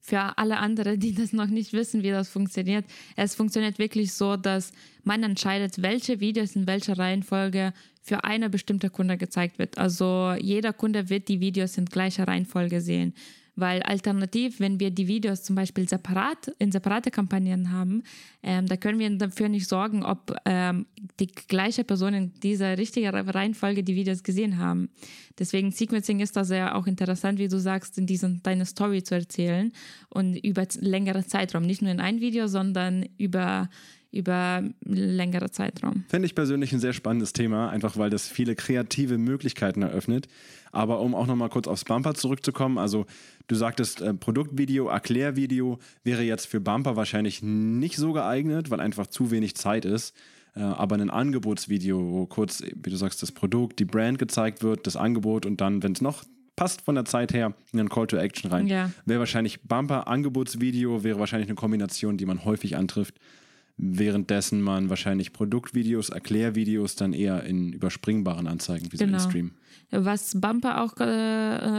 für 0.00 0.36
alle 0.36 0.58
anderen, 0.58 0.98
die 0.98 1.14
das 1.14 1.32
noch 1.32 1.46
nicht 1.46 1.72
wissen, 1.72 2.02
wie 2.02 2.10
das 2.10 2.28
funktioniert, 2.28 2.84
es 3.16 3.36
funktioniert 3.36 3.78
wirklich 3.78 4.12
so, 4.12 4.36
dass 4.36 4.72
man 5.04 5.22
entscheidet, 5.22 5.80
welche 5.80 6.18
Videos 6.18 6.56
in 6.56 6.66
welcher 6.66 6.98
Reihenfolge 6.98 7.72
für 8.02 8.24
eine 8.24 8.50
bestimmte 8.50 8.90
Kunde 8.90 9.16
gezeigt 9.16 9.60
wird. 9.60 9.78
Also 9.78 10.34
jeder 10.40 10.72
Kunde 10.72 11.08
wird 11.08 11.28
die 11.28 11.38
Videos 11.38 11.78
in 11.78 11.86
gleicher 11.86 12.26
Reihenfolge 12.26 12.80
sehen. 12.80 13.14
Weil 13.54 13.82
alternativ, 13.82 14.60
wenn 14.60 14.80
wir 14.80 14.90
die 14.90 15.08
Videos 15.08 15.42
zum 15.42 15.56
Beispiel 15.56 15.86
separat 15.86 16.48
in 16.58 16.72
separate 16.72 17.10
Kampagnen 17.10 17.70
haben, 17.70 18.02
ähm, 18.42 18.66
da 18.66 18.76
können 18.76 18.98
wir 18.98 19.10
dafür 19.18 19.50
nicht 19.50 19.68
sorgen, 19.68 20.04
ob 20.04 20.34
ähm, 20.46 20.86
die 21.20 21.26
gleiche 21.26 21.84
Person 21.84 22.14
in 22.14 22.32
dieser 22.42 22.78
richtigen 22.78 23.08
Reihenfolge 23.08 23.82
die 23.82 23.94
Videos 23.94 24.22
gesehen 24.22 24.56
haben. 24.56 24.88
Deswegen 25.38 25.70
Sequencing 25.70 26.20
ist 26.20 26.36
da 26.36 26.44
sehr 26.44 26.76
auch 26.76 26.86
interessant, 26.86 27.38
wie 27.38 27.48
du 27.48 27.58
sagst, 27.58 27.98
in 27.98 28.06
diesen 28.06 28.42
deine 28.42 28.64
Story 28.64 29.02
zu 29.02 29.14
erzählen 29.14 29.70
und 30.08 30.36
über 30.36 30.66
längere 30.80 31.26
Zeitraum, 31.26 31.64
nicht 31.64 31.82
nur 31.82 31.90
in 31.90 32.00
ein 32.00 32.20
Video, 32.20 32.46
sondern 32.46 33.04
über 33.18 33.68
über 34.12 34.62
längere 34.84 35.50
Zeitraum. 35.50 36.04
Finde 36.08 36.26
ich 36.26 36.34
persönlich 36.34 36.72
ein 36.72 36.80
sehr 36.80 36.92
spannendes 36.92 37.32
Thema, 37.32 37.70
einfach 37.70 37.96
weil 37.96 38.10
das 38.10 38.28
viele 38.28 38.54
kreative 38.54 39.16
Möglichkeiten 39.16 39.82
eröffnet. 39.82 40.28
Aber 40.70 41.00
um 41.00 41.14
auch 41.14 41.26
nochmal 41.26 41.48
kurz 41.48 41.66
aufs 41.66 41.84
Bumper 41.84 42.14
zurückzukommen, 42.14 42.78
also 42.78 43.06
du 43.46 43.54
sagtest, 43.54 44.02
äh, 44.02 44.14
Produktvideo, 44.14 44.88
Erklärvideo 44.88 45.78
wäre 46.04 46.22
jetzt 46.22 46.46
für 46.46 46.60
Bumper 46.60 46.94
wahrscheinlich 46.96 47.42
nicht 47.42 47.96
so 47.96 48.12
geeignet, 48.12 48.70
weil 48.70 48.80
einfach 48.80 49.06
zu 49.06 49.30
wenig 49.30 49.56
Zeit 49.56 49.84
ist. 49.86 50.14
Äh, 50.54 50.60
aber 50.60 50.96
ein 50.96 51.10
Angebotsvideo, 51.10 51.98
wo 51.98 52.26
kurz, 52.26 52.62
wie 52.62 52.90
du 52.90 52.96
sagst, 52.96 53.22
das 53.22 53.32
Produkt, 53.32 53.78
die 53.78 53.86
Brand 53.86 54.18
gezeigt 54.18 54.62
wird, 54.62 54.86
das 54.86 54.96
Angebot 54.96 55.46
und 55.46 55.62
dann, 55.62 55.82
wenn 55.82 55.92
es 55.92 56.02
noch 56.02 56.24
passt 56.54 56.82
von 56.82 56.94
der 56.94 57.06
Zeit 57.06 57.32
her, 57.32 57.54
in 57.72 57.80
einen 57.80 57.88
Call 57.88 58.06
to 58.06 58.18
Action 58.18 58.50
rein. 58.50 58.66
Ja. 58.66 58.90
Wäre 59.06 59.20
wahrscheinlich 59.20 59.62
Bumper, 59.62 60.06
Angebotsvideo, 60.06 61.02
wäre 61.02 61.18
wahrscheinlich 61.18 61.48
eine 61.48 61.56
Kombination, 61.56 62.18
die 62.18 62.26
man 62.26 62.44
häufig 62.44 62.76
antrifft 62.76 63.14
währenddessen 63.84 64.62
man 64.62 64.88
wahrscheinlich 64.90 65.32
Produktvideos, 65.32 66.08
Erklärvideos 66.08 66.94
dann 66.94 67.12
eher 67.12 67.42
in 67.42 67.72
überspringbaren 67.72 68.46
Anzeigen 68.46 68.92
wie 68.92 68.96
so 68.96 69.04
Genau. 69.04 69.18
InStream. 69.18 69.50
Was 69.90 70.40
Bumper 70.40 70.82
auch, 70.82 70.96
äh, 71.00 71.04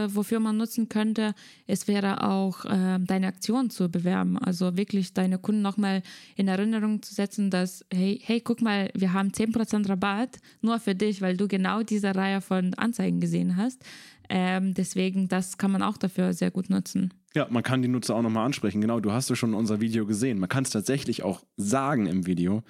äh, 0.06 0.14
wofür 0.14 0.40
man 0.40 0.58
nutzen 0.58 0.90
könnte, 0.90 1.34
es 1.66 1.88
wäre 1.88 2.30
auch 2.30 2.66
äh, 2.66 3.00
deine 3.00 3.28
Aktion 3.28 3.70
zu 3.70 3.90
bewerben. 3.90 4.38
Also 4.38 4.76
wirklich 4.76 5.14
deine 5.14 5.38
Kunden 5.38 5.62
nochmal 5.62 6.04
in 6.36 6.50
Erinnerung 6.50 7.02
zu 7.02 7.14
setzen, 7.14 7.50
dass, 7.50 7.86
hey, 7.92 8.20
hey, 8.22 8.42
guck 8.42 8.62
mal, 8.62 8.92
wir 8.94 9.14
haben 9.14 9.30
10% 9.30 9.88
Rabatt 9.88 10.40
nur 10.62 10.80
für 10.80 10.96
dich, 10.96 11.22
weil 11.22 11.38
du 11.38 11.48
genau 11.48 11.84
diese 11.84 12.14
Reihe 12.14 12.42
von 12.42 12.74
Anzeigen 12.74 13.22
gesehen 13.22 13.56
hast. 13.56 13.82
Ähm, 14.30 14.74
deswegen, 14.74 15.30
das 15.30 15.58
kann 15.58 15.72
man 15.72 15.82
auch 15.82 15.98
dafür 15.98 16.34
sehr 16.34 16.52
gut 16.52 16.70
nutzen. 16.70 17.14
Ja, 17.36 17.48
man 17.50 17.64
kann 17.64 17.82
die 17.82 17.88
Nutzer 17.88 18.16
auch 18.16 18.22
nochmal 18.22 18.46
ansprechen. 18.46 18.80
Genau, 18.80 19.00
du 19.00 19.12
hast 19.12 19.30
ja 19.30 19.36
schon 19.36 19.56
unser 19.56 19.82
Video 19.82 20.06
gesehen. 20.06 20.40
Man 20.40 20.50
kann 20.50 20.64
es 20.64 20.70
tatsächlich 20.70 21.24
auch 21.24 21.44
sagen 21.58 22.06
im 22.06 22.28
Video, 22.28 22.62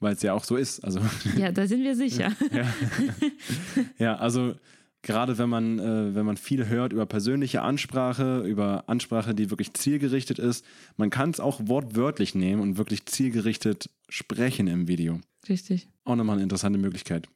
weil 0.00 0.14
es 0.14 0.22
ja 0.22 0.32
auch 0.34 0.42
so 0.44 0.56
ist. 0.56 0.84
Also 0.84 1.00
Ja, 1.36 1.52
da 1.52 1.66
sind 1.66 1.82
wir 1.84 1.94
sicher. 1.94 2.32
Ja, 3.98 4.16
also 4.16 4.54
gerade 5.02 5.38
wenn 5.38 5.48
man, 5.48 5.78
äh, 5.78 6.14
wenn 6.14 6.26
man 6.26 6.36
viel 6.36 6.68
hört 6.68 6.92
über 6.92 7.06
persönliche 7.06 7.62
Ansprache, 7.62 8.40
über 8.40 8.84
Ansprache, 8.88 9.34
die 9.34 9.50
wirklich 9.50 9.74
zielgerichtet 9.74 10.38
ist, 10.38 10.64
man 10.96 11.10
kann 11.10 11.30
es 11.30 11.40
auch 11.40 11.60
wortwörtlich 11.64 12.34
nehmen 12.34 12.60
und 12.60 12.78
wirklich 12.78 13.06
zielgerichtet 13.06 13.90
sprechen 14.08 14.66
im 14.66 14.88
Video. 14.88 15.20
Richtig. 15.48 15.88
Auch 16.04 16.16
nochmal 16.16 16.34
eine 16.34 16.42
interessante 16.42 16.78
Möglichkeit. 16.78 17.28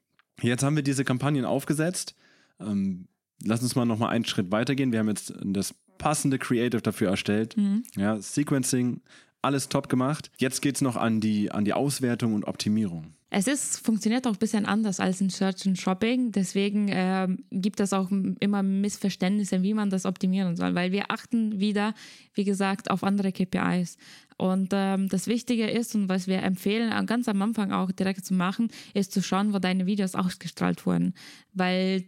Jetzt 0.43 0.63
haben 0.63 0.77
wir 0.77 0.83
diese 0.83 1.05
Kampagnen 1.05 1.45
aufgesetzt. 1.45 2.15
Ähm, 2.61 3.07
lass 3.45 3.63
uns 3.63 3.77
mal 3.77 3.85
nochmal 3.85 4.11
einen 4.11 4.25
Schritt 4.25 4.51
weitergehen. 4.51 4.93
Wir 4.93 4.99
haben 4.99 5.09
jetzt 5.09 5.33
das 5.43 5.75
passende 5.99 6.39
Creative 6.39 6.83
dafür 6.83 7.11
erstellt. 7.11 7.57
Ja, 7.97 8.21
Sequencing, 8.21 9.01
alles 9.43 9.69
top 9.69 9.89
gemacht. 9.89 10.31
Jetzt 10.39 10.63
geht 10.63 10.77
es 10.77 10.81
noch 10.81 10.97
an 10.97 11.21
die, 11.21 11.51
an 11.51 11.65
die 11.65 11.73
Auswertung 11.73 12.35
und 12.35 12.45
Optimierung. 12.45 13.15
Es 13.37 13.49
ist, 13.49 13.85
funktioniert 13.85 14.29
auch 14.29 14.33
ein 14.33 14.39
bisschen 14.39 14.65
anders 14.65 15.01
als 15.01 15.21
in 15.21 15.29
Search 15.29 15.67
and 15.67 15.77
Shopping. 15.77 16.31
Deswegen 16.31 16.87
ähm, 16.89 17.45
gibt 17.51 17.81
es 17.81 17.93
auch 17.93 18.09
immer 18.39 18.63
Missverständnisse, 18.63 19.63
wie 19.63 19.75
man 19.75 19.91
das 19.91 20.07
optimieren 20.07 20.55
soll, 20.55 20.77
weil 20.77 20.93
wir 20.93 21.11
achten 21.11 21.59
wieder, 21.59 21.95
wie 22.35 22.45
gesagt, 22.45 22.93
auf 22.93 23.03
andere 23.03 23.33
KPIs. 23.33 23.97
Und 24.37 24.69
ähm, 24.73 25.09
das 25.09 25.27
Wichtige 25.27 25.69
ist 25.69 25.97
und 25.97 26.09
was 26.09 26.29
wir 26.29 26.45
empfehlen, 26.45 26.93
äh, 26.93 27.05
ganz 27.07 27.29
am 27.29 27.43
Anfang 27.43 27.73
auch 27.73 27.91
direkt 27.91 28.25
zu 28.25 28.35
machen, 28.35 28.69
ist 28.95 29.13
zu 29.13 29.21
schauen, 29.21 29.53
wo 29.53 29.59
deine 29.59 29.87
Videos 29.87 30.15
ausgestrahlt 30.15 30.87
wurden. 30.87 31.15
Weil 31.53 32.05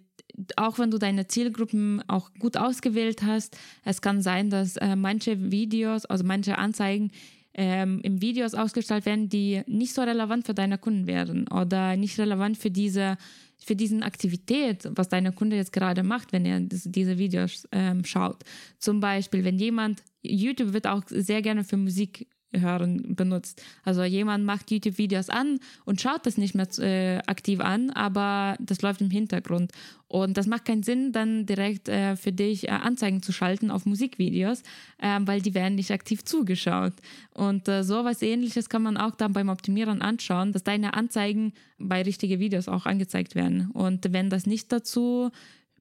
auch 0.56 0.78
wenn 0.78 0.90
du 0.90 0.98
deine 0.98 1.26
Zielgruppen 1.26 2.02
auch 2.08 2.30
gut 2.38 2.56
ausgewählt 2.56 3.22
hast, 3.22 3.56
es 3.84 4.00
kann 4.00 4.22
sein, 4.22 4.50
dass 4.50 4.76
äh, 4.76 4.96
manche 4.96 5.50
Videos, 5.50 6.04
also 6.04 6.24
manche 6.24 6.58
Anzeigen 6.58 7.10
ähm, 7.54 8.00
im 8.02 8.20
Videos 8.20 8.54
ausgestrahlt 8.54 9.06
werden, 9.06 9.28
die 9.28 9.62
nicht 9.66 9.94
so 9.94 10.02
relevant 10.02 10.44
für 10.46 10.54
deine 10.54 10.76
Kunden 10.78 11.06
wären 11.06 11.48
oder 11.48 11.96
nicht 11.96 12.18
relevant 12.18 12.58
für 12.58 12.70
diese 12.70 13.16
für 13.58 13.74
diesen 13.74 14.02
Aktivität, 14.02 14.86
was 14.92 15.08
deine 15.08 15.32
Kunde 15.32 15.56
jetzt 15.56 15.72
gerade 15.72 16.02
macht, 16.02 16.32
wenn 16.32 16.44
er 16.44 16.60
diese 16.60 17.16
Videos 17.16 17.66
ähm, 17.72 18.04
schaut. 18.04 18.44
Zum 18.78 19.00
Beispiel, 19.00 19.44
wenn 19.44 19.58
jemand, 19.58 20.02
YouTube 20.22 20.74
wird 20.74 20.86
auch 20.86 21.02
sehr 21.08 21.40
gerne 21.40 21.64
für 21.64 21.78
Musik 21.78 22.28
hören 22.52 23.14
benutzt. 23.14 23.62
Also 23.84 24.04
jemand 24.04 24.44
macht 24.44 24.70
YouTube-Videos 24.70 25.28
an 25.28 25.58
und 25.84 26.00
schaut 26.00 26.26
das 26.26 26.38
nicht 26.38 26.54
mehr 26.54 26.68
äh, 26.78 27.18
aktiv 27.26 27.60
an, 27.60 27.90
aber 27.90 28.56
das 28.60 28.82
läuft 28.82 29.00
im 29.00 29.10
Hintergrund. 29.10 29.72
Und 30.08 30.36
das 30.36 30.46
macht 30.46 30.64
keinen 30.64 30.84
Sinn, 30.84 31.12
dann 31.12 31.46
direkt 31.46 31.88
äh, 31.88 32.14
für 32.16 32.32
dich 32.32 32.68
äh, 32.68 32.70
Anzeigen 32.70 33.22
zu 33.22 33.32
schalten 33.32 33.70
auf 33.70 33.86
Musikvideos, 33.86 34.62
ähm, 35.02 35.26
weil 35.26 35.42
die 35.42 35.54
werden 35.54 35.74
nicht 35.74 35.90
aktiv 35.90 36.24
zugeschaut. 36.24 36.92
Und 37.34 37.66
äh, 37.68 37.82
sowas 37.82 38.22
ähnliches 38.22 38.68
kann 38.68 38.82
man 38.82 38.96
auch 38.96 39.16
dann 39.16 39.32
beim 39.32 39.48
Optimieren 39.48 40.02
anschauen, 40.02 40.52
dass 40.52 40.62
deine 40.62 40.94
Anzeigen 40.94 41.52
bei 41.78 42.02
richtigen 42.02 42.38
Videos 42.38 42.68
auch 42.68 42.86
angezeigt 42.86 43.34
werden. 43.34 43.70
Und 43.72 44.12
wenn 44.12 44.30
das 44.30 44.46
nicht 44.46 44.70
dazu 44.70 45.30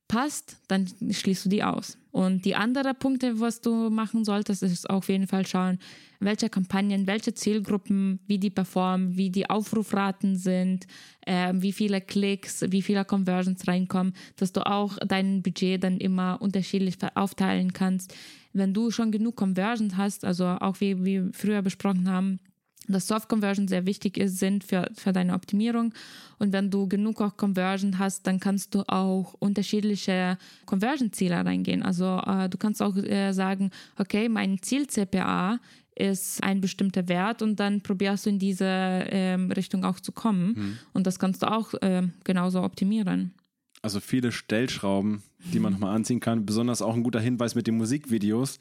passt, 0.07 0.57
dann 0.67 0.87
schließt 1.11 1.45
du 1.45 1.49
die 1.49 1.63
aus. 1.63 1.97
Und 2.15 2.45
die 2.45 2.55
anderen 2.55 2.95
Punkte, 2.95 3.41
was 3.41 3.59
du 3.59 3.89
machen 3.89 4.23
solltest, 4.23 4.63
ist 4.63 4.89
auf 4.89 5.09
jeden 5.09 5.27
Fall 5.27 5.45
schauen, 5.45 5.79
welche 6.21 6.47
Kampagnen, 6.47 7.07
welche 7.07 7.33
Zielgruppen, 7.33 8.21
wie 8.25 8.39
die 8.39 8.49
performen, 8.49 9.17
wie 9.17 9.29
die 9.29 9.49
Aufrufraten 9.49 10.37
sind, 10.37 10.87
äh, 11.25 11.51
wie 11.55 11.73
viele 11.73 11.99
Klicks, 11.99 12.63
wie 12.69 12.81
viele 12.81 13.03
Conversions 13.03 13.67
reinkommen, 13.67 14.13
dass 14.37 14.53
du 14.53 14.65
auch 14.65 14.97
dein 15.05 15.43
Budget 15.43 15.83
dann 15.83 15.97
immer 15.97 16.41
unterschiedlich 16.41 16.95
aufteilen 17.15 17.73
kannst. 17.73 18.15
Wenn 18.53 18.73
du 18.73 18.91
schon 18.91 19.11
genug 19.11 19.35
Conversions 19.35 19.97
hast, 19.97 20.23
also 20.23 20.45
auch 20.45 20.79
wie 20.79 21.03
wir 21.03 21.31
früher 21.33 21.61
besprochen 21.61 22.09
haben, 22.09 22.39
dass 22.87 23.07
Soft 23.07 23.29
Conversion 23.29 23.67
sehr 23.67 23.85
wichtig 23.85 24.17
ist, 24.17 24.39
sind 24.39 24.63
für, 24.63 24.89
für 24.93 25.13
deine 25.13 25.33
Optimierung. 25.33 25.93
Und 26.37 26.53
wenn 26.53 26.69
du 26.69 26.87
genug 26.87 27.21
auch 27.21 27.37
Conversion 27.37 27.97
hast, 27.99 28.27
dann 28.27 28.39
kannst 28.39 28.75
du 28.75 28.83
auch 28.87 29.33
unterschiedliche 29.39 30.37
Conversion-Ziele 30.65 31.45
reingehen. 31.45 31.83
Also 31.83 32.21
äh, 32.25 32.49
du 32.49 32.57
kannst 32.57 32.81
auch 32.81 32.95
äh, 32.97 33.31
sagen, 33.31 33.71
okay, 33.97 34.29
mein 34.29 34.61
Ziel-CPA 34.61 35.59
ist 35.95 36.43
ein 36.43 36.59
bestimmter 36.59 37.07
Wert 37.07 37.41
und 37.41 37.59
dann 37.59 37.81
probierst 37.81 38.25
du 38.25 38.29
in 38.29 38.39
diese 38.39 38.65
ähm, 38.67 39.49
Richtung 39.51 39.85
auch 39.85 39.99
zu 39.99 40.11
kommen. 40.11 40.47
Mhm. 40.47 40.77
Und 40.93 41.07
das 41.07 41.19
kannst 41.19 41.41
du 41.41 41.51
auch 41.51 41.73
äh, 41.75 42.03
genauso 42.25 42.61
optimieren. 42.63 43.33
Also 43.81 43.99
viele 43.99 44.31
Stellschrauben, 44.31 45.23
die 45.53 45.59
man 45.59 45.73
nochmal 45.73 45.95
anziehen 45.95 46.19
kann. 46.19 46.45
Besonders 46.45 46.81
auch 46.81 46.95
ein 46.95 47.03
guter 47.03 47.19
Hinweis 47.19 47.55
mit 47.55 47.67
den 47.67 47.77
Musikvideos 47.77 48.59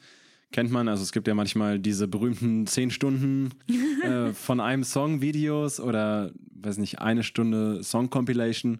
kennt 0.51 0.71
man. 0.71 0.87
Also 0.87 1.03
es 1.03 1.11
gibt 1.11 1.27
ja 1.27 1.33
manchmal 1.33 1.79
diese 1.79 2.07
berühmten 2.07 2.67
zehn 2.67 2.91
Stunden 2.91 3.51
äh, 4.03 4.33
von 4.33 4.59
einem 4.59 4.83
Song 4.83 5.21
Videos 5.21 5.79
oder 5.79 6.31
weiß 6.53 6.77
nicht, 6.77 6.99
eine 6.99 7.23
Stunde 7.23 7.83
Song 7.83 8.09
Compilation. 8.09 8.79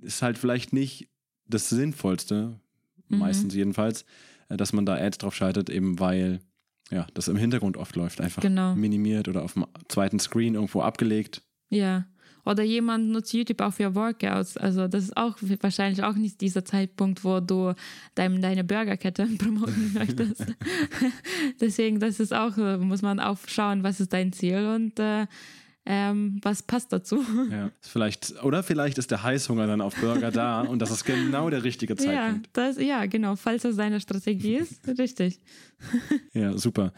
Ist 0.00 0.22
halt 0.22 0.38
vielleicht 0.38 0.72
nicht 0.72 1.08
das 1.46 1.68
Sinnvollste, 1.68 2.58
mhm. 3.08 3.18
meistens 3.18 3.54
jedenfalls, 3.54 4.04
äh, 4.48 4.56
dass 4.56 4.72
man 4.72 4.86
da 4.86 4.96
Ads 4.96 5.18
drauf 5.18 5.34
schaltet, 5.34 5.70
eben 5.70 5.98
weil 5.98 6.40
ja, 6.90 7.06
das 7.14 7.28
im 7.28 7.36
Hintergrund 7.36 7.76
oft 7.76 7.96
läuft, 7.96 8.20
einfach 8.20 8.42
genau. 8.42 8.74
minimiert 8.74 9.28
oder 9.28 9.42
auf 9.42 9.54
dem 9.54 9.66
zweiten 9.88 10.20
Screen 10.20 10.54
irgendwo 10.54 10.82
abgelegt. 10.82 11.42
Ja. 11.68 12.06
Oder 12.46 12.62
jemand 12.62 13.08
nutzt 13.08 13.34
YouTube 13.34 13.60
auch 13.60 13.72
für 13.72 13.94
Workouts. 13.94 14.56
Also 14.56 14.86
das 14.86 15.04
ist 15.04 15.16
auch 15.16 15.36
wahrscheinlich 15.60 16.04
auch 16.04 16.14
nicht 16.14 16.40
dieser 16.40 16.64
Zeitpunkt, 16.64 17.24
wo 17.24 17.40
du 17.40 17.74
dein, 18.14 18.40
deine 18.40 18.62
Burgerkette 18.62 19.26
promoten 19.38 19.92
möchtest. 19.94 20.46
Deswegen, 21.60 21.98
das 21.98 22.20
ist 22.20 22.32
auch, 22.32 22.56
muss 22.56 23.02
man 23.02 23.18
auch 23.18 23.38
schauen, 23.48 23.82
was 23.82 24.00
ist 24.00 24.12
dein 24.12 24.32
Ziel 24.32 24.64
und 24.64 24.98
äh, 25.00 25.26
ähm, 25.88 26.40
was 26.42 26.62
passt 26.62 26.92
dazu. 26.92 27.24
Ja, 27.50 27.70
vielleicht, 27.80 28.42
oder 28.42 28.62
vielleicht 28.62 28.98
ist 28.98 29.10
der 29.10 29.22
Heißhunger 29.22 29.66
dann 29.66 29.80
auf 29.80 29.94
Burger 29.96 30.30
da 30.30 30.62
und 30.62 30.80
das 30.80 30.90
ist 30.90 31.04
genau 31.04 31.48
der 31.50 31.62
richtige 31.64 31.96
Zeitpunkt. 31.96 32.46
Ja, 32.46 32.52
das, 32.52 32.78
ja 32.78 33.06
genau, 33.06 33.36
falls 33.36 33.62
das 33.62 33.76
deine 33.76 34.00
Strategie 34.00 34.56
ist, 34.56 34.86
richtig. 34.98 35.40
Ja, 36.32 36.56
super. 36.58 36.92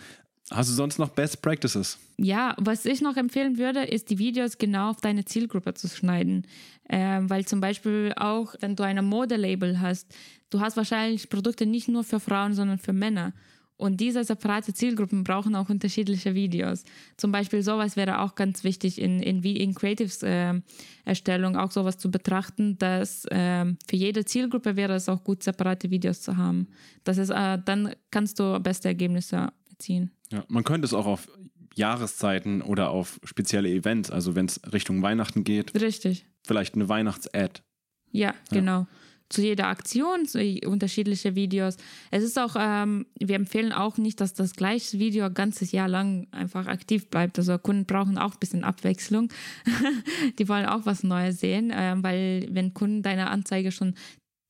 Hast 0.50 0.70
du 0.70 0.74
sonst 0.74 0.98
noch 0.98 1.10
Best 1.10 1.42
Practices? 1.42 1.98
Ja, 2.16 2.54
was 2.58 2.86
ich 2.86 3.02
noch 3.02 3.16
empfehlen 3.16 3.58
würde, 3.58 3.84
ist 3.84 4.08
die 4.08 4.18
Videos 4.18 4.56
genau 4.56 4.90
auf 4.90 5.00
deine 5.00 5.24
Zielgruppe 5.24 5.74
zu 5.74 5.88
schneiden. 5.88 6.46
Ähm, 6.88 7.28
weil 7.28 7.44
zum 7.44 7.60
Beispiel 7.60 8.14
auch, 8.16 8.54
wenn 8.60 8.74
du 8.74 8.82
ein 8.82 9.04
Modelabel 9.04 9.80
hast, 9.80 10.06
du 10.48 10.60
hast 10.60 10.76
wahrscheinlich 10.76 11.28
Produkte 11.28 11.66
nicht 11.66 11.88
nur 11.88 12.02
für 12.02 12.18
Frauen, 12.18 12.54
sondern 12.54 12.78
für 12.78 12.94
Männer. 12.94 13.34
Und 13.76 14.00
diese 14.00 14.24
separate 14.24 14.74
Zielgruppen 14.74 15.22
brauchen 15.22 15.54
auch 15.54 15.68
unterschiedliche 15.68 16.34
Videos. 16.34 16.82
Zum 17.16 17.30
Beispiel 17.30 17.62
sowas 17.62 17.94
wäre 17.94 18.20
auch 18.20 18.34
ganz 18.34 18.64
wichtig 18.64 19.00
in, 19.00 19.20
in, 19.20 19.40
in 19.42 19.72
Creatives 19.72 20.22
äh, 20.24 20.60
Erstellung, 21.04 21.56
auch 21.56 21.70
sowas 21.70 21.96
zu 21.96 22.10
betrachten, 22.10 22.76
dass 22.78 23.24
äh, 23.26 23.66
für 23.86 23.96
jede 23.96 24.24
Zielgruppe 24.24 24.74
wäre 24.74 24.94
es 24.94 25.08
auch 25.08 25.22
gut, 25.22 25.44
separate 25.44 25.90
Videos 25.90 26.22
zu 26.22 26.36
haben. 26.36 26.66
Das 27.04 27.18
ist, 27.18 27.30
äh, 27.30 27.58
dann 27.64 27.94
kannst 28.10 28.40
du 28.40 28.58
beste 28.58 28.88
Ergebnisse 28.88 29.50
erzielen. 29.70 30.10
Ja, 30.32 30.44
man 30.48 30.64
könnte 30.64 30.86
es 30.86 30.94
auch 30.94 31.06
auf 31.06 31.28
Jahreszeiten 31.74 32.60
oder 32.60 32.90
auf 32.90 33.20
spezielle 33.24 33.70
Events, 33.70 34.10
also 34.10 34.34
wenn 34.34 34.46
es 34.46 34.60
Richtung 34.72 35.00
Weihnachten 35.02 35.44
geht. 35.44 35.80
Richtig. 35.80 36.26
Vielleicht 36.46 36.74
eine 36.74 36.88
Weihnachts-Ad. 36.88 37.62
Ja, 38.10 38.34
genau. 38.50 38.80
Ja. 38.80 38.88
Zu 39.30 39.42
jeder 39.42 39.66
Aktion 39.66 40.24
zu 40.26 40.38
unterschiedliche 40.64 41.34
Videos. 41.34 41.76
Es 42.10 42.24
ist 42.24 42.38
auch, 42.38 42.56
ähm, 42.58 43.06
wir 43.20 43.36
empfehlen 43.36 43.72
auch 43.72 43.98
nicht, 43.98 44.22
dass 44.22 44.32
das 44.32 44.54
gleiche 44.54 44.98
Video 44.98 45.26
ein 45.26 45.34
ganzes 45.34 45.70
Jahr 45.70 45.86
lang 45.86 46.26
einfach 46.30 46.66
aktiv 46.66 47.10
bleibt. 47.10 47.38
Also 47.38 47.58
Kunden 47.58 47.84
brauchen 47.84 48.16
auch 48.16 48.32
ein 48.32 48.40
bisschen 48.40 48.64
Abwechslung. 48.64 49.28
Die 50.38 50.48
wollen 50.48 50.64
auch 50.64 50.86
was 50.86 51.02
Neues 51.02 51.40
sehen, 51.40 51.70
äh, 51.70 51.94
weil 51.98 52.48
wenn 52.50 52.72
Kunden 52.72 53.02
deine 53.02 53.28
Anzeige 53.28 53.70
schon 53.70 53.94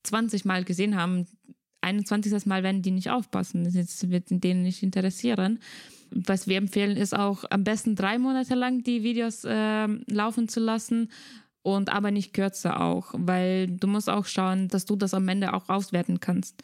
20 0.03 0.45
Mal 0.45 0.63
gesehen 0.63 0.95
haben, 0.95 1.27
21. 1.81 2.45
Mal 2.45 2.63
werden 2.63 2.81
die 2.81 2.91
nicht 2.91 3.09
aufpassen. 3.09 3.63
Das 3.63 4.09
wird 4.09 4.25
denen 4.29 4.63
nicht 4.63 4.83
interessieren. 4.83 5.59
Was 6.11 6.47
wir 6.47 6.57
empfehlen, 6.57 6.97
ist 6.97 7.15
auch 7.15 7.43
am 7.49 7.63
besten 7.63 7.95
drei 7.95 8.17
Monate 8.17 8.55
lang 8.55 8.83
die 8.83 9.03
Videos 9.03 9.43
äh, 9.45 9.87
laufen 10.07 10.47
zu 10.47 10.59
lassen 10.59 11.09
und 11.61 11.89
aber 11.89 12.11
nicht 12.11 12.33
kürzer 12.33 12.81
auch, 12.81 13.13
weil 13.15 13.67
du 13.67 13.87
musst 13.87 14.09
auch 14.09 14.25
schauen, 14.25 14.69
dass 14.69 14.85
du 14.85 14.95
das 14.95 15.13
am 15.13 15.27
Ende 15.27 15.53
auch 15.53 15.69
auswerten 15.69 16.19
kannst. 16.19 16.63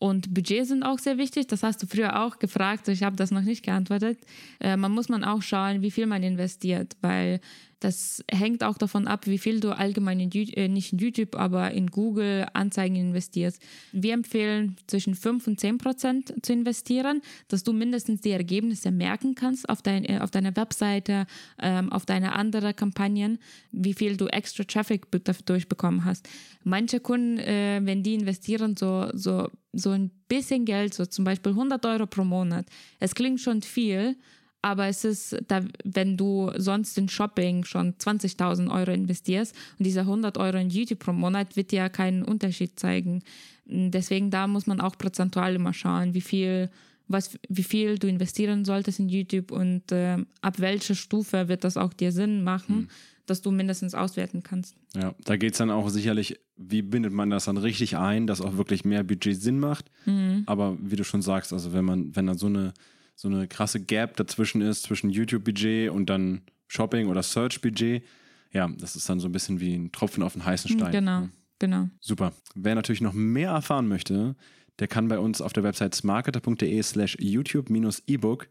Und 0.00 0.32
Budget 0.32 0.66
sind 0.66 0.82
auch 0.82 0.98
sehr 0.98 1.18
wichtig. 1.18 1.46
Das 1.48 1.62
hast 1.62 1.82
du 1.82 1.86
früher 1.86 2.24
auch 2.24 2.38
gefragt. 2.38 2.88
Ich 2.88 3.02
habe 3.02 3.16
das 3.16 3.30
noch 3.30 3.42
nicht 3.42 3.62
geantwortet. 3.62 4.18
Äh, 4.58 4.78
man 4.78 4.92
muss 4.92 5.10
man 5.10 5.24
auch 5.24 5.42
schauen, 5.42 5.82
wie 5.82 5.90
viel 5.90 6.06
man 6.06 6.22
investiert, 6.22 6.96
weil 7.02 7.40
das 7.80 8.22
hängt 8.30 8.62
auch 8.62 8.76
davon 8.76 9.08
ab, 9.08 9.26
wie 9.26 9.38
viel 9.38 9.58
du 9.60 9.70
allgemein 9.70 10.20
in, 10.20 10.30
äh, 10.30 10.68
nicht 10.68 10.92
in 10.92 10.98
YouTube, 10.98 11.34
aber 11.34 11.70
in 11.70 11.86
Google 11.86 12.46
Anzeigen 12.52 12.96
investierst. 12.96 13.60
Wir 13.92 14.12
empfehlen 14.12 14.76
zwischen 14.86 15.14
5 15.14 15.46
und 15.46 15.58
10 15.58 15.78
Prozent 15.78 16.34
zu 16.42 16.52
investieren, 16.52 17.22
dass 17.48 17.64
du 17.64 17.72
mindestens 17.72 18.20
die 18.20 18.32
Ergebnisse 18.32 18.90
merken 18.90 19.34
kannst 19.34 19.68
auf, 19.68 19.80
dein, 19.80 20.04
äh, 20.04 20.18
auf 20.20 20.30
deiner 20.30 20.54
Webseite, 20.56 21.26
ähm, 21.58 21.90
auf 21.90 22.04
deine 22.04 22.34
anderen 22.34 22.76
Kampagnen, 22.76 23.38
wie 23.72 23.94
viel 23.94 24.18
du 24.18 24.26
extra 24.26 24.64
Traffic 24.64 25.06
durchbekommen 25.46 26.04
hast. 26.04 26.28
Manche 26.64 27.00
Kunden, 27.00 27.38
äh, 27.38 27.80
wenn 27.82 28.02
die 28.02 28.14
investieren, 28.14 28.76
so, 28.76 29.08
so, 29.14 29.48
so 29.72 29.90
ein 29.90 30.10
bisschen 30.28 30.66
Geld, 30.66 30.92
so 30.92 31.06
zum 31.06 31.24
Beispiel 31.24 31.52
100 31.52 31.84
Euro 31.86 32.06
pro 32.06 32.24
Monat, 32.24 32.66
es 32.98 33.14
klingt 33.14 33.40
schon 33.40 33.62
viel, 33.62 34.16
aber 34.62 34.86
es 34.86 35.04
ist, 35.04 35.36
da, 35.48 35.62
wenn 35.84 36.16
du 36.16 36.50
sonst 36.56 36.98
in 36.98 37.08
Shopping 37.08 37.64
schon 37.64 37.94
20.000 37.94 38.70
Euro 38.70 38.90
investierst 38.90 39.54
und 39.78 39.86
diese 39.86 40.00
100 40.00 40.36
Euro 40.38 40.58
in 40.58 40.70
YouTube 40.70 40.98
pro 40.98 41.12
Monat 41.12 41.56
wird 41.56 41.72
dir 41.72 41.88
keinen 41.88 42.22
Unterschied 42.22 42.78
zeigen. 42.78 43.22
Deswegen 43.64 44.30
da 44.30 44.46
muss 44.46 44.66
man 44.66 44.80
auch 44.80 44.98
prozentual 44.98 45.54
immer 45.54 45.72
schauen, 45.72 46.12
wie 46.12 46.20
viel, 46.20 46.68
was, 47.08 47.38
wie 47.48 47.62
viel 47.62 47.98
du 47.98 48.06
investieren 48.06 48.64
solltest 48.64 48.98
in 48.98 49.08
YouTube 49.08 49.50
und 49.50 49.92
äh, 49.92 50.18
ab 50.42 50.58
welcher 50.58 50.94
Stufe 50.94 51.48
wird 51.48 51.64
das 51.64 51.76
auch 51.76 51.94
dir 51.94 52.12
Sinn 52.12 52.44
machen, 52.44 52.76
mhm. 52.76 52.88
dass 53.26 53.40
du 53.40 53.52
mindestens 53.52 53.94
auswerten 53.94 54.42
kannst. 54.42 54.74
Ja, 54.94 55.14
da 55.24 55.36
geht 55.36 55.52
es 55.52 55.58
dann 55.58 55.70
auch 55.70 55.88
sicherlich, 55.88 56.38
wie 56.56 56.82
bindet 56.82 57.12
man 57.12 57.30
das 57.30 57.46
dann 57.46 57.56
richtig 57.56 57.96
ein, 57.96 58.26
dass 58.26 58.42
auch 58.42 58.56
wirklich 58.56 58.84
mehr 58.84 59.04
Budget 59.04 59.40
Sinn 59.40 59.58
macht. 59.58 59.90
Mhm. 60.04 60.42
Aber 60.46 60.76
wie 60.80 60.96
du 60.96 61.04
schon 61.04 61.22
sagst, 61.22 61.52
also 61.52 61.72
wenn 61.72 61.84
man, 61.84 62.14
wenn 62.14 62.26
da 62.26 62.34
so 62.34 62.46
eine 62.46 62.74
so 63.20 63.28
eine 63.28 63.46
krasse 63.46 63.80
Gap 63.80 64.16
dazwischen 64.16 64.62
ist, 64.62 64.84
zwischen 64.84 65.10
YouTube-Budget 65.10 65.90
und 65.90 66.08
dann 66.08 66.40
Shopping- 66.68 67.08
oder 67.08 67.22
Search-Budget. 67.22 68.02
Ja, 68.50 68.66
das 68.78 68.96
ist 68.96 69.10
dann 69.10 69.20
so 69.20 69.28
ein 69.28 69.32
bisschen 69.32 69.60
wie 69.60 69.74
ein 69.74 69.92
Tropfen 69.92 70.22
auf 70.22 70.32
den 70.32 70.46
heißen 70.46 70.70
Stein. 70.70 70.90
Genau, 70.90 71.28
genau. 71.58 71.90
Super. 72.00 72.32
Wer 72.54 72.74
natürlich 72.74 73.02
noch 73.02 73.12
mehr 73.12 73.50
erfahren 73.50 73.88
möchte, 73.88 74.36
der 74.78 74.88
kann 74.88 75.08
bei 75.08 75.18
uns 75.18 75.42
auf 75.42 75.52
der 75.52 75.62
Website 75.64 75.94
smarketer.de 75.94 76.82
slash 76.82 77.18
YouTube-ebook 77.20 78.48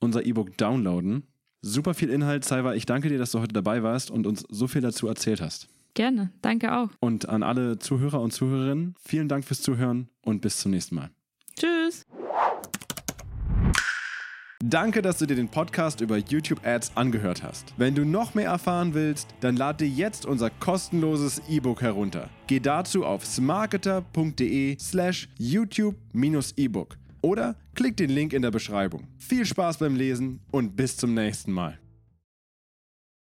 unser 0.00 0.26
E-Book 0.26 0.56
downloaden. 0.56 1.22
Super 1.62 1.94
viel 1.94 2.10
Inhalt, 2.10 2.44
Salva. 2.44 2.74
Ich 2.74 2.86
danke 2.86 3.08
dir, 3.08 3.18
dass 3.18 3.30
du 3.30 3.38
heute 3.38 3.52
dabei 3.52 3.84
warst 3.84 4.10
und 4.10 4.26
uns 4.26 4.44
so 4.48 4.66
viel 4.66 4.82
dazu 4.82 5.06
erzählt 5.06 5.40
hast. 5.40 5.68
Gerne, 5.94 6.32
danke 6.42 6.76
auch. 6.76 6.90
Und 6.98 7.28
an 7.28 7.44
alle 7.44 7.78
Zuhörer 7.78 8.20
und 8.20 8.32
Zuhörerinnen, 8.32 8.96
vielen 9.00 9.28
Dank 9.28 9.44
fürs 9.44 9.62
Zuhören 9.62 10.08
und 10.22 10.40
bis 10.40 10.58
zum 10.58 10.72
nächsten 10.72 10.96
Mal. 10.96 11.10
Tschüss. 11.56 12.04
Danke, 14.64 15.02
dass 15.02 15.18
du 15.18 15.26
dir 15.26 15.36
den 15.36 15.48
Podcast 15.48 16.00
über 16.00 16.16
YouTube 16.16 16.66
Ads 16.66 16.96
angehört 16.96 17.44
hast. 17.44 17.72
Wenn 17.76 17.94
du 17.94 18.04
noch 18.04 18.34
mehr 18.34 18.48
erfahren 18.48 18.92
willst, 18.92 19.28
dann 19.38 19.54
lad 19.54 19.80
dir 19.80 19.88
jetzt 19.88 20.26
unser 20.26 20.50
kostenloses 20.50 21.40
E-Book 21.48 21.80
herunter. 21.80 22.28
Geh 22.48 22.58
dazu 22.58 23.04
auf 23.04 23.24
smarketer.de/slash 23.24 25.28
YouTube-E-Book 25.38 26.98
oder 27.22 27.54
klick 27.76 27.96
den 27.96 28.10
Link 28.10 28.32
in 28.32 28.42
der 28.42 28.50
Beschreibung. 28.50 29.06
Viel 29.16 29.46
Spaß 29.46 29.78
beim 29.78 29.94
Lesen 29.94 30.40
und 30.50 30.74
bis 30.74 30.96
zum 30.96 31.14
nächsten 31.14 31.52
Mal. 31.52 31.78